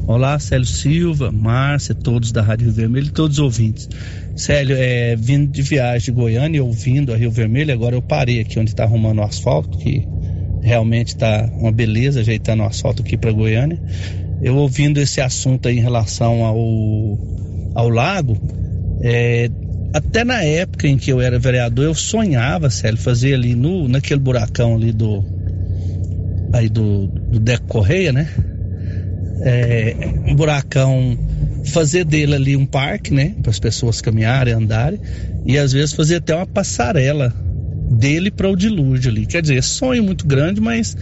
Olá, 0.07 0.39
Célio 0.39 0.67
Silva, 0.67 1.31
Márcia, 1.31 1.95
todos 1.95 2.33
da 2.33 2.41
Rádio 2.41 2.73
Vermelho 2.73 3.09
e 3.09 3.11
todos 3.11 3.39
os 3.39 3.45
ouvintes. 3.45 3.89
Célio, 4.39 4.77
é, 4.79 5.17
vindo 5.17 5.51
de 5.51 5.63
viagem 5.63 6.07
de 6.07 6.13
Goiânia 6.13 6.59
e 6.59 6.61
ouvindo 6.61 7.13
a 7.13 7.17
Rio 7.17 7.31
Vermelho, 7.31 7.73
agora 7.73 7.97
eu 7.97 8.03
parei 8.03 8.41
aqui 8.41 8.59
onde 8.59 8.71
está 8.71 8.85
arrumando 8.85 9.19
o 9.19 9.25
asfalto, 9.25 9.77
que 9.79 10.07
realmente 10.63 11.09
está 11.09 11.51
uma 11.59 11.73
beleza 11.73 12.21
ajeitando 12.21 12.63
o 12.63 12.67
asfalto 12.67 13.03
aqui 13.03 13.17
para 13.17 13.33
Goiânia. 13.33 13.81
Eu 14.41 14.57
ouvindo 14.57 14.99
esse 14.99 15.21
assunto 15.21 15.67
aí 15.67 15.79
em 15.79 15.83
relação 15.83 16.45
ao, 16.45 16.57
ao 17.75 17.89
lago, 17.89 18.39
é, 19.03 19.51
até 19.93 20.23
na 20.23 20.43
época 20.45 20.87
em 20.87 20.97
que 20.97 21.11
eu 21.11 21.21
era 21.21 21.39
vereador, 21.39 21.87
eu 21.87 21.95
sonhava, 21.95 22.71
Célio, 22.71 22.99
fazer 22.99 23.35
ali 23.35 23.55
no, 23.55 23.89
naquele 23.89 24.21
buracão 24.21 24.77
ali 24.77 24.93
do. 24.93 25.25
Aí 26.53 26.69
do, 26.69 27.07
do 27.07 27.41
Deco 27.41 27.67
Correia, 27.67 28.13
né? 28.13 28.29
É, 29.43 29.95
um 30.27 30.35
buracão, 30.35 31.17
fazer 31.65 32.05
dele 32.05 32.35
ali 32.35 32.57
um 32.57 32.67
parque, 32.67 33.13
né? 33.13 33.35
Para 33.43 33.51
as 33.51 33.59
pessoas 33.59 34.01
caminharem, 34.01 34.55
andarem, 34.55 35.01
e 35.47 35.59
às 35.59 35.73
vezes 35.73 35.93
fazer 35.93 36.17
até 36.17 36.35
uma 36.35 36.47
passarela 36.47 37.35
dele 37.91 38.31
para 38.31 38.49
o 38.49 38.57
dilúvio 38.57 39.11
ali. 39.11 39.27
Quer 39.27 39.43
dizer, 39.43 39.63
sonho 39.63 40.03
muito 40.03 40.27
grande, 40.27 40.61
mas 40.61 40.97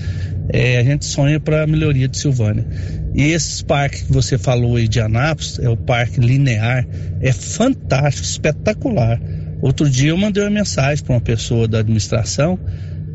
é, 0.49 0.79
a 0.79 0.85
gente 0.85 1.05
sonha 1.05 1.41
para 1.41 1.65
a 1.65 1.67
melhoria 1.67 2.09
de 2.09 2.17
Silvânia. 2.17 2.67
E 3.15 3.23
esse 3.23 3.65
parque 3.65 4.05
que 4.05 4.13
você 4.13 4.39
falou 4.39 4.77
aí 4.77 4.87
de 4.87 5.01
Anápolis, 5.01 5.59
é 5.59 5.69
o 5.69 5.77
Parque 5.77 6.21
Linear, 6.21 6.87
é 7.21 7.33
fantástico, 7.33 8.27
espetacular. 8.27 9.21
Outro 9.61 9.89
dia 9.89 10.11
eu 10.11 10.17
mandei 10.19 10.43
uma 10.43 10.51
mensagem 10.51 11.03
para 11.03 11.15
uma 11.15 11.21
pessoa 11.21 11.67
da 11.67 11.79
administração 11.79 12.59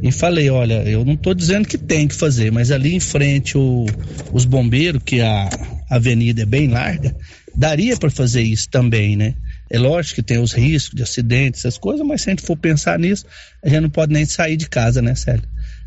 e 0.02 0.12
falei, 0.12 0.50
olha, 0.50 0.82
eu 0.84 1.06
não 1.06 1.14
estou 1.14 1.34
dizendo 1.34 1.68
que 1.68 1.78
tem 1.78 2.08
que 2.08 2.16
fazer, 2.16 2.52
mas 2.52 2.72
ali 2.72 2.96
em 2.96 3.00
frente 3.00 3.58
o, 3.58 3.86
os 4.34 4.46
bombeiros, 4.46 5.02
que 5.06 5.22
a 5.22 5.48
avenida 5.92 6.44
é 6.44 6.46
bem 6.46 6.70
larga, 6.70 7.16
daria 7.54 7.98
para 7.98 8.10
fazer 8.10 8.42
isso 8.42 8.70
também, 8.70 9.16
né? 9.16 9.36
É 9.70 9.78
lógico 9.78 10.16
que 10.16 10.24
tem 10.24 10.39
os 10.39 10.54
riscos 10.54 10.96
de 10.96 11.04
acidentes, 11.04 11.62
essas 11.62 11.78
coisas, 11.78 12.06
mas 12.06 12.22
se 12.22 12.30
a 12.30 12.32
gente 12.32 12.44
for 12.44 12.58
pensar 12.58 12.98
nisso, 12.98 13.26
a 13.64 13.70
gente 13.70 13.82
não 13.82 13.89
pode 13.89 14.14
nem 14.14 14.26
sair 14.26 14.58
de 14.58 14.68
casa, 14.68 15.02
né, 15.02 15.16
Célio? 15.16 15.44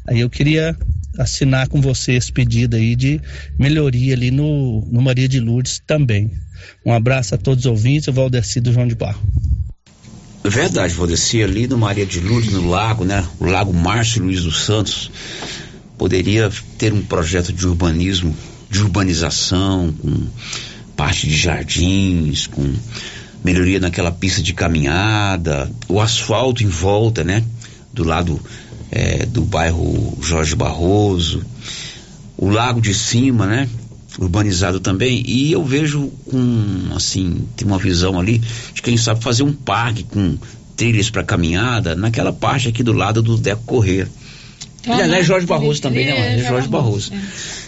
Aí 0.07 0.21
eu 0.21 0.29
queria 0.29 0.77
assinar 1.19 1.69
com 1.69 1.81
você 1.81 2.13
esse 2.13 2.31
pedido 2.31 2.77
aí 2.77 2.95
de 2.95 3.21
melhoria 3.59 4.15
ali 4.15 4.31
no, 4.31 4.87
no 4.91 5.01
Maria 5.01 5.29
de 5.29 5.41
Lourdes 5.41 5.81
também. 5.87 6.31
Um 6.85 6.93
abraço 6.93 7.35
a 7.35 7.39
todos 7.39 7.65
os 7.65 7.71
ouvintes, 7.71 8.09
o 8.09 8.13
Valdeci 8.13 8.61
do 8.61 8.73
João 8.73 8.87
de 8.87 8.95
Barro. 8.95 9.23
Verdade, 10.45 10.93
Valdeci, 10.93 11.43
ali 11.43 11.67
no 11.67 11.79
Maria 11.79 12.05
de 12.05 12.21
Lourdes, 12.21 12.53
no 12.53 12.69
lago, 12.69 13.05
né? 13.05 13.27
O 13.41 13.47
Lago 13.47 13.73
Márcio 13.73 14.23
Luiz 14.23 14.43
dos 14.43 14.65
Santos, 14.65 15.11
poderia 15.97 16.51
ter 16.77 16.93
um 16.93 17.03
projeto 17.03 17.51
de 17.53 17.67
urbanismo, 17.67 18.37
de 18.75 18.83
urbanização, 18.83 19.95
com 20.03 20.27
parte 20.97 21.29
de 21.29 21.37
jardins, 21.37 22.49
com 22.49 22.75
melhoria 23.45 23.79
naquela 23.79 24.11
pista 24.11 24.43
de 24.43 24.53
caminhada, 24.53 25.71
o 25.89 26.01
asfalto 26.01 26.65
em 26.65 26.67
volta, 26.67 27.23
né? 27.23 27.45
Do 27.93 28.03
lado 28.03 28.41
é, 28.91 29.27
do 29.27 29.43
bairro 29.43 30.19
Jorge 30.21 30.57
Barroso, 30.57 31.45
o 32.37 32.49
lago 32.49 32.81
de 32.81 32.93
cima, 32.93 33.47
né? 33.47 33.69
Urbanizado 34.19 34.81
também. 34.81 35.23
E 35.25 35.53
eu 35.53 35.65
vejo 35.65 36.09
com, 36.29 36.95
assim, 36.97 37.47
tem 37.57 37.69
uma 37.69 37.79
visão 37.79 38.19
ali 38.19 38.43
de 38.75 38.83
quem 38.83 38.97
sabe 38.97 39.23
fazer 39.23 39.45
um 39.45 39.53
parque 39.53 40.03
com 40.03 40.37
trilhas 40.77 41.11
para 41.11 41.23
caminhada 41.23 41.95
naquela 41.95 42.33
parte 42.33 42.67
aqui 42.67 42.83
do 42.83 42.93
lado 42.93 43.23
do 43.23 43.37
Deco 43.37 43.63
Corrêa. 43.63 44.09
Uhum. 44.87 45.01
é 45.01 45.23
Jorge 45.23 45.47
Barroso 45.47 45.81
também, 45.81 46.07
né? 46.07 46.37
é, 46.37 46.41
É 46.41 46.49
Jorge 46.49 46.69
Barroso. 46.69 47.13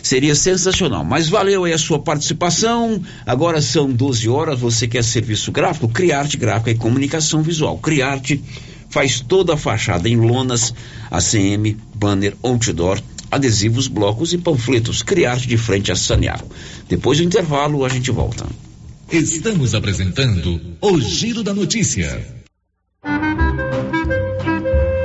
Seria 0.02 0.34
sensacional. 0.34 1.04
Mas 1.04 1.28
valeu 1.28 1.64
aí 1.64 1.72
a 1.72 1.78
sua 1.78 1.98
participação. 1.98 3.00
Agora 3.24 3.60
são 3.60 3.90
12 3.90 4.28
horas. 4.28 4.60
Você 4.60 4.86
quer 4.86 5.02
serviço 5.02 5.50
gráfico? 5.50 5.88
Criarte 5.88 6.36
Gráfica 6.36 6.70
e 6.70 6.74
Comunicação 6.74 7.42
Visual. 7.42 7.78
Criarte 7.78 8.42
faz 8.88 9.20
toda 9.20 9.54
a 9.54 9.56
fachada 9.56 10.08
em 10.08 10.16
lonas, 10.16 10.72
ACM, 11.10 11.76
banner, 11.94 12.34
outdoor, 12.42 13.00
adesivos, 13.30 13.88
blocos 13.88 14.32
e 14.32 14.38
panfletos. 14.38 15.02
Criarte 15.02 15.48
de 15.48 15.56
frente 15.56 15.90
a 15.90 15.96
Saniago. 15.96 16.48
Depois 16.88 17.18
do 17.18 17.24
intervalo, 17.24 17.84
a 17.84 17.88
gente 17.88 18.10
volta. 18.10 18.46
Estamos 19.10 19.74
apresentando 19.74 20.60
o 20.80 21.00
Giro 21.00 21.42
da 21.42 21.54
Notícia. 21.54 22.36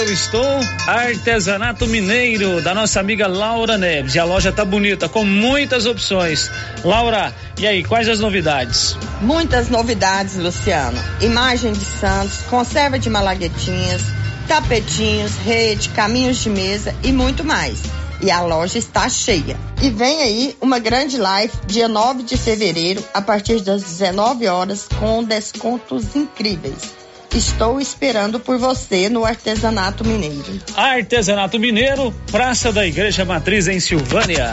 Eu 0.00 0.10
estou? 0.10 0.60
Artesanato 0.86 1.86
Mineiro, 1.86 2.62
da 2.62 2.74
nossa 2.74 3.00
amiga 3.00 3.26
Laura 3.26 3.76
Neves. 3.76 4.14
E 4.14 4.18
a 4.18 4.24
loja 4.24 4.50
tá 4.50 4.64
bonita, 4.64 5.10
com 5.10 5.24
muitas 5.24 5.84
opções. 5.84 6.50
Laura, 6.82 7.34
e 7.58 7.66
aí, 7.66 7.84
quais 7.84 8.08
as 8.08 8.18
novidades? 8.18 8.96
Muitas 9.20 9.68
novidades, 9.68 10.36
Luciano. 10.36 10.98
Imagem 11.20 11.72
de 11.72 11.84
santos, 11.84 12.38
conserva 12.48 12.98
de 12.98 13.10
malaguetinhas, 13.10 14.00
tapetinhos, 14.48 15.36
rede, 15.44 15.90
caminhos 15.90 16.38
de 16.38 16.48
mesa 16.48 16.94
e 17.02 17.12
muito 17.12 17.44
mais. 17.44 17.82
E 18.22 18.30
a 18.30 18.40
loja 18.40 18.78
está 18.78 19.06
cheia. 19.06 19.56
E 19.82 19.90
vem 19.90 20.22
aí 20.22 20.56
uma 20.62 20.78
grande 20.78 21.18
live 21.18 21.52
dia 21.66 21.88
9 21.88 22.22
de 22.22 22.38
fevereiro, 22.38 23.04
a 23.12 23.20
partir 23.20 23.60
das 23.60 23.82
19 23.82 24.46
horas, 24.46 24.88
com 24.98 25.22
descontos 25.22 26.16
incríveis. 26.16 26.99
Estou 27.34 27.80
esperando 27.80 28.40
por 28.40 28.58
você 28.58 29.08
no 29.08 29.24
Artesanato 29.24 30.04
Mineiro. 30.04 30.60
Artesanato 30.74 31.60
Mineiro, 31.60 32.12
Praça 32.30 32.72
da 32.72 32.84
Igreja 32.84 33.24
Matriz 33.24 33.68
em 33.68 33.78
Silvânia. 33.78 34.52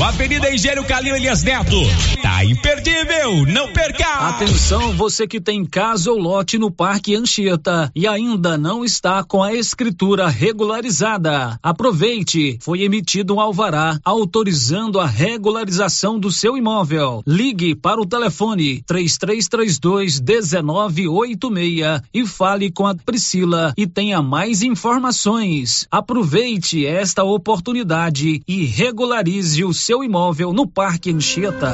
Avenida 0.03 0.51
Engenheiro 0.51 0.83
Calil 0.83 1.15
Elias 1.15 1.43
Neto. 1.43 1.77
Tá 2.23 2.43
imperdível, 2.43 3.45
não 3.45 3.71
perca! 3.71 4.07
Atenção, 4.29 4.93
você 4.93 5.27
que 5.27 5.39
tem 5.39 5.63
casa 5.63 6.11
ou 6.11 6.17
lote 6.17 6.57
no 6.57 6.71
Parque 6.71 7.15
Anchieta 7.15 7.91
e 7.95 8.07
ainda 8.07 8.57
não 8.57 8.83
está 8.83 9.23
com 9.23 9.43
a 9.43 9.53
escritura 9.53 10.27
regularizada. 10.27 11.59
Aproveite, 11.61 12.57
foi 12.61 12.81
emitido 12.81 13.35
um 13.35 13.39
alvará 13.39 13.99
autorizando 14.03 14.99
a 14.99 15.05
regularização 15.05 16.19
do 16.19 16.31
seu 16.31 16.57
imóvel. 16.57 17.21
Ligue 17.27 17.75
para 17.75 18.01
o 18.01 18.05
telefone 18.05 18.81
3332 18.87 20.19
1986 20.19 22.01
e 22.11 22.25
fale 22.25 22.71
com 22.71 22.87
a 22.87 22.95
Priscila 22.95 23.73
e 23.77 23.85
tenha 23.85 24.21
mais 24.21 24.63
informações. 24.63 25.87
Aproveite 25.91 26.85
esta 26.85 27.23
oportunidade 27.23 28.41
e 28.47 28.65
regularize 28.65 29.63
o 29.63 29.73
seu 29.73 29.90
imóvel 29.99 30.53
no 30.53 30.65
Parque 30.65 31.11
Anchieta. 31.11 31.73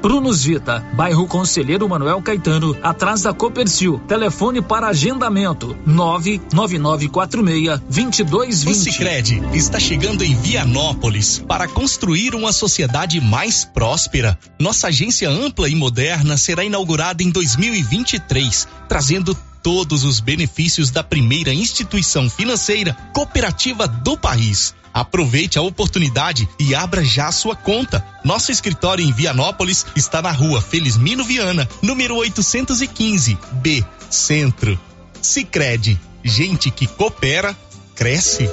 Prunus 0.00 0.44
Vita, 0.44 0.84
bairro 0.94 1.26
Conselheiro 1.26 1.88
Manuel 1.88 2.20
Caetano, 2.22 2.76
atrás 2.82 3.22
da 3.22 3.32
Copercil. 3.32 4.00
Telefone 4.06 4.60
para 4.60 4.88
agendamento: 4.88 5.76
99946 5.86 7.80
2220. 7.80 8.70
O 8.70 8.74
Sicredi 8.74 9.42
está 9.52 9.78
chegando 9.78 10.22
em 10.22 10.34
Vianópolis 10.36 11.38
para 11.38 11.68
construir 11.68 12.34
uma 12.34 12.52
sociedade 12.52 13.20
mais 13.20 13.64
próspera. 13.64 14.38
Nossa 14.60 14.88
agência 14.88 15.28
ampla 15.28 15.68
e 15.68 15.74
moderna 15.74 16.36
será 16.36 16.64
inaugurada 16.64 17.22
em 17.22 17.30
2023, 17.30 18.68
trazendo 18.88 19.36
todos 19.64 20.04
os 20.04 20.20
benefícios 20.20 20.90
da 20.90 21.02
primeira 21.02 21.52
instituição 21.52 22.28
financeira 22.28 22.92
cooperativa 23.14 23.88
do 23.88 24.16
país. 24.16 24.74
Aproveite 24.92 25.58
a 25.58 25.62
oportunidade 25.62 26.46
e 26.60 26.74
abra 26.74 27.02
já 27.02 27.32
sua 27.32 27.56
conta. 27.56 28.06
Nosso 28.22 28.52
escritório 28.52 29.04
em 29.04 29.10
Vianópolis 29.10 29.86
está 29.96 30.20
na 30.20 30.30
rua 30.30 30.60
Felizmino 30.60 31.24
Viana, 31.24 31.66
número 31.82 32.14
815, 32.14 33.38
B, 33.54 33.82
Centro. 34.10 34.78
Sicredi, 35.20 35.98
gente 36.22 36.70
que 36.70 36.86
coopera, 36.86 37.56
cresce. 37.96 38.46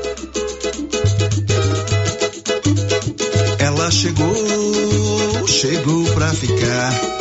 Ela 3.59 3.91
chegou, 3.91 5.45
chegou 5.47 6.05
pra 6.13 6.33
ficar. 6.33 7.20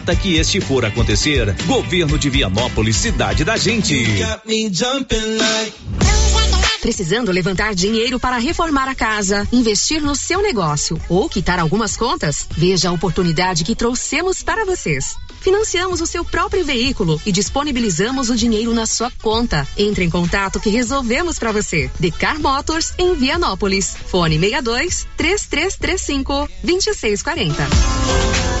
que 0.15 0.37
este 0.37 0.59
for 0.59 0.83
acontecer. 0.83 1.55
Governo 1.65 2.17
de 2.17 2.29
Vianópolis, 2.29 2.95
cidade 2.97 3.43
da 3.43 3.55
gente. 3.55 4.05
Precisando 6.81 7.31
levantar 7.31 7.75
dinheiro 7.75 8.19
para 8.19 8.37
reformar 8.39 8.89
a 8.89 8.95
casa, 8.95 9.47
investir 9.51 10.01
no 10.01 10.15
seu 10.15 10.41
negócio 10.41 10.99
ou 11.07 11.29
quitar 11.29 11.59
algumas 11.59 11.95
contas? 11.95 12.47
Veja 12.57 12.89
a 12.89 12.91
oportunidade 12.91 13.63
que 13.63 13.75
trouxemos 13.75 14.41
para 14.41 14.65
vocês. 14.65 15.15
Financiamos 15.41 16.01
o 16.01 16.07
seu 16.07 16.25
próprio 16.25 16.65
veículo 16.65 17.21
e 17.25 17.31
disponibilizamos 17.31 18.29
o 18.29 18.35
dinheiro 18.35 18.73
na 18.73 18.85
sua 18.85 19.11
conta. 19.21 19.67
Entre 19.77 20.03
em 20.03 20.09
contato 20.09 20.59
que 20.59 20.69
resolvemos 20.69 21.37
para 21.37 21.51
você. 21.51 21.89
Decar 21.99 22.39
Motors 22.39 22.93
em 22.97 23.15
Vianópolis. 23.15 23.95
Fone 24.07 24.39
62 24.39 25.07
3335 25.17 26.49
2640. 26.63 28.60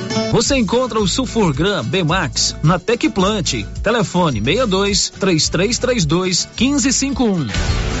Você 0.31 0.55
encontra 0.55 0.99
o 0.99 1.07
Sulfurgram 1.07 1.83
B-Max 1.83 2.55
na 2.63 2.79
Tecplant. 2.79 3.63
Telefone 3.83 4.39
62 4.41 5.09
3332 5.09 6.49
1551. 6.57 8.00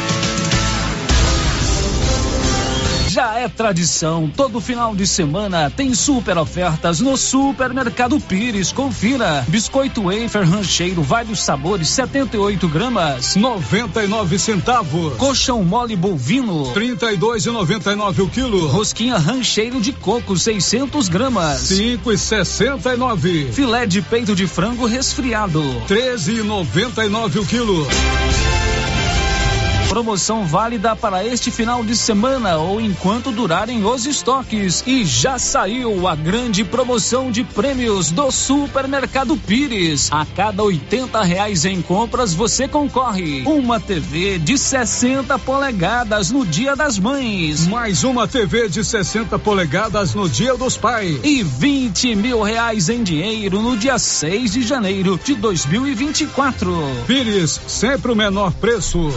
É 3.41 3.49
tradição, 3.49 4.31
todo 4.35 4.61
final 4.61 4.95
de 4.95 5.07
semana 5.07 5.67
tem 5.71 5.95
super 5.95 6.37
ofertas 6.37 6.99
no 6.99 7.17
Supermercado 7.17 8.19
Pires. 8.19 8.71
Confira: 8.71 9.43
biscoito 9.47 10.03
wafer 10.03 10.47
rancheiro, 10.47 11.01
vários 11.01 11.41
sabores, 11.41 11.89
78 11.89 12.67
gramas, 12.67 13.35
99 13.35 14.37
centavos. 14.37 15.15
Colchão 15.17 15.63
mole 15.63 15.95
bovino, 15.95 16.71
32,99 16.73 18.19
o 18.19 18.29
quilo. 18.29 18.67
Rosquinha 18.67 19.17
rancheiro 19.17 19.81
de 19.81 19.91
coco, 19.91 20.37
600 20.37 21.09
gramas, 21.09 21.61
5,69. 21.63 23.51
Filé 23.51 23.87
de 23.87 24.03
peito 24.03 24.35
de 24.35 24.45
frango 24.45 24.85
resfriado, 24.85 25.63
13,99 25.87 27.41
o 27.41 27.45
quilo. 27.45 27.87
Promoção 29.91 30.45
válida 30.45 30.95
para 30.95 31.25
este 31.27 31.51
final 31.51 31.83
de 31.83 31.97
semana 31.97 32.55
ou 32.55 32.79
enquanto 32.79 33.29
durarem 33.29 33.83
os 33.83 34.05
estoques. 34.05 34.81
E 34.87 35.03
já 35.03 35.37
saiu 35.37 36.07
a 36.07 36.15
grande 36.15 36.63
promoção 36.63 37.29
de 37.29 37.43
prêmios 37.43 38.09
do 38.09 38.31
Supermercado 38.31 39.35
Pires. 39.35 40.09
A 40.09 40.25
cada 40.25 40.63
80 40.63 41.21
reais 41.21 41.65
em 41.65 41.81
compras 41.81 42.33
você 42.33 42.69
concorre 42.69 43.43
uma 43.45 43.81
TV 43.81 44.39
de 44.39 44.57
60 44.57 45.37
polegadas 45.39 46.31
no 46.31 46.45
Dia 46.45 46.73
das 46.73 46.97
Mães. 46.97 47.67
Mais 47.67 48.05
uma 48.05 48.25
TV 48.25 48.69
de 48.69 48.85
60 48.85 49.37
polegadas 49.39 50.15
no 50.15 50.29
Dia 50.29 50.55
dos 50.55 50.77
Pais. 50.77 51.19
E 51.21 51.43
20 51.43 52.15
mil 52.15 52.41
reais 52.41 52.87
em 52.87 53.03
dinheiro 53.03 53.61
no 53.61 53.75
dia 53.75 53.99
6 53.99 54.53
de 54.53 54.63
janeiro 54.63 55.19
de 55.21 55.35
2024. 55.35 57.03
Pires, 57.05 57.59
sempre 57.67 58.13
o 58.13 58.15
menor 58.15 58.53
preço. 58.53 59.11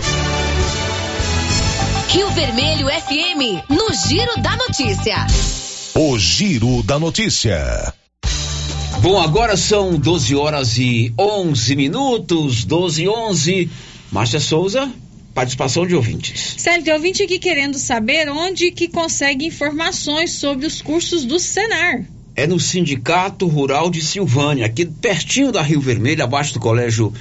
Rio 2.15 2.31
Vermelho 2.31 2.87
FM, 2.87 3.69
no 3.69 3.93
Giro 3.93 4.41
da 4.41 4.57
Notícia. 4.57 5.17
O 5.97 6.17
Giro 6.17 6.81
da 6.85 6.97
Notícia. 6.97 7.93
Bom, 9.01 9.21
agora 9.21 9.57
são 9.57 9.99
12 9.99 10.37
horas 10.37 10.79
e 10.79 11.13
11 11.19 11.75
minutos, 11.75 12.65
12 12.65 13.03
e 13.03 13.09
11. 13.09 13.71
Márcia 14.13 14.39
Souza, 14.39 14.89
participação 15.35 15.85
de 15.85 15.97
ouvintes. 15.97 16.55
Célio, 16.57 16.85
tem 16.85 16.95
ouvinte 16.95 17.21
aqui 17.21 17.37
querendo 17.37 17.79
saber 17.79 18.29
onde 18.29 18.71
que 18.71 18.87
consegue 18.87 19.47
informações 19.47 20.35
sobre 20.35 20.69
os 20.69 20.81
cursos 20.81 21.25
do 21.25 21.41
Senar. 21.41 22.05
É 22.37 22.47
no 22.47 22.61
Sindicato 22.61 23.49
Rural 23.49 23.91
de 23.91 24.01
Silvânia, 24.01 24.67
aqui 24.67 24.87
pertinho 24.87 25.51
da 25.51 25.63
Rio 25.63 25.81
Vermelho, 25.81 26.23
abaixo 26.23 26.55
do 26.55 26.61
Colégio 26.61 27.13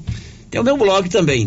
Tem 0.49 0.61
o 0.61 0.64
meu 0.64 0.78
blog 0.78 1.10
também, 1.10 1.45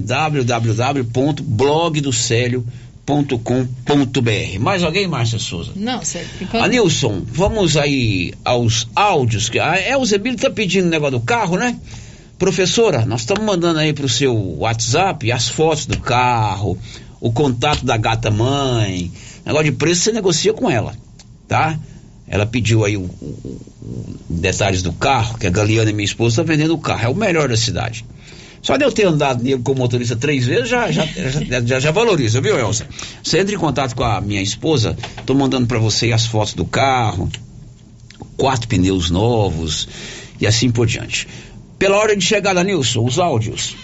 www.blogdocélio.com.br. 3.40 4.59
Mais 4.60 4.82
alguém, 4.82 5.06
Márcia 5.09 5.39
Souza? 5.39 5.72
Não, 5.77 6.01
fica- 6.39 6.62
Anilson, 6.62 7.22
vamos 7.27 7.77
aí 7.77 8.32
aos 8.44 8.89
áudios. 8.94 9.48
que 9.48 9.59
A 9.59 9.81
Elzebile 9.81 10.36
tá 10.36 10.51
pedindo 10.51 10.86
o 10.86 10.90
negócio 10.90 11.18
do 11.18 11.24
carro, 11.24 11.56
né? 11.56 11.77
Professora, 12.39 13.05
nós 13.05 13.20
estamos 13.20 13.44
mandando 13.44 13.78
aí 13.81 13.93
pro 13.93 14.09
seu 14.09 14.35
WhatsApp 14.59 15.31
as 15.31 15.48
fotos 15.48 15.86
do 15.86 15.98
carro, 15.98 16.78
o 17.20 17.31
contato 17.32 17.85
da 17.85 17.97
gata 17.97 18.31
mãe. 18.31 19.10
Negócio 19.44 19.66
de 19.66 19.72
preço 19.72 20.02
você 20.02 20.12
negocia 20.12 20.52
com 20.55 20.70
ela, 20.70 20.94
tá? 21.48 21.78
Ela 22.27 22.47
pediu 22.47 22.85
aí 22.85 22.97
o, 22.97 23.02
o- 23.02 23.60
o- 23.82 24.16
detalhes 24.28 24.82
do 24.82 24.93
carro, 24.93 25.36
que 25.36 25.47
a 25.47 25.51
Galeana, 25.51 25.93
minha 25.93 26.05
esposa, 26.05 26.40
está 26.40 26.52
vendendo 26.52 26.74
o 26.74 26.78
carro. 26.78 27.05
É 27.05 27.09
o 27.09 27.14
melhor 27.14 27.48
da 27.48 27.56
cidade. 27.56 28.05
Só 28.62 28.77
de 28.77 28.85
eu 28.85 28.93
ter 28.93 29.07
andado 29.07 29.43
nele 29.43 29.62
como 29.62 29.78
motorista 29.78 30.16
três 30.16 30.45
vezes 30.45 30.69
já, 30.69 30.91
já, 30.91 31.07
já, 31.07 31.61
já, 31.61 31.81
já 31.81 31.91
valoriza, 31.91 32.41
viu, 32.41 32.59
Elza? 32.59 32.87
Você 33.23 33.39
entra 33.39 33.55
em 33.55 33.59
contato 33.59 33.95
com 33.95 34.05
a 34.05 34.20
minha 34.20 34.43
esposa, 34.43 34.97
tô 35.24 35.35
mandando 35.35 35.66
para 35.66 35.78
você 35.78 36.12
as 36.12 36.27
fotos 36.27 36.55
do 36.55 36.65
carro, 36.65 37.28
quatro 38.37 38.69
pneus 38.69 39.11
novos 39.11 39.89
e 40.41 40.47
assim 40.47 40.70
por 40.70 40.87
diante. 40.87 41.27
Pela 41.78 41.97
hora 41.97 42.15
de 42.15 42.23
chegada, 42.23 42.62
Nilson, 42.62 43.05
os 43.05 43.19
áudios. 43.19 43.74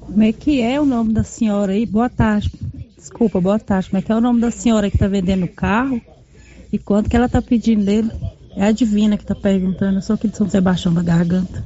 Como 0.00 0.22
é 0.22 0.32
que 0.32 0.60
é 0.60 0.80
o 0.80 0.84
nome 0.84 1.12
da 1.12 1.24
senhora 1.24 1.72
aí? 1.72 1.84
Boa 1.84 2.08
tarde. 2.08 2.52
Desculpa, 2.96 3.40
boa 3.40 3.58
tarde. 3.58 3.90
Como 3.90 3.98
é 3.98 4.02
que 4.02 4.12
é 4.12 4.14
o 4.14 4.20
nome 4.20 4.40
da 4.40 4.52
senhora 4.52 4.88
que 4.88 4.96
tá 4.96 5.08
vendendo 5.08 5.44
o 5.44 5.48
carro? 5.48 6.00
E 6.72 6.78
quanto 6.78 7.10
que 7.10 7.16
ela 7.16 7.28
tá 7.28 7.42
pedindo 7.42 7.84
dele? 7.84 8.10
É 8.56 8.66
a 8.66 8.72
Divina 8.72 9.16
que 9.16 9.24
tá 9.24 9.34
perguntando. 9.34 9.98
Eu 9.98 10.02
sou 10.02 10.14
aqui 10.14 10.28
de 10.28 10.36
São 10.36 10.48
Sebastião 10.48 10.94
da 10.94 11.02
Garganta. 11.02 11.64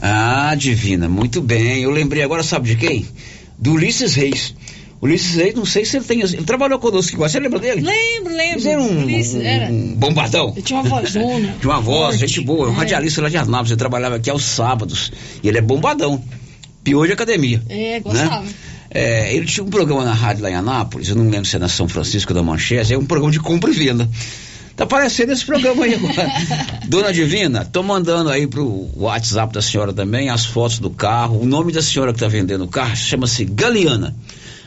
Ah, 0.00 0.54
divina, 0.56 1.08
muito 1.08 1.40
bem. 1.40 1.82
Eu 1.82 1.90
lembrei 1.90 2.22
agora, 2.22 2.42
sabe 2.42 2.68
de 2.70 2.76
quem? 2.76 3.06
Do 3.58 3.72
Ulisses 3.72 4.14
Reis. 4.14 4.54
Ulisses 5.00 5.34
Reis, 5.36 5.54
não 5.54 5.64
sei 5.64 5.84
se 5.84 5.96
ele 5.96 6.04
tem. 6.04 6.20
Ele 6.20 6.42
trabalhou 6.44 6.78
conosco. 6.78 7.16
Você 7.16 7.38
lembra 7.40 7.58
dele? 7.58 7.80
Lembro, 7.82 8.34
lembro. 8.34 8.60
Ele 8.60 8.68
era 8.68 8.82
um, 8.82 9.02
Ulisses, 9.04 9.34
um- 9.34 9.42
era. 9.42 9.72
um 9.72 9.94
bombadão. 9.94 10.52
Ele 10.52 10.62
tinha 10.62 10.80
uma 10.80 10.88
vozona. 11.00 11.54
Tinha 11.60 11.72
uma 11.72 11.80
voz, 11.80 12.16
forte. 12.16 12.18
gente 12.18 12.40
boa. 12.40 12.68
Um 12.68 12.72
É. 12.74 12.76
radialista 12.76 13.22
lá 13.22 13.28
de 13.28 13.36
Anápolis. 13.36 13.70
Ele 13.72 13.78
trabalhava 13.78 14.16
aqui 14.16 14.30
aos 14.30 14.44
sábados. 14.44 15.12
E 15.42 15.48
ele 15.48 15.58
é 15.58 15.60
bombadão. 15.60 16.22
Pior 16.84 17.06
de 17.06 17.12
academia. 17.12 17.62
É, 17.68 18.00
gostava. 18.00 18.42
Né? 18.42 18.48
É, 18.90 19.34
ele 19.34 19.44
tinha 19.46 19.62
um 19.64 19.68
programa 19.68 20.02
na 20.04 20.14
rádio 20.14 20.42
lá 20.44 20.50
em 20.50 20.54
Anápolis, 20.54 21.10
eu 21.10 21.14
não 21.16 21.28
lembro 21.28 21.44
se 21.44 21.54
é 21.56 21.58
na 21.58 21.68
São 21.68 21.86
Francisco 21.86 22.32
da 22.32 22.42
Manchete, 22.42 22.94
é 22.94 22.98
um 22.98 23.04
programa 23.04 23.30
de 23.30 23.38
compra 23.38 23.70
e 23.70 23.74
venda. 23.74 24.08
Tá 24.78 24.84
aparecendo 24.84 25.32
esse 25.32 25.44
programa 25.44 25.86
aí 25.86 25.94
agora. 25.94 26.30
Dona 26.86 27.12
Divina, 27.12 27.64
tô 27.64 27.82
mandando 27.82 28.30
aí 28.30 28.46
pro 28.46 28.88
WhatsApp 28.96 29.52
da 29.52 29.60
senhora 29.60 29.92
também 29.92 30.30
as 30.30 30.46
fotos 30.46 30.78
do 30.78 30.88
carro. 30.88 31.40
O 31.42 31.44
nome 31.44 31.72
da 31.72 31.82
senhora 31.82 32.12
que 32.12 32.20
tá 32.20 32.28
vendendo 32.28 32.62
o 32.62 32.68
carro 32.68 32.94
chama-se 32.94 33.44
Galeana. 33.44 34.14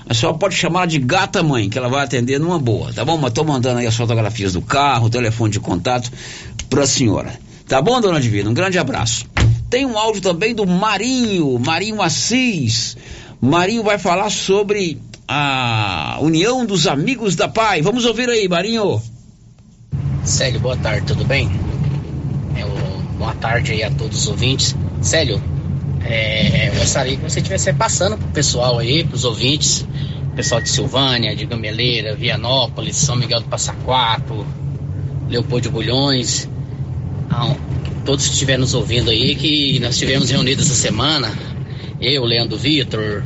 A 0.05 0.13
senhora 0.13 0.37
pode 0.37 0.53
chamar 0.53 0.85
de 0.85 0.99
gata 0.99 1.41
mãe, 1.41 1.69
que 1.69 1.77
ela 1.77 1.87
vai 1.87 2.03
atender 2.03 2.41
numa 2.41 2.59
boa, 2.59 2.91
tá 2.91 3.05
bom? 3.05 3.17
Mas 3.17 3.31
tô 3.31 3.45
mandando 3.45 3.79
aí 3.79 3.87
as 3.87 3.95
fotografias 3.95 4.51
do 4.51 4.61
carro, 4.61 5.05
o 5.05 5.09
telefone 5.09 5.53
de 5.53 5.61
contato 5.61 6.11
pra 6.69 6.85
senhora. 6.85 7.39
Tá 7.65 7.81
bom, 7.81 8.01
dona 8.01 8.19
Divina? 8.19 8.49
Um 8.49 8.53
grande 8.53 8.77
abraço. 8.77 9.25
Tem 9.69 9.85
um 9.85 9.97
áudio 9.97 10.21
também 10.21 10.53
do 10.53 10.67
Marinho, 10.67 11.57
Marinho 11.57 12.01
Assis. 12.01 12.97
Marinho 13.39 13.81
vai 13.81 13.97
falar 13.97 14.29
sobre 14.29 14.99
a 15.25 16.17
União 16.19 16.65
dos 16.65 16.85
Amigos 16.85 17.37
da 17.37 17.47
Pai. 17.47 17.81
Vamos 17.81 18.03
ouvir 18.03 18.29
aí, 18.29 18.49
Marinho. 18.49 19.01
Célio, 20.23 20.59
boa 20.59 20.77
tarde, 20.77 21.07
tudo 21.07 21.25
bem? 21.25 21.49
É, 22.55 22.63
o, 22.63 23.17
boa 23.17 23.33
tarde 23.33 23.71
aí 23.71 23.83
a 23.83 23.89
todos 23.89 24.19
os 24.19 24.27
ouvintes. 24.27 24.75
Célio, 25.01 25.41
é, 26.03 26.69
eu 26.69 26.75
gostaria 26.75 27.17
que 27.17 27.23
você 27.23 27.39
estivesse 27.39 27.73
passando 27.73 28.17
pro 28.17 28.27
pessoal 28.27 28.77
aí, 28.77 29.03
pros 29.03 29.25
ouvintes, 29.25 29.85
pessoal 30.35 30.61
de 30.61 30.69
Silvânia, 30.69 31.35
de 31.35 31.45
Gameleira, 31.45 32.15
Vianópolis, 32.15 32.97
São 32.97 33.15
Miguel 33.15 33.41
do 33.41 33.47
Passa 33.47 33.73
Quatro, 33.83 34.45
Leopoldo 35.27 35.63
de 35.63 35.69
Bulhões, 35.69 36.47
ah, 37.29 37.55
todos 38.05 38.27
que 38.27 38.33
estiverem 38.33 38.61
nos 38.61 38.75
ouvindo 38.75 39.09
aí, 39.09 39.33
que 39.35 39.79
nós 39.79 39.95
estivemos 39.95 40.29
reunidos 40.29 40.65
essa 40.65 40.75
semana, 40.75 41.31
eu, 41.99 42.23
Leandro 42.25 42.57
Vitor, 42.57 43.23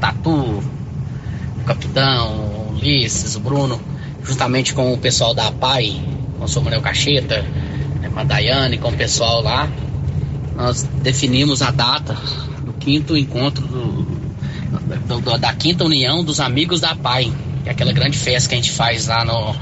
Tatu, 0.00 0.30
o 0.30 1.64
Capitão, 1.66 2.68
o 2.70 2.72
Ulisses, 2.72 3.36
o 3.36 3.40
Bruno, 3.40 3.78
juntamente 4.24 4.72
com 4.72 4.94
o 4.94 4.98
pessoal 4.98 5.34
da 5.34 5.48
APAI, 5.48 6.00
com 6.42 6.46
o 6.46 6.48
Samuel 6.48 6.80
Cacheta, 6.80 7.42
né, 8.00 8.10
com 8.12 8.18
a 8.18 8.24
Daiane, 8.24 8.76
com 8.76 8.88
o 8.88 8.92
pessoal 8.92 9.40
lá, 9.42 9.70
nós 10.56 10.82
definimos 11.00 11.62
a 11.62 11.70
data 11.70 12.14
do 12.64 12.72
quinto 12.72 13.16
encontro 13.16 13.64
do, 13.64 14.02
do, 15.06 15.20
do, 15.20 15.38
da 15.38 15.54
quinta 15.54 15.84
união 15.84 16.24
dos 16.24 16.40
amigos 16.40 16.80
da 16.80 16.90
APAI, 16.90 17.32
que 17.62 17.68
é 17.68 17.72
aquela 17.72 17.92
grande 17.92 18.18
festa 18.18 18.48
que 18.48 18.56
a 18.56 18.58
gente 18.58 18.72
faz 18.72 19.06
lá 19.06 19.24
no, 19.24 19.54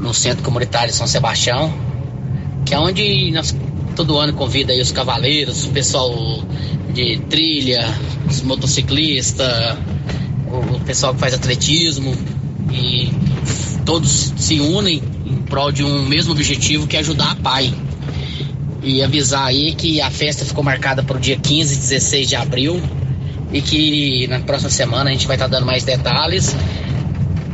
no 0.00 0.12
Centro 0.12 0.42
Comunitário 0.42 0.92
São 0.92 1.06
Sebastião, 1.06 1.72
que 2.66 2.74
é 2.74 2.78
onde 2.78 3.30
nós 3.30 3.54
todo 3.94 4.18
ano 4.18 4.32
convida 4.32 4.72
aí 4.72 4.80
os 4.80 4.90
cavaleiros, 4.90 5.64
o 5.64 5.70
pessoal 5.70 6.42
de 6.92 7.18
trilha, 7.30 7.86
os 8.28 8.42
motociclistas, 8.42 9.78
o 10.48 10.80
pessoal 10.80 11.14
que 11.14 11.20
faz 11.20 11.34
atletismo 11.34 12.16
e 12.72 13.12
todos 13.86 14.32
se 14.36 14.60
unem 14.60 14.96
em 14.96 15.17
prol 15.48 15.72
de 15.72 15.82
um 15.84 16.06
mesmo 16.06 16.32
objetivo 16.32 16.86
que 16.86 16.96
é 16.96 17.00
ajudar 17.00 17.32
a 17.32 17.36
PAI. 17.36 17.74
E 18.82 19.02
avisar 19.02 19.46
aí 19.46 19.74
que 19.74 20.00
a 20.00 20.10
festa 20.10 20.44
ficou 20.44 20.62
marcada 20.62 21.02
para 21.02 21.16
o 21.16 21.20
dia 21.20 21.36
15 21.36 21.74
e 21.74 21.76
16 21.78 22.28
de 22.28 22.36
abril 22.36 22.80
e 23.52 23.60
que 23.60 24.26
na 24.28 24.40
próxima 24.40 24.70
semana 24.70 25.10
a 25.10 25.12
gente 25.12 25.26
vai 25.26 25.36
estar 25.36 25.48
tá 25.48 25.56
dando 25.56 25.66
mais 25.66 25.84
detalhes. 25.84 26.54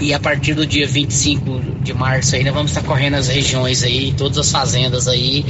E 0.01 0.13
a 0.13 0.19
partir 0.19 0.55
do 0.55 0.67
dia 0.67 0.87
25 0.87 1.83
de 1.83 1.95
março 1.95 2.35
aí, 2.35 2.45
nós 2.45 2.53
vamos 2.53 2.73
estar 2.73 2.83
tá 2.83 2.87
correndo 2.87 3.15
as 3.15 3.29
regiões 3.29 3.83
aí, 3.83 4.13
todas 4.17 4.39
as 4.39 4.51
fazendas 4.51 5.07
aí, 5.07 5.45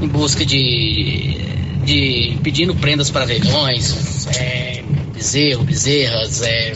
em 0.00 0.08
busca 0.08 0.44
de, 0.46 1.36
de 1.84 2.38
pedindo 2.42 2.74
prendas 2.74 3.10
para 3.10 3.24
leilões, 3.24 4.26
é, 4.38 4.82
bezerro, 5.14 5.62
bezerras, 5.62 6.42
é, 6.42 6.72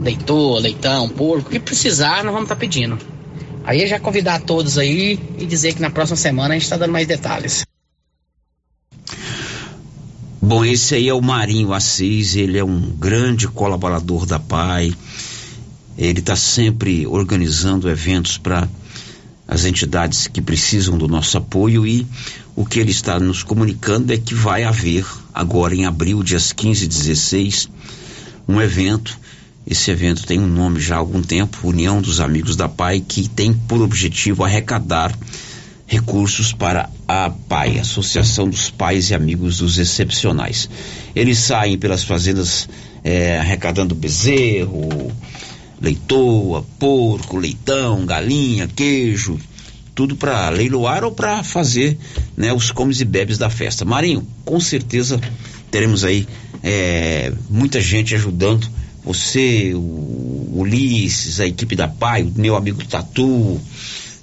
leitor, 0.00 0.60
leitão, 0.60 1.08
porco, 1.08 1.48
o 1.48 1.52
que 1.52 1.60
precisar, 1.60 2.24
nós 2.24 2.32
vamos 2.32 2.42
estar 2.42 2.56
tá 2.56 2.60
pedindo. 2.60 2.98
Aí 3.66 3.82
é 3.82 3.86
já 3.88 3.98
convidar 3.98 4.40
todos 4.42 4.78
aí 4.78 5.18
e 5.36 5.44
dizer 5.44 5.74
que 5.74 5.82
na 5.82 5.90
próxima 5.90 6.16
semana 6.16 6.54
a 6.54 6.56
gente 6.56 6.62
está 6.62 6.76
dando 6.76 6.92
mais 6.92 7.08
detalhes. 7.08 7.66
Bom, 10.40 10.64
esse 10.64 10.94
aí 10.94 11.08
é 11.08 11.12
o 11.12 11.20
Marinho 11.20 11.72
Assis, 11.72 12.36
ele 12.36 12.56
é 12.56 12.64
um 12.64 12.80
grande 12.80 13.48
colaborador 13.48 14.24
da 14.24 14.38
PAI. 14.38 14.94
Ele 15.98 16.20
está 16.20 16.36
sempre 16.36 17.08
organizando 17.08 17.90
eventos 17.90 18.38
para 18.38 18.68
as 19.48 19.64
entidades 19.64 20.28
que 20.28 20.40
precisam 20.40 20.96
do 20.96 21.08
nosso 21.08 21.36
apoio 21.36 21.84
e 21.84 22.06
o 22.54 22.64
que 22.64 22.78
ele 22.78 22.92
está 22.92 23.18
nos 23.18 23.42
comunicando 23.42 24.12
é 24.12 24.16
que 24.16 24.34
vai 24.34 24.62
haver 24.62 25.04
agora 25.34 25.74
em 25.74 25.86
abril, 25.86 26.22
dias 26.22 26.52
15 26.52 26.84
e 26.84 26.88
16, 26.88 27.68
um 28.46 28.60
evento 28.60 29.18
esse 29.66 29.90
evento 29.90 30.24
tem 30.24 30.38
um 30.38 30.46
nome 30.46 30.80
já 30.80 30.94
há 30.94 30.98
algum 30.98 31.20
tempo, 31.20 31.66
União 31.68 32.00
dos 32.00 32.20
Amigos 32.20 32.54
da 32.54 32.68
PAI, 32.68 33.00
que 33.00 33.28
tem 33.28 33.52
por 33.52 33.82
objetivo 33.82 34.44
arrecadar 34.44 35.12
recursos 35.86 36.52
para 36.52 36.88
a 37.06 37.30
PAI, 37.30 37.80
Associação 37.80 38.48
dos 38.48 38.70
Pais 38.70 39.10
e 39.10 39.14
Amigos 39.14 39.58
dos 39.58 39.76
Excepcionais. 39.76 40.70
Eles 41.16 41.38
saem 41.38 41.76
pelas 41.76 42.04
fazendas 42.04 42.68
é, 43.02 43.38
arrecadando 43.38 43.92
bezerro, 43.92 45.12
leitoa, 45.80 46.64
porco, 46.78 47.36
leitão, 47.36 48.06
galinha, 48.06 48.68
queijo, 48.68 49.36
tudo 49.96 50.14
para 50.14 50.48
leiloar 50.48 51.02
ou 51.02 51.10
para 51.10 51.42
fazer 51.42 51.98
né, 52.36 52.52
os 52.52 52.70
comes 52.70 53.00
e 53.00 53.04
bebes 53.04 53.36
da 53.36 53.50
festa. 53.50 53.84
Marinho, 53.84 54.24
com 54.44 54.60
certeza 54.60 55.20
teremos 55.72 56.04
aí 56.04 56.26
é, 56.62 57.32
muita 57.50 57.80
gente 57.80 58.14
ajudando 58.14 58.68
você, 59.06 59.72
o 59.72 60.52
Ulisses, 60.56 61.38
a 61.38 61.46
equipe 61.46 61.76
da 61.76 61.86
PAI, 61.86 62.24
o 62.24 62.32
meu 62.34 62.56
amigo 62.56 62.84
Tatu. 62.84 63.60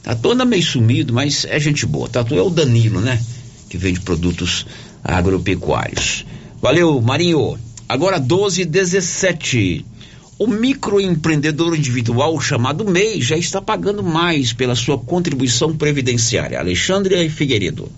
Tatu 0.03 0.31
anda 0.31 0.43
meio 0.43 0.61
sumido, 0.61 1.13
mas 1.13 1.45
é 1.45 1.57
gente 1.57 1.85
boa. 1.85 2.09
Tatu 2.09 2.35
é 2.35 2.41
o 2.41 2.49
Danilo, 2.49 2.99
né? 2.99 3.23
Que 3.69 3.77
vende 3.77 4.01
produtos 4.01 4.65
agropecuários. 5.01 6.25
Valeu, 6.61 7.01
Marinho. 7.01 7.57
Agora 7.87 8.19
12 8.19 8.63
e 8.63 8.65
17. 8.65 9.85
O 10.37 10.47
microempreendedor 10.47 11.77
individual 11.77 12.37
chamado 12.41 12.83
MEI 12.83 13.21
já 13.21 13.37
está 13.37 13.61
pagando 13.61 14.03
mais 14.03 14.51
pela 14.51 14.75
sua 14.75 14.97
contribuição 14.97 15.77
previdenciária. 15.77 16.59
Alexandre 16.59 17.29
Figueiredo. 17.29 17.89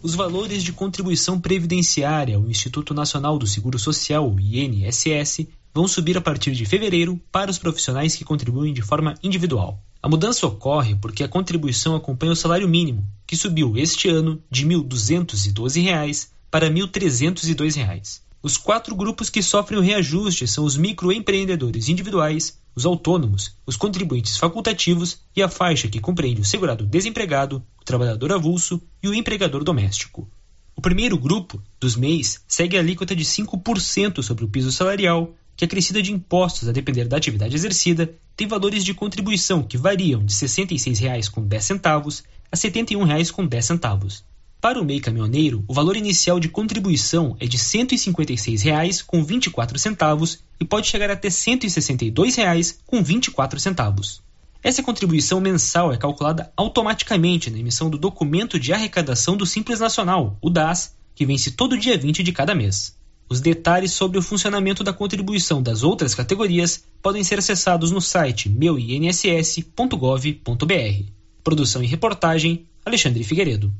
Os 0.00 0.14
valores 0.14 0.62
de 0.62 0.72
contribuição 0.72 1.40
previdenciária 1.40 2.36
ao 2.36 2.48
Instituto 2.48 2.94
Nacional 2.94 3.36
do 3.38 3.46
Seguro 3.46 3.78
Social, 3.78 4.32
o 4.32 4.38
INSS, 4.38 5.48
vão 5.74 5.88
subir 5.88 6.16
a 6.16 6.20
partir 6.20 6.52
de 6.52 6.66
fevereiro 6.66 7.20
para 7.30 7.50
os 7.50 7.58
profissionais 7.58 8.14
que 8.14 8.24
contribuem 8.24 8.74
de 8.74 8.82
forma 8.82 9.14
individual. 9.22 9.82
A 10.02 10.08
mudança 10.08 10.46
ocorre 10.46 10.96
porque 10.96 11.22
a 11.22 11.28
contribuição 11.28 11.94
acompanha 11.94 12.32
o 12.32 12.36
salário 12.36 12.68
mínimo, 12.68 13.06
que 13.26 13.36
subiu 13.36 13.76
este 13.78 14.08
ano 14.08 14.42
de 14.50 14.66
R$ 14.66 14.74
1.212 14.74 16.28
para 16.50 16.66
R$ 16.66 16.74
1.302. 16.74 18.20
Os 18.42 18.56
quatro 18.56 18.96
grupos 18.96 19.30
que 19.30 19.40
sofrem 19.40 19.78
o 19.78 19.82
reajuste 19.82 20.48
são 20.48 20.64
os 20.64 20.76
microempreendedores 20.76 21.88
individuais, 21.88 22.58
os 22.74 22.84
autônomos, 22.84 23.56
os 23.64 23.76
contribuintes 23.76 24.36
facultativos 24.36 25.20
e 25.36 25.42
a 25.42 25.48
faixa 25.48 25.86
que 25.86 26.00
compreende 26.00 26.40
o 26.40 26.44
segurado 26.44 26.84
desempregado, 26.84 27.62
o 27.80 27.84
trabalhador 27.84 28.32
avulso 28.32 28.82
e 29.00 29.08
o 29.08 29.14
empregador 29.14 29.62
doméstico. 29.62 30.28
O 30.74 30.80
primeiro 30.82 31.16
grupo, 31.16 31.62
dos 31.78 31.94
MEIs, 31.94 32.42
segue 32.48 32.76
a 32.76 32.80
alíquota 32.80 33.14
de 33.14 33.24
5% 33.24 34.22
sobre 34.22 34.44
o 34.44 34.48
piso 34.48 34.72
salarial, 34.72 35.32
que 35.56 35.64
acrescida 35.64 36.02
de 36.02 36.12
impostos 36.12 36.68
a 36.68 36.72
depender 36.72 37.06
da 37.06 37.16
atividade 37.16 37.54
exercida, 37.54 38.12
tem 38.36 38.46
valores 38.46 38.84
de 38.84 38.92
contribuição 38.94 39.62
que 39.62 39.76
variam 39.76 40.24
de 40.24 40.34
R$ 40.34 40.46
66,10 40.46 42.24
a 42.50 42.56
R$ 42.56 42.56
71,10. 42.56 44.22
Para 44.60 44.80
o 44.80 44.84
MEI 44.84 45.00
caminhoneiro, 45.00 45.64
o 45.66 45.74
valor 45.74 45.96
inicial 45.96 46.38
de 46.38 46.48
contribuição 46.48 47.36
é 47.40 47.46
de 47.46 47.56
R$ 47.56 47.64
156,24 47.64 50.38
e 50.60 50.64
pode 50.64 50.86
chegar 50.86 51.10
até 51.10 51.26
R$ 51.28 51.34
162,24. 51.34 54.20
Essa 54.62 54.80
contribuição 54.80 55.40
mensal 55.40 55.92
é 55.92 55.96
calculada 55.96 56.52
automaticamente 56.56 57.50
na 57.50 57.58
emissão 57.58 57.90
do 57.90 57.98
documento 57.98 58.60
de 58.60 58.72
arrecadação 58.72 59.36
do 59.36 59.44
Simples 59.44 59.80
Nacional, 59.80 60.38
o 60.40 60.48
DAS, 60.48 60.94
que 61.16 61.26
vence 61.26 61.50
todo 61.50 61.76
dia 61.76 61.98
20 61.98 62.22
de 62.22 62.30
cada 62.30 62.54
mês. 62.54 62.96
Os 63.32 63.40
detalhes 63.40 63.92
sobre 63.92 64.18
o 64.18 64.22
funcionamento 64.22 64.84
da 64.84 64.92
contribuição 64.92 65.62
das 65.62 65.82
outras 65.82 66.14
categorias 66.14 66.84
podem 67.00 67.24
ser 67.24 67.38
acessados 67.38 67.90
no 67.90 67.98
site 67.98 68.46
meuinss.gov.br. 68.46 71.04
Produção 71.42 71.82
e 71.82 71.86
reportagem, 71.86 72.66
Alexandre 72.84 73.24
Figueiredo. 73.24 73.72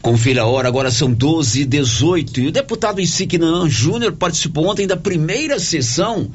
Confira 0.00 0.44
a 0.44 0.46
hora, 0.46 0.66
agora 0.66 0.90
são 0.90 1.12
12 1.12 1.60
e 1.60 1.64
18 1.66 2.40
E 2.40 2.46
o 2.46 2.52
deputado 2.52 3.02
Insignan 3.02 3.68
Júnior 3.68 4.12
participou 4.12 4.66
ontem 4.66 4.86
da 4.86 4.96
primeira 4.96 5.60
sessão 5.60 6.30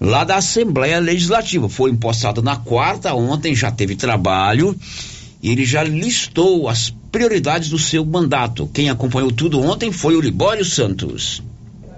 lá 0.00 0.24
da 0.24 0.38
Assembleia 0.38 0.98
Legislativa. 0.98 1.68
Foi 1.68 1.92
impostado 1.92 2.42
na 2.42 2.56
quarta, 2.56 3.14
ontem 3.14 3.54
já 3.54 3.70
teve 3.70 3.94
trabalho 3.94 4.76
e 5.42 5.50
ele 5.50 5.64
já 5.64 5.82
listou 5.82 6.68
as 6.68 6.94
prioridades 7.10 7.68
do 7.68 7.78
seu 7.78 8.04
mandato. 8.04 8.70
Quem 8.72 8.88
acompanhou 8.88 9.32
tudo 9.32 9.60
ontem 9.60 9.90
foi 9.90 10.14
o 10.14 10.20
Libório 10.20 10.64
Santos. 10.64 11.42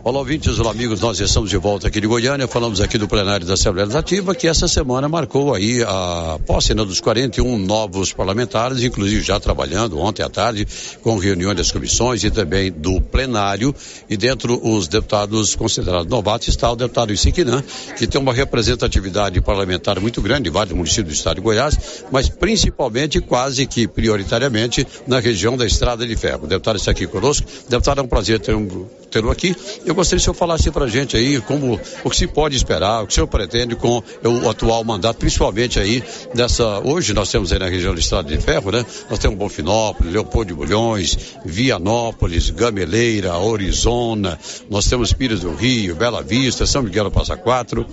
Olá, 0.07 0.19
ouvintes, 0.19 0.59
olá, 0.59 0.71
amigos. 0.71 1.01
Nós 1.01 1.19
estamos 1.19 1.49
de 1.49 1.57
volta 1.57 1.89
aqui 1.89 1.99
de 1.99 2.07
Goiânia. 2.07 2.47
Falamos 2.47 2.79
aqui 2.79 2.99
do 2.99 3.09
plenário 3.09 3.47
da 3.47 3.55
Assembleia 3.55 3.87
Legislativa, 3.87 4.35
que 4.35 4.47
essa 4.47 4.69
semana 4.69 5.09
marcou 5.09 5.55
aí 5.55 5.83
a 5.83 6.39
posse 6.47 6.75
né, 6.75 6.85
dos 6.85 7.01
41 7.01 7.57
novos 7.57 8.13
parlamentares, 8.13 8.83
inclusive 8.83 9.23
já 9.23 9.41
trabalhando 9.41 9.99
ontem 9.99 10.23
à 10.23 10.29
tarde 10.29 10.69
com 11.01 11.17
reuniões 11.17 11.57
das 11.57 11.73
comissões 11.73 12.23
e 12.23 12.31
também 12.31 12.71
do 12.71 13.01
plenário. 13.01 13.75
E 14.07 14.15
dentro 14.15 14.61
os 14.63 14.89
deputados 14.89 15.57
considerados 15.57 16.07
novatos 16.07 16.49
está 16.49 16.71
o 16.71 16.77
deputado 16.77 17.11
Isiquinã, 17.11 17.65
que 17.97 18.07
tem 18.07 18.21
uma 18.21 18.35
representatividade 18.35 19.41
parlamentar 19.41 19.99
muito 20.01 20.21
grande 20.21 20.51
em 20.51 20.53
vários 20.53 20.77
municípios 20.77 21.15
do 21.15 21.17
estado 21.17 21.37
de 21.37 21.41
Goiás, 21.41 22.05
mas 22.13 22.29
principalmente, 22.29 23.23
quase 23.23 23.67
que 23.67 23.89
prioritariamente, 23.89 24.87
na 25.07 25.19
região 25.19 25.57
da 25.57 25.65
Estrada 25.65 26.07
de 26.07 26.15
Ferro. 26.15 26.45
O 26.45 26.47
deputado 26.47 26.77
está 26.77 26.91
aqui 26.91 27.07
conosco. 27.07 27.47
Deputado, 27.71 28.03
é 28.03 28.05
um 28.05 28.07
prazer 28.07 28.39
ter 28.39 28.55
um, 28.55 28.87
tê-lo 29.15 29.31
aqui. 29.31 29.57
Eu 29.87 29.94
Eu 29.95 29.97
gostaria 29.97 30.19
que 30.19 30.23
o 30.23 30.25
senhor 30.25 30.35
falasse 30.35 30.73
para 30.73 30.87
a 30.87 30.89
gente 30.89 31.16
aí 31.16 31.41
como 31.41 31.81
o 32.03 32.11
que 32.11 32.16
se 32.16 32.27
pode 32.27 32.57
esperar, 32.57 33.05
o 33.05 33.07
que 33.07 33.12
o 33.12 33.15
senhor 33.15 33.29
pretende 33.29 33.77
com 33.77 34.03
o 34.25 34.51
atual 34.51 34.83
mandato, 34.83 35.19
principalmente 35.19 35.79
aí 35.79 36.03
dessa. 36.35 36.81
Hoje 36.81 37.15
nós 37.15 37.31
temos 37.31 37.53
aí 37.53 37.61
na 37.61 37.69
região 37.69 37.95
do 37.95 38.01
Estado 38.01 38.27
de 38.27 38.37
Ferro, 38.43 38.73
né? 38.73 38.85
Nós 39.09 39.21
temos 39.21 39.39
Bonfinópolis, 39.39 40.12
Leopoldo 40.12 40.49
de 40.49 40.55
Bulhões, 40.55 41.37
Vianópolis, 41.45 42.51
Gameleira, 42.51 43.39
Orizona, 43.39 44.37
nós 44.69 44.85
temos 44.89 45.12
Pires 45.12 45.41
do 45.41 45.55
Rio, 45.55 45.95
Bela 45.95 46.25
Vista, 46.25 46.66
São 46.66 46.83
Miguel 46.83 47.05
do 47.05 47.12
Passa 47.12 47.37
Quatro. 47.37 47.87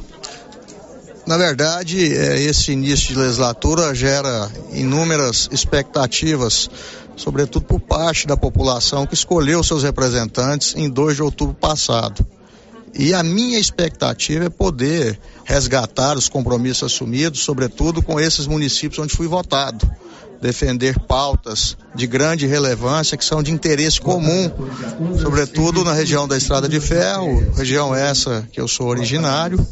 Na 1.25 1.37
verdade, 1.37 2.13
é, 2.15 2.41
esse 2.41 2.71
início 2.71 3.09
de 3.09 3.19
legislatura 3.19 3.93
gera 3.93 4.49
inúmeras 4.71 5.47
expectativas, 5.51 6.69
sobretudo 7.15 7.65
por 7.65 7.79
parte 7.79 8.25
da 8.25 8.35
população 8.35 9.05
que 9.05 9.13
escolheu 9.13 9.63
seus 9.63 9.83
representantes 9.83 10.75
em 10.75 10.89
2 10.89 11.17
de 11.17 11.23
outubro 11.23 11.53
passado. 11.53 12.25
E 12.93 13.13
a 13.13 13.23
minha 13.23 13.57
expectativa 13.57 14.45
é 14.45 14.49
poder 14.49 15.17
resgatar 15.45 16.17
os 16.17 16.27
compromissos 16.27 16.91
assumidos, 16.91 17.41
sobretudo 17.41 18.01
com 18.01 18.19
esses 18.19 18.47
municípios 18.47 18.99
onde 18.99 19.15
fui 19.15 19.27
votado. 19.27 19.89
Defender 20.41 20.99
pautas 21.01 21.77
de 21.93 22.07
grande 22.07 22.47
relevância 22.47 23.15
que 23.15 23.23
são 23.23 23.43
de 23.43 23.51
interesse 23.51 24.01
comum, 24.01 24.51
sobretudo 25.21 25.83
na 25.83 25.93
região 25.93 26.27
da 26.27 26.35
Estrada 26.35 26.67
de 26.67 26.79
Ferro, 26.79 27.53
região 27.55 27.93
essa 27.93 28.45
que 28.51 28.59
eu 28.59 28.67
sou 28.67 28.87
originário, 28.87 29.65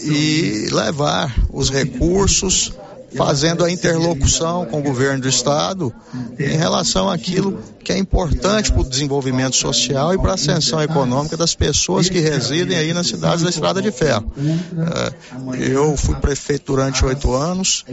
e 0.00 0.68
levar 0.70 1.34
os 1.52 1.70
recursos 1.70 2.72
fazendo 3.16 3.64
a 3.64 3.70
interlocução 3.70 4.64
com 4.66 4.80
o 4.80 4.82
governo 4.82 5.20
do 5.20 5.28
estado 5.28 5.92
em 6.38 6.56
relação 6.56 7.10
àquilo 7.10 7.58
que 7.84 7.92
é 7.92 7.98
importante 7.98 8.72
para 8.72 8.80
o 8.80 8.88
desenvolvimento 8.88 9.56
social 9.56 10.14
e 10.14 10.18
para 10.18 10.30
a 10.30 10.34
ascensão 10.34 10.80
econômica 10.80 11.36
das 11.36 11.54
pessoas 11.54 12.08
que 12.08 12.20
residem 12.20 12.76
aí 12.76 12.92
nas 12.92 13.08
cidades 13.08 13.42
da 13.42 13.50
Estrada 13.50 13.82
de 13.82 13.90
Ferro. 13.90 14.32
É, 15.58 15.72
eu 15.72 15.96
fui 15.96 16.14
prefeito 16.16 16.72
durante 16.72 17.04
oito 17.04 17.32
anos, 17.34 17.84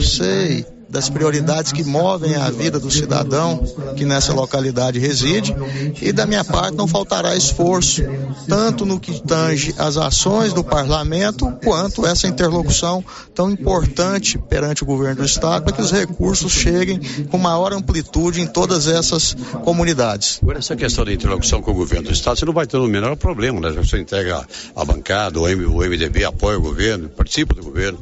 sei 0.00 0.66
das 0.92 1.08
prioridades 1.08 1.72
que 1.72 1.82
movem 1.82 2.36
a 2.36 2.50
vida 2.50 2.78
do 2.78 2.90
cidadão 2.90 3.64
que 3.96 4.04
nessa 4.04 4.34
localidade 4.34 4.98
reside 4.98 5.56
e 6.02 6.12
da 6.12 6.26
minha 6.26 6.44
parte 6.44 6.76
não 6.76 6.86
faltará 6.86 7.34
esforço 7.34 8.02
tanto 8.46 8.84
no 8.84 9.00
que 9.00 9.18
tange 9.22 9.74
as 9.78 9.96
ações 9.96 10.52
do 10.52 10.62
parlamento 10.62 11.50
quanto 11.64 12.06
essa 12.06 12.28
interlocução 12.28 13.02
tão 13.34 13.50
importante 13.50 14.36
perante 14.36 14.82
o 14.82 14.86
governo 14.86 15.22
do 15.22 15.24
estado 15.24 15.64
para 15.64 15.72
que 15.72 15.80
os 15.80 15.90
recursos 15.90 16.52
cheguem 16.52 17.00
com 17.30 17.38
maior 17.38 17.72
amplitude 17.72 18.42
em 18.42 18.46
todas 18.46 18.86
essas 18.86 19.34
comunidades. 19.64 20.40
Agora 20.42 20.58
essa 20.58 20.76
questão 20.76 21.06
da 21.06 21.12
interlocução 21.14 21.62
com 21.62 21.70
o 21.70 21.74
governo 21.74 22.08
do 22.08 22.12
estado, 22.12 22.38
você 22.38 22.44
não 22.44 22.52
vai 22.52 22.66
ter 22.66 22.76
o 22.76 22.86
menor 22.86 23.16
problema, 23.16 23.60
né? 23.60 23.70
Você 23.70 23.98
entrega 23.98 24.46
a 24.76 24.84
bancada, 24.84 25.40
o 25.40 25.46
MDB 25.46 26.24
apoia 26.24 26.58
o 26.58 26.60
governo, 26.60 27.08
participa 27.08 27.54
do 27.54 27.62
governo. 27.62 27.98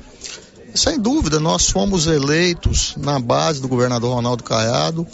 Sem 0.74 0.98
dúvida, 0.98 1.40
nós 1.40 1.68
fomos 1.68 2.06
eleitos 2.06 2.94
na 2.96 3.18
base 3.18 3.60
do 3.60 3.68
governador 3.68 4.14
Ronaldo 4.14 4.44
Caiado 4.44 5.06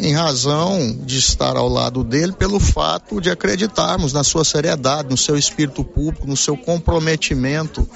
em 0.00 0.12
razão 0.12 0.96
de 1.04 1.18
estar 1.18 1.56
ao 1.56 1.68
lado 1.68 2.02
dele 2.02 2.32
pelo 2.32 2.58
fato 2.58 3.20
de 3.20 3.30
acreditarmos 3.30 4.12
na 4.12 4.24
sua 4.24 4.44
seriedade, 4.44 5.08
no 5.08 5.16
seu 5.16 5.36
espírito 5.36 5.84
público, 5.84 6.26
no 6.26 6.36
seu 6.36 6.56
comprometimento 6.56 7.88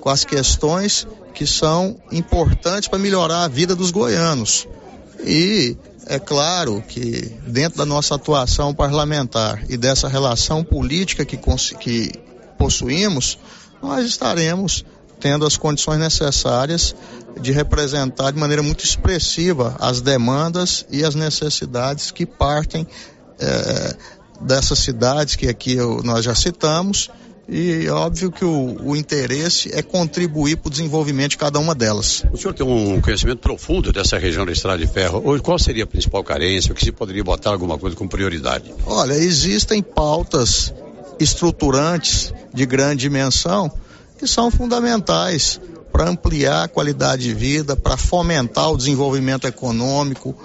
com 0.00 0.08
as 0.08 0.24
questões 0.24 1.06
que 1.34 1.46
são 1.46 1.96
importantes 2.10 2.88
para 2.88 2.98
melhorar 2.98 3.44
a 3.44 3.48
vida 3.48 3.74
dos 3.74 3.90
goianos. 3.90 4.66
E 5.24 5.76
é 6.06 6.18
claro 6.18 6.82
que 6.86 7.32
dentro 7.46 7.78
da 7.78 7.84
nossa 7.84 8.14
atuação 8.14 8.72
parlamentar 8.72 9.64
e 9.68 9.76
dessa 9.76 10.08
relação 10.08 10.62
política 10.62 11.24
que, 11.24 11.36
que 11.80 12.12
possuímos, 12.56 13.38
nós 13.82 14.06
estaremos 14.06 14.84
tendo 15.20 15.46
as 15.46 15.56
condições 15.56 15.98
necessárias 15.98 16.94
de 17.40 17.52
representar 17.52 18.30
de 18.30 18.38
maneira 18.38 18.62
muito 18.62 18.84
expressiva 18.84 19.76
as 19.78 20.00
demandas 20.00 20.86
e 20.90 21.04
as 21.04 21.14
necessidades 21.14 22.10
que 22.10 22.24
partem 22.24 22.86
eh, 23.38 23.96
dessas 24.40 24.78
cidades 24.78 25.36
que 25.36 25.48
aqui 25.48 25.74
eu, 25.74 26.02
nós 26.02 26.24
já 26.24 26.34
citamos. 26.34 27.10
E 27.48 27.86
é 27.86 27.92
óbvio 27.92 28.32
que 28.32 28.44
o, 28.44 28.76
o 28.82 28.96
interesse 28.96 29.70
é 29.72 29.80
contribuir 29.80 30.56
para 30.56 30.66
o 30.66 30.70
desenvolvimento 30.70 31.30
de 31.30 31.38
cada 31.38 31.60
uma 31.60 31.76
delas. 31.76 32.24
O 32.32 32.36
senhor 32.36 32.52
tem 32.52 32.66
um 32.66 33.00
conhecimento 33.00 33.38
profundo 33.38 33.92
dessa 33.92 34.18
região 34.18 34.44
da 34.44 34.50
Estrada 34.50 34.84
de 34.84 34.92
Ferro. 34.92 35.22
Hoje, 35.24 35.42
qual 35.42 35.56
seria 35.56 35.84
a 35.84 35.86
principal 35.86 36.24
carência? 36.24 36.72
O 36.72 36.74
que 36.74 36.84
se 36.84 36.90
poderia 36.90 37.22
botar 37.22 37.50
alguma 37.50 37.78
coisa 37.78 37.94
com 37.94 38.08
prioridade? 38.08 38.74
Olha, 38.84 39.12
existem 39.12 39.80
pautas 39.80 40.74
estruturantes 41.20 42.34
de 42.52 42.66
grande 42.66 43.02
dimensão 43.02 43.70
que 44.18 44.26
são 44.26 44.50
fundamentais 44.50 45.60
para 45.92 46.10
ampliar 46.10 46.64
a 46.64 46.68
qualidade 46.68 47.22
de 47.22 47.34
vida, 47.34 47.74
para 47.74 47.96
fomentar 47.96 48.70
o 48.70 48.76
desenvolvimento 48.76 49.46
econômico, 49.46 50.36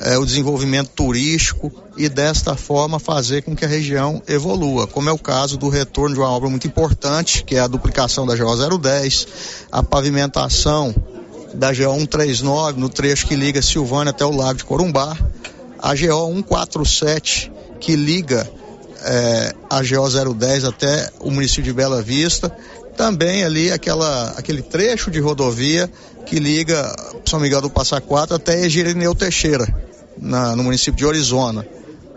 eh, 0.00 0.16
o 0.16 0.24
desenvolvimento 0.24 0.90
turístico 0.90 1.72
e 1.96 2.08
desta 2.08 2.54
forma 2.56 2.98
fazer 2.98 3.42
com 3.42 3.54
que 3.54 3.64
a 3.64 3.68
região 3.68 4.22
evolua, 4.28 4.86
como 4.86 5.08
é 5.08 5.12
o 5.12 5.18
caso 5.18 5.56
do 5.56 5.68
retorno 5.68 6.14
de 6.14 6.20
uma 6.20 6.30
obra 6.30 6.48
muito 6.48 6.66
importante, 6.66 7.44
que 7.44 7.56
é 7.56 7.60
a 7.60 7.66
duplicação 7.66 8.24
da 8.24 8.36
GO 8.36 8.78
010, 8.78 9.26
a 9.70 9.82
pavimentação 9.82 10.94
da 11.52 11.72
GO 11.72 11.92
139 11.98 12.80
no 12.80 12.88
trecho 12.88 13.26
que 13.26 13.34
liga 13.34 13.60
Silvânia 13.60 14.10
até 14.10 14.24
o 14.24 14.34
Lago 14.34 14.58
de 14.58 14.64
Corumbá, 14.64 15.18
a 15.78 15.94
GO 15.94 16.34
147 16.34 17.52
que 17.80 17.96
liga 17.96 18.48
eh, 19.02 19.54
a 19.68 19.82
GO 19.82 20.34
010 20.34 20.64
até 20.64 21.10
o 21.20 21.30
município 21.30 21.64
de 21.64 21.72
Bela 21.72 22.00
Vista 22.00 22.54
também 22.96 23.44
ali 23.44 23.72
aquela, 23.72 24.30
aquele 24.36 24.62
trecho 24.62 25.10
de 25.10 25.18
rodovia 25.20 25.90
que 26.26 26.38
liga 26.38 26.94
São 27.26 27.40
Miguel 27.40 27.60
do 27.60 27.70
Passa 27.70 28.00
Quatro 28.00 28.36
até 28.36 28.64
Egirineu 28.64 29.14
Teixeira, 29.14 29.66
na, 30.18 30.54
no 30.54 30.62
município 30.62 30.96
de 30.96 31.06
Orizona. 31.06 31.66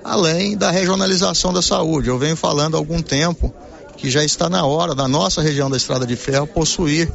Além 0.03 0.57
da 0.57 0.69
regionalização 0.69 1.53
da 1.53 1.61
saúde. 1.61 2.09
Eu 2.09 2.19
venho 2.19 2.35
falando 2.35 2.75
há 2.75 2.77
algum 2.77 3.01
tempo 3.01 3.53
que 3.95 4.11
já 4.11 4.23
está 4.23 4.49
na 4.49 4.65
hora 4.65 4.93
da 4.93 5.07
nossa 5.07 5.41
região 5.41 5.69
da 5.69 5.77
Estrada 5.77 6.05
de 6.05 6.15
Ferro 6.15 6.45
possuir 6.45 7.09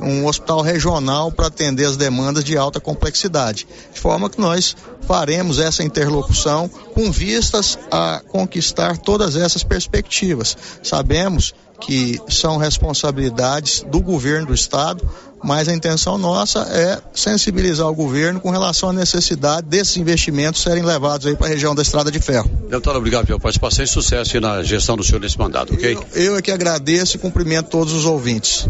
um 0.00 0.26
hospital 0.26 0.60
regional 0.60 1.30
para 1.32 1.46
atender 1.46 1.86
as 1.86 1.96
demandas 1.96 2.44
de 2.44 2.56
alta 2.56 2.80
complexidade. 2.80 3.66
De 3.92 4.00
forma 4.00 4.28
que 4.28 4.40
nós 4.40 4.76
faremos 5.02 5.58
essa 5.58 5.82
interlocução 5.82 6.68
com 6.68 7.10
vistas 7.10 7.78
a 7.90 8.20
conquistar 8.28 8.98
todas 8.98 9.36
essas 9.36 9.62
perspectivas. 9.62 10.56
Sabemos 10.82 11.54
que 11.84 12.18
são 12.28 12.56
responsabilidades 12.56 13.82
do 13.82 14.00
governo 14.00 14.46
do 14.46 14.54
estado, 14.54 15.06
mas 15.42 15.68
a 15.68 15.74
intenção 15.74 16.16
nossa 16.16 16.60
é 16.70 16.98
sensibilizar 17.12 17.86
o 17.86 17.94
governo 17.94 18.40
com 18.40 18.50
relação 18.50 18.88
à 18.88 18.92
necessidade 18.92 19.66
desses 19.66 19.98
investimentos 19.98 20.62
serem 20.62 20.82
levados 20.82 21.26
aí 21.26 21.36
para 21.36 21.46
a 21.46 21.50
região 21.50 21.74
da 21.74 21.82
Estrada 21.82 22.10
de 22.10 22.18
Ferro. 22.18 22.50
Deputado, 22.70 22.96
obrigado 22.96 23.26
pela 23.26 23.38
participação 23.38 23.84
e 23.84 23.88
sucesso 23.88 24.40
na 24.40 24.62
gestão 24.62 24.96
do 24.96 25.04
senhor 25.04 25.20
nesse 25.20 25.38
mandato, 25.38 25.74
ok? 25.74 25.98
Eu, 26.14 26.22
eu 26.22 26.36
é 26.38 26.42
que 26.42 26.50
agradeço 26.50 27.16
e 27.16 27.18
cumprimento 27.20 27.68
todos 27.68 27.92
os 27.92 28.06
ouvintes. 28.06 28.66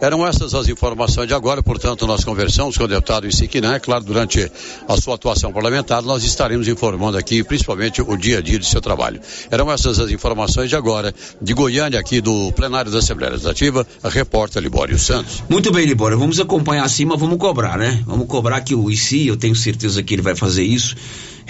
Eram 0.00 0.26
essas 0.26 0.54
as 0.54 0.66
informações 0.66 1.28
de 1.28 1.34
agora, 1.34 1.62
portanto, 1.62 2.06
nós 2.06 2.24
conversamos 2.24 2.78
com 2.78 2.84
o 2.84 2.88
deputado 2.88 3.26
Isiquinã. 3.26 3.74
É 3.74 3.78
claro, 3.78 4.02
durante 4.02 4.50
a 4.88 4.96
sua 4.96 5.14
atuação 5.14 5.52
parlamentar, 5.52 6.00
nós 6.02 6.24
estaremos 6.24 6.66
informando 6.68 7.18
aqui, 7.18 7.44
principalmente, 7.44 8.00
o 8.00 8.16
dia 8.16 8.38
a 8.38 8.40
dia 8.40 8.58
do 8.58 8.64
seu 8.64 8.80
trabalho. 8.80 9.20
Eram 9.50 9.70
essas 9.70 10.00
as 10.00 10.10
informações 10.10 10.70
de 10.70 10.76
agora, 10.76 11.14
de 11.40 11.52
Goiânia, 11.52 12.00
aqui 12.00 12.22
do 12.22 12.50
plenário 12.52 12.90
da 12.90 12.98
Assembleia 12.98 13.32
Legislativa, 13.32 13.86
a 14.02 14.08
repórter 14.08 14.62
Libório 14.62 14.98
Santos. 14.98 15.42
Muito 15.50 15.70
bem, 15.70 15.84
Libório, 15.84 16.18
vamos 16.18 16.40
acompanhar 16.40 16.84
acima, 16.84 17.14
vamos 17.14 17.36
cobrar, 17.36 17.76
né? 17.76 18.02
Vamos 18.06 18.26
cobrar 18.26 18.62
que 18.62 18.74
o 18.74 18.90
ICI, 18.90 19.26
eu 19.26 19.36
tenho 19.36 19.54
certeza 19.54 20.02
que 20.02 20.14
ele 20.14 20.22
vai 20.22 20.34
fazer 20.34 20.62
isso, 20.62 20.96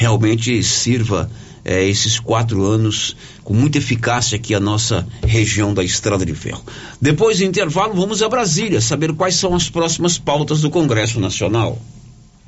realmente 0.00 0.62
sirva 0.62 1.30
é, 1.62 1.86
esses 1.86 2.18
quatro 2.18 2.64
anos 2.64 3.14
com 3.44 3.52
muita 3.52 3.76
eficácia 3.76 4.36
aqui 4.36 4.54
a 4.54 4.60
nossa 4.60 5.06
região 5.22 5.74
da 5.74 5.84
Estrada 5.84 6.24
de 6.24 6.32
Ferro. 6.32 6.64
Depois 6.98 7.36
do 7.36 7.44
intervalo, 7.44 7.92
vamos 7.92 8.22
a 8.22 8.28
Brasília 8.28 8.80
saber 8.80 9.12
quais 9.12 9.34
são 9.34 9.54
as 9.54 9.68
próximas 9.68 10.16
pautas 10.16 10.62
do 10.62 10.70
Congresso 10.70 11.20
Nacional. 11.20 11.78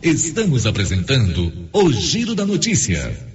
Estamos 0.02 0.64
apresentando 0.64 1.52
o 1.74 1.92
Giro 1.92 2.34
da 2.34 2.46
Notícia. 2.46 3.31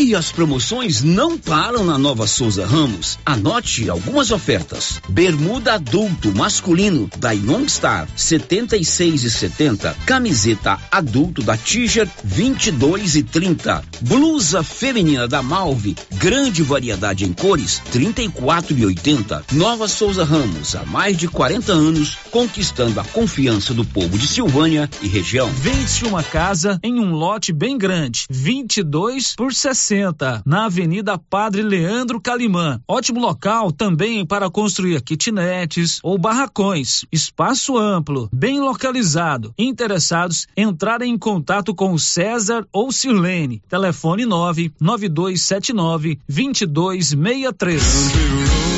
E 0.00 0.14
as 0.14 0.30
promoções 0.30 1.02
não 1.02 1.36
param 1.36 1.84
na 1.84 1.98
Nova 1.98 2.28
Souza 2.28 2.64
Ramos. 2.64 3.18
Anote 3.26 3.90
algumas 3.90 4.30
ofertas. 4.30 5.00
Bermuda 5.08 5.74
adulto 5.74 6.32
masculino 6.32 7.10
da 7.18 7.32
Youngstar 7.32 8.06
76 8.14 9.24
e 9.24 9.30
70. 9.30 9.96
Camiseta 10.06 10.78
adulto 10.92 11.42
da 11.42 11.56
Tiger 11.56 12.08
22 12.22 13.16
e 13.16 13.22
30. 13.24 13.82
Blusa 14.02 14.62
feminina 14.62 15.26
da 15.26 15.42
Malve, 15.42 15.96
grande 16.14 16.62
variedade 16.62 17.24
em 17.24 17.32
cores 17.32 17.82
34 17.90 18.78
e 18.78 18.86
80. 18.86 19.46
Nova 19.50 19.88
Souza 19.88 20.22
Ramos, 20.22 20.76
há 20.76 20.84
mais 20.84 21.16
de 21.16 21.26
40 21.26 21.72
anos, 21.72 22.16
conquistando 22.30 23.00
a 23.00 23.04
confiança 23.04 23.74
do 23.74 23.84
povo 23.84 24.16
de 24.16 24.28
Silvânia 24.28 24.88
e 25.02 25.08
região. 25.08 25.50
Vende-se 25.50 26.04
uma 26.04 26.22
casa 26.22 26.78
em 26.84 27.00
um 27.00 27.10
lote 27.10 27.52
bem 27.52 27.76
grande, 27.76 28.26
22 28.30 29.34
por 29.34 29.52
60 29.52 29.87
60, 29.88 30.42
na 30.44 30.66
Avenida 30.66 31.16
Padre 31.16 31.62
Leandro 31.62 32.20
Calimã. 32.20 32.78
Ótimo 32.86 33.18
local 33.18 33.72
também 33.72 34.26
para 34.26 34.50
construir 34.50 35.00
kitnetes 35.00 35.98
ou 36.02 36.18
barracões. 36.18 37.06
Espaço 37.10 37.78
amplo, 37.78 38.28
bem 38.30 38.60
localizado. 38.60 39.54
Interessados, 39.58 40.46
entrarem 40.56 41.14
em 41.14 41.18
contato 41.18 41.74
com 41.74 41.96
César 41.96 42.66
ou 42.70 42.92
Sirlene. 42.92 43.62
Telefone 43.68 44.26
99279 44.26 46.18
2263. 46.28 48.77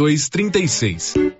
2236. 0.00 1.39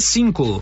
cinco. 0.01 0.61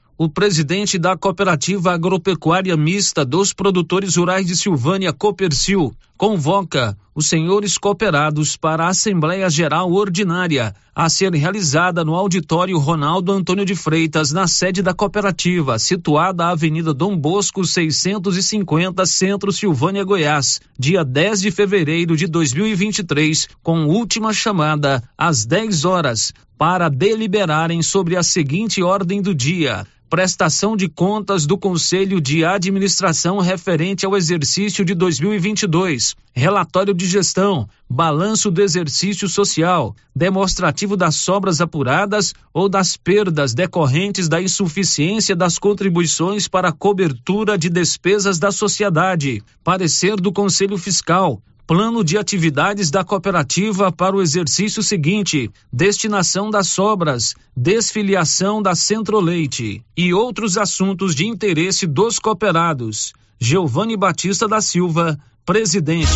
o 0.23 0.29
presidente 0.29 0.99
da 0.99 1.17
Cooperativa 1.17 1.93
Agropecuária 1.93 2.77
Mista 2.77 3.25
dos 3.25 3.53
Produtores 3.53 4.17
Rurais 4.17 4.45
de 4.45 4.55
Silvânia, 4.55 5.11
Copercil, 5.11 5.95
convoca 6.21 6.95
os 7.15 7.25
senhores 7.25 7.79
cooperados 7.79 8.55
para 8.55 8.85
a 8.85 8.89
Assembleia 8.89 9.49
Geral 9.49 9.91
Ordinária 9.91 10.75
a 10.93 11.09
ser 11.09 11.33
realizada 11.33 12.05
no 12.05 12.13
auditório 12.13 12.77
Ronaldo 12.77 13.31
Antônio 13.31 13.65
de 13.65 13.73
Freitas, 13.73 14.31
na 14.31 14.47
sede 14.47 14.83
da 14.83 14.93
cooperativa, 14.93 15.79
situada 15.79 16.45
à 16.45 16.49
Avenida 16.51 16.93
Dom 16.93 17.17
Bosco 17.17 17.65
650, 17.65 19.03
Centro 19.07 19.51
Silvânia, 19.51 20.03
Goiás, 20.03 20.61
dia 20.77 21.03
10 21.03 21.41
de 21.41 21.49
fevereiro 21.49 22.15
de 22.15 22.27
2023, 22.27 23.47
com 23.63 23.87
última 23.87 24.31
chamada 24.31 25.01
às 25.17 25.43
10 25.43 25.85
horas, 25.85 26.33
para 26.55 26.87
deliberarem 26.87 27.81
sobre 27.81 28.15
a 28.15 28.21
seguinte 28.21 28.83
ordem 28.83 29.23
do 29.23 29.33
dia: 29.33 29.87
prestação 30.11 30.75
de 30.75 30.89
contas 30.89 31.45
do 31.45 31.57
Conselho 31.57 32.19
de 32.19 32.43
Administração 32.43 33.39
referente 33.39 34.05
ao 34.05 34.17
exercício 34.17 34.83
de 34.83 34.93
2022, 34.93 36.10
relatório 36.33 36.93
de 36.93 37.05
gestão, 37.05 37.67
balanço 37.89 38.49
do 38.49 38.61
exercício 38.61 39.27
social, 39.27 39.95
demonstrativo 40.15 40.95
das 40.95 41.15
sobras 41.15 41.59
apuradas 41.61 42.33
ou 42.53 42.69
das 42.69 42.95
perdas 42.95 43.53
decorrentes 43.53 44.29
da 44.29 44.41
insuficiência 44.41 45.35
das 45.35 45.59
contribuições 45.59 46.47
para 46.47 46.69
a 46.69 46.73
cobertura 46.73 47.57
de 47.57 47.69
despesas 47.69 48.39
da 48.39 48.51
sociedade, 48.51 49.43
parecer 49.63 50.15
do 50.15 50.31
Conselho 50.31 50.77
Fiscal, 50.77 51.41
plano 51.67 52.03
de 52.03 52.17
atividades 52.17 52.91
da 52.91 53.03
cooperativa 53.03 53.91
para 53.91 54.15
o 54.15 54.21
exercício 54.21 54.83
seguinte, 54.83 55.49
destinação 55.71 56.49
das 56.49 56.67
sobras, 56.67 57.33
desfiliação 57.55 58.61
da 58.61 58.75
Centro-Leite 58.75 59.81
e 59.95 60.13
outros 60.13 60.57
assuntos 60.57 61.15
de 61.15 61.25
interesse 61.25 61.87
dos 61.87 62.19
cooperados. 62.19 63.13
Giovanni 63.39 63.97
Batista 63.97 64.47
da 64.47 64.61
Silva, 64.61 65.17
presidente. 65.45 66.09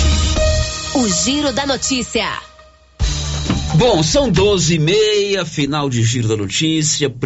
O 0.94 1.08
Giro 1.08 1.52
da 1.52 1.66
Notícia. 1.66 2.28
Bom, 3.76 4.02
são 4.02 4.30
doze 4.30 4.76
e 4.76 4.80
meia, 4.80 5.44
final 5.44 5.90
de 5.90 6.02
Giro 6.04 6.28
da 6.30 6.38
Notícia. 6.38 7.10